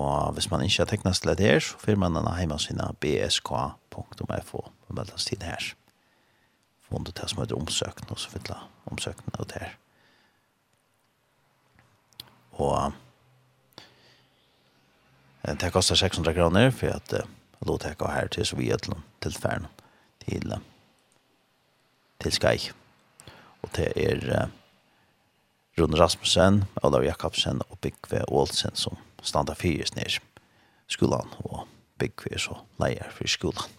Og 0.00 0.32
hvis 0.32 0.48
man 0.50 0.64
ikke 0.64 0.80
har 0.80 0.90
teknet 0.90 1.20
til 1.20 1.34
det 1.36 1.46
her, 1.46 1.60
så 1.60 1.78
får 1.78 2.00
man 2.00 2.16
denne 2.16 2.32
hjemmesiden 2.38 2.96
bsk.fo 3.02 4.62
og 4.64 4.94
melder 4.96 5.14
oss 5.14 5.28
til 5.28 5.44
her. 5.44 5.74
Få 6.88 7.02
det 7.04 7.28
som 7.28 7.42
heter 7.42 7.60
omsøkende, 7.60 8.10
og 8.10 8.18
så 8.18 8.32
fyller 8.32 8.66
omsøkende 8.90 9.40
ut 9.40 9.52
her. 9.60 9.76
Og 12.52 12.92
Det 15.42 15.70
kostar 15.70 15.94
600 15.94 16.34
kronor 16.34 16.70
för 16.70 16.86
att 16.86 17.14
låta 17.58 17.88
jag 17.88 17.96
gå 17.96 18.06
här 18.06 18.26
till 18.26 18.46
Sovjetlund, 18.46 19.02
till 19.18 19.34
Färn, 19.34 19.66
till, 20.18 20.54
till 22.18 22.32
Sky. 22.32 22.58
Och 23.60 23.70
det 23.72 24.06
är 24.06 24.48
Rune 25.74 25.96
Rasmussen, 25.96 26.64
Olav 26.82 27.04
Jakobsen 27.04 27.60
och 27.60 27.78
Bygve 27.80 28.24
Olsen 28.24 28.70
som 28.74 28.96
standa 29.22 29.54
fyrt 29.54 29.94
ner 29.96 30.18
skolan 30.86 31.28
og 31.38 31.68
Bygve 31.98 32.34
är 32.34 32.38
så 32.38 32.58
leier 32.78 33.10
för 33.10 33.26
skolan. 33.26 33.70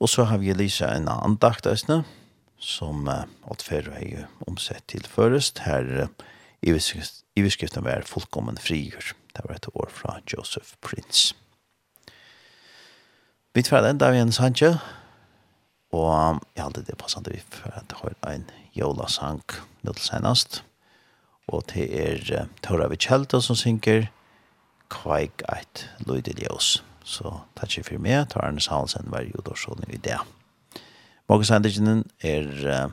Och 0.00 0.10
så 0.10 0.24
har 0.24 0.38
vi 0.38 0.54
Lisa 0.54 0.88
en 0.94 1.08
andakt 1.08 1.66
æsne 1.66 2.04
som 2.58 3.08
uh, 3.08 3.24
åt 3.44 3.62
förra 3.62 3.98
är 3.98 4.26
omsett 4.46 4.86
till 4.86 5.04
förrest. 5.04 5.58
her 5.58 6.08
uh, 6.62 6.78
i 7.34 7.42
beskriften 7.42 7.84
var 7.84 8.02
fullkommen 8.02 8.56
frigjord. 8.56 9.14
Det 9.36 9.44
var 9.48 9.54
et 9.54 9.68
år 9.74 9.88
fra 9.90 10.18
Joseph 10.32 10.74
Prince. 10.80 11.34
Vi 13.54 13.62
tver 13.62 13.84
enda 13.84 14.10
vi 14.10 14.20
en 14.20 14.32
sanje, 14.32 14.78
og 15.92 16.40
jeg 16.56 16.64
hadde 16.64 16.84
det 16.88 16.96
passende 16.98 17.32
vi 17.34 17.42
for 17.52 17.72
at 17.76 17.88
det 17.90 17.98
har 18.00 18.32
en 18.32 18.46
jolasang 18.76 19.42
nå 19.82 19.92
til 19.92 20.06
senest. 20.06 20.62
Og 21.52 21.64
det 21.74 21.88
er 21.92 22.46
Tora 22.64 22.88
Vichelta 22.88 23.40
som 23.40 23.56
synker 23.56 24.06
Kveik 24.92 25.44
eit 25.52 25.88
Løydeljøs. 26.06 26.82
Så 27.04 27.32
takk 27.58 27.74
for 27.84 28.00
meg, 28.00 28.28
tar 28.30 28.44
Arne 28.46 28.60
Sahnsen 28.60 29.10
var 29.10 29.26
jordårsånden 29.26 29.90
i 29.90 30.00
det. 30.00 30.18
Morgensendingen 31.28 32.04
er 32.20 32.48
uh, 32.68 32.90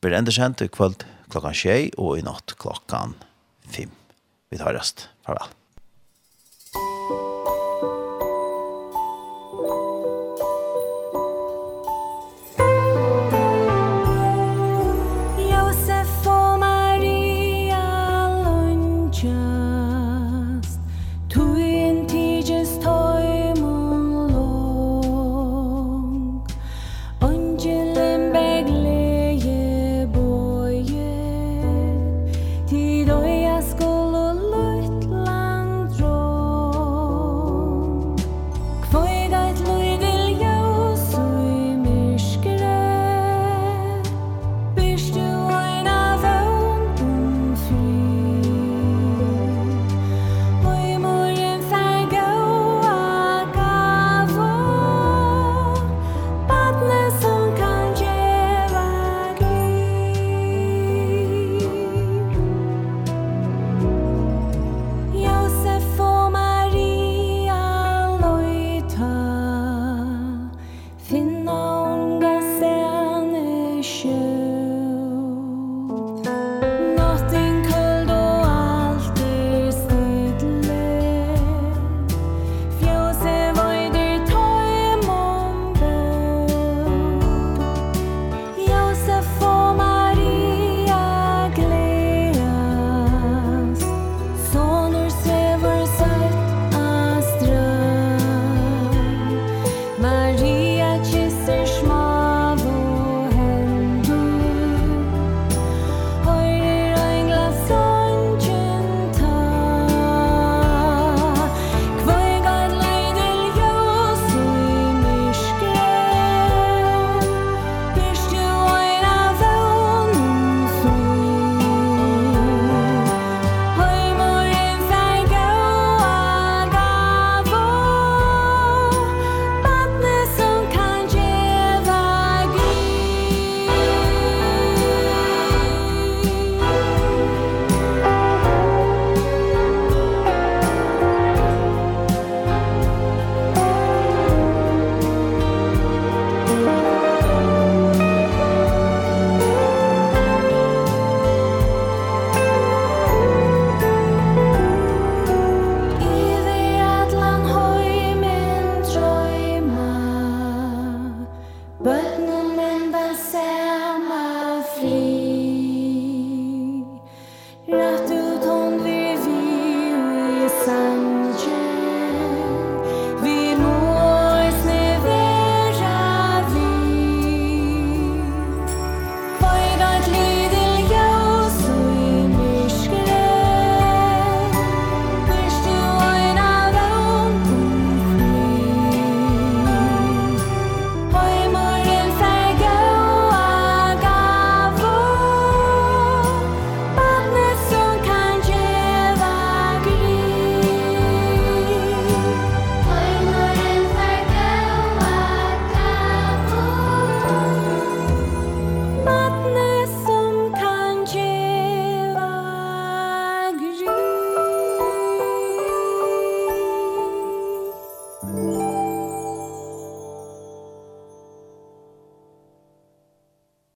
blir 0.00 0.14
enda 0.14 0.32
kjent 0.34 0.62
i 0.62 0.68
kveld 0.70 1.04
klokkan 1.32 1.56
6 1.56 1.96
og 1.98 2.18
i 2.18 2.24
natt 2.26 2.54
klokkan 2.60 3.16
5. 3.68 3.90
Vi 4.48 4.60
tar 4.60 4.76
rest. 4.76 5.08
Farvel. 5.28 5.57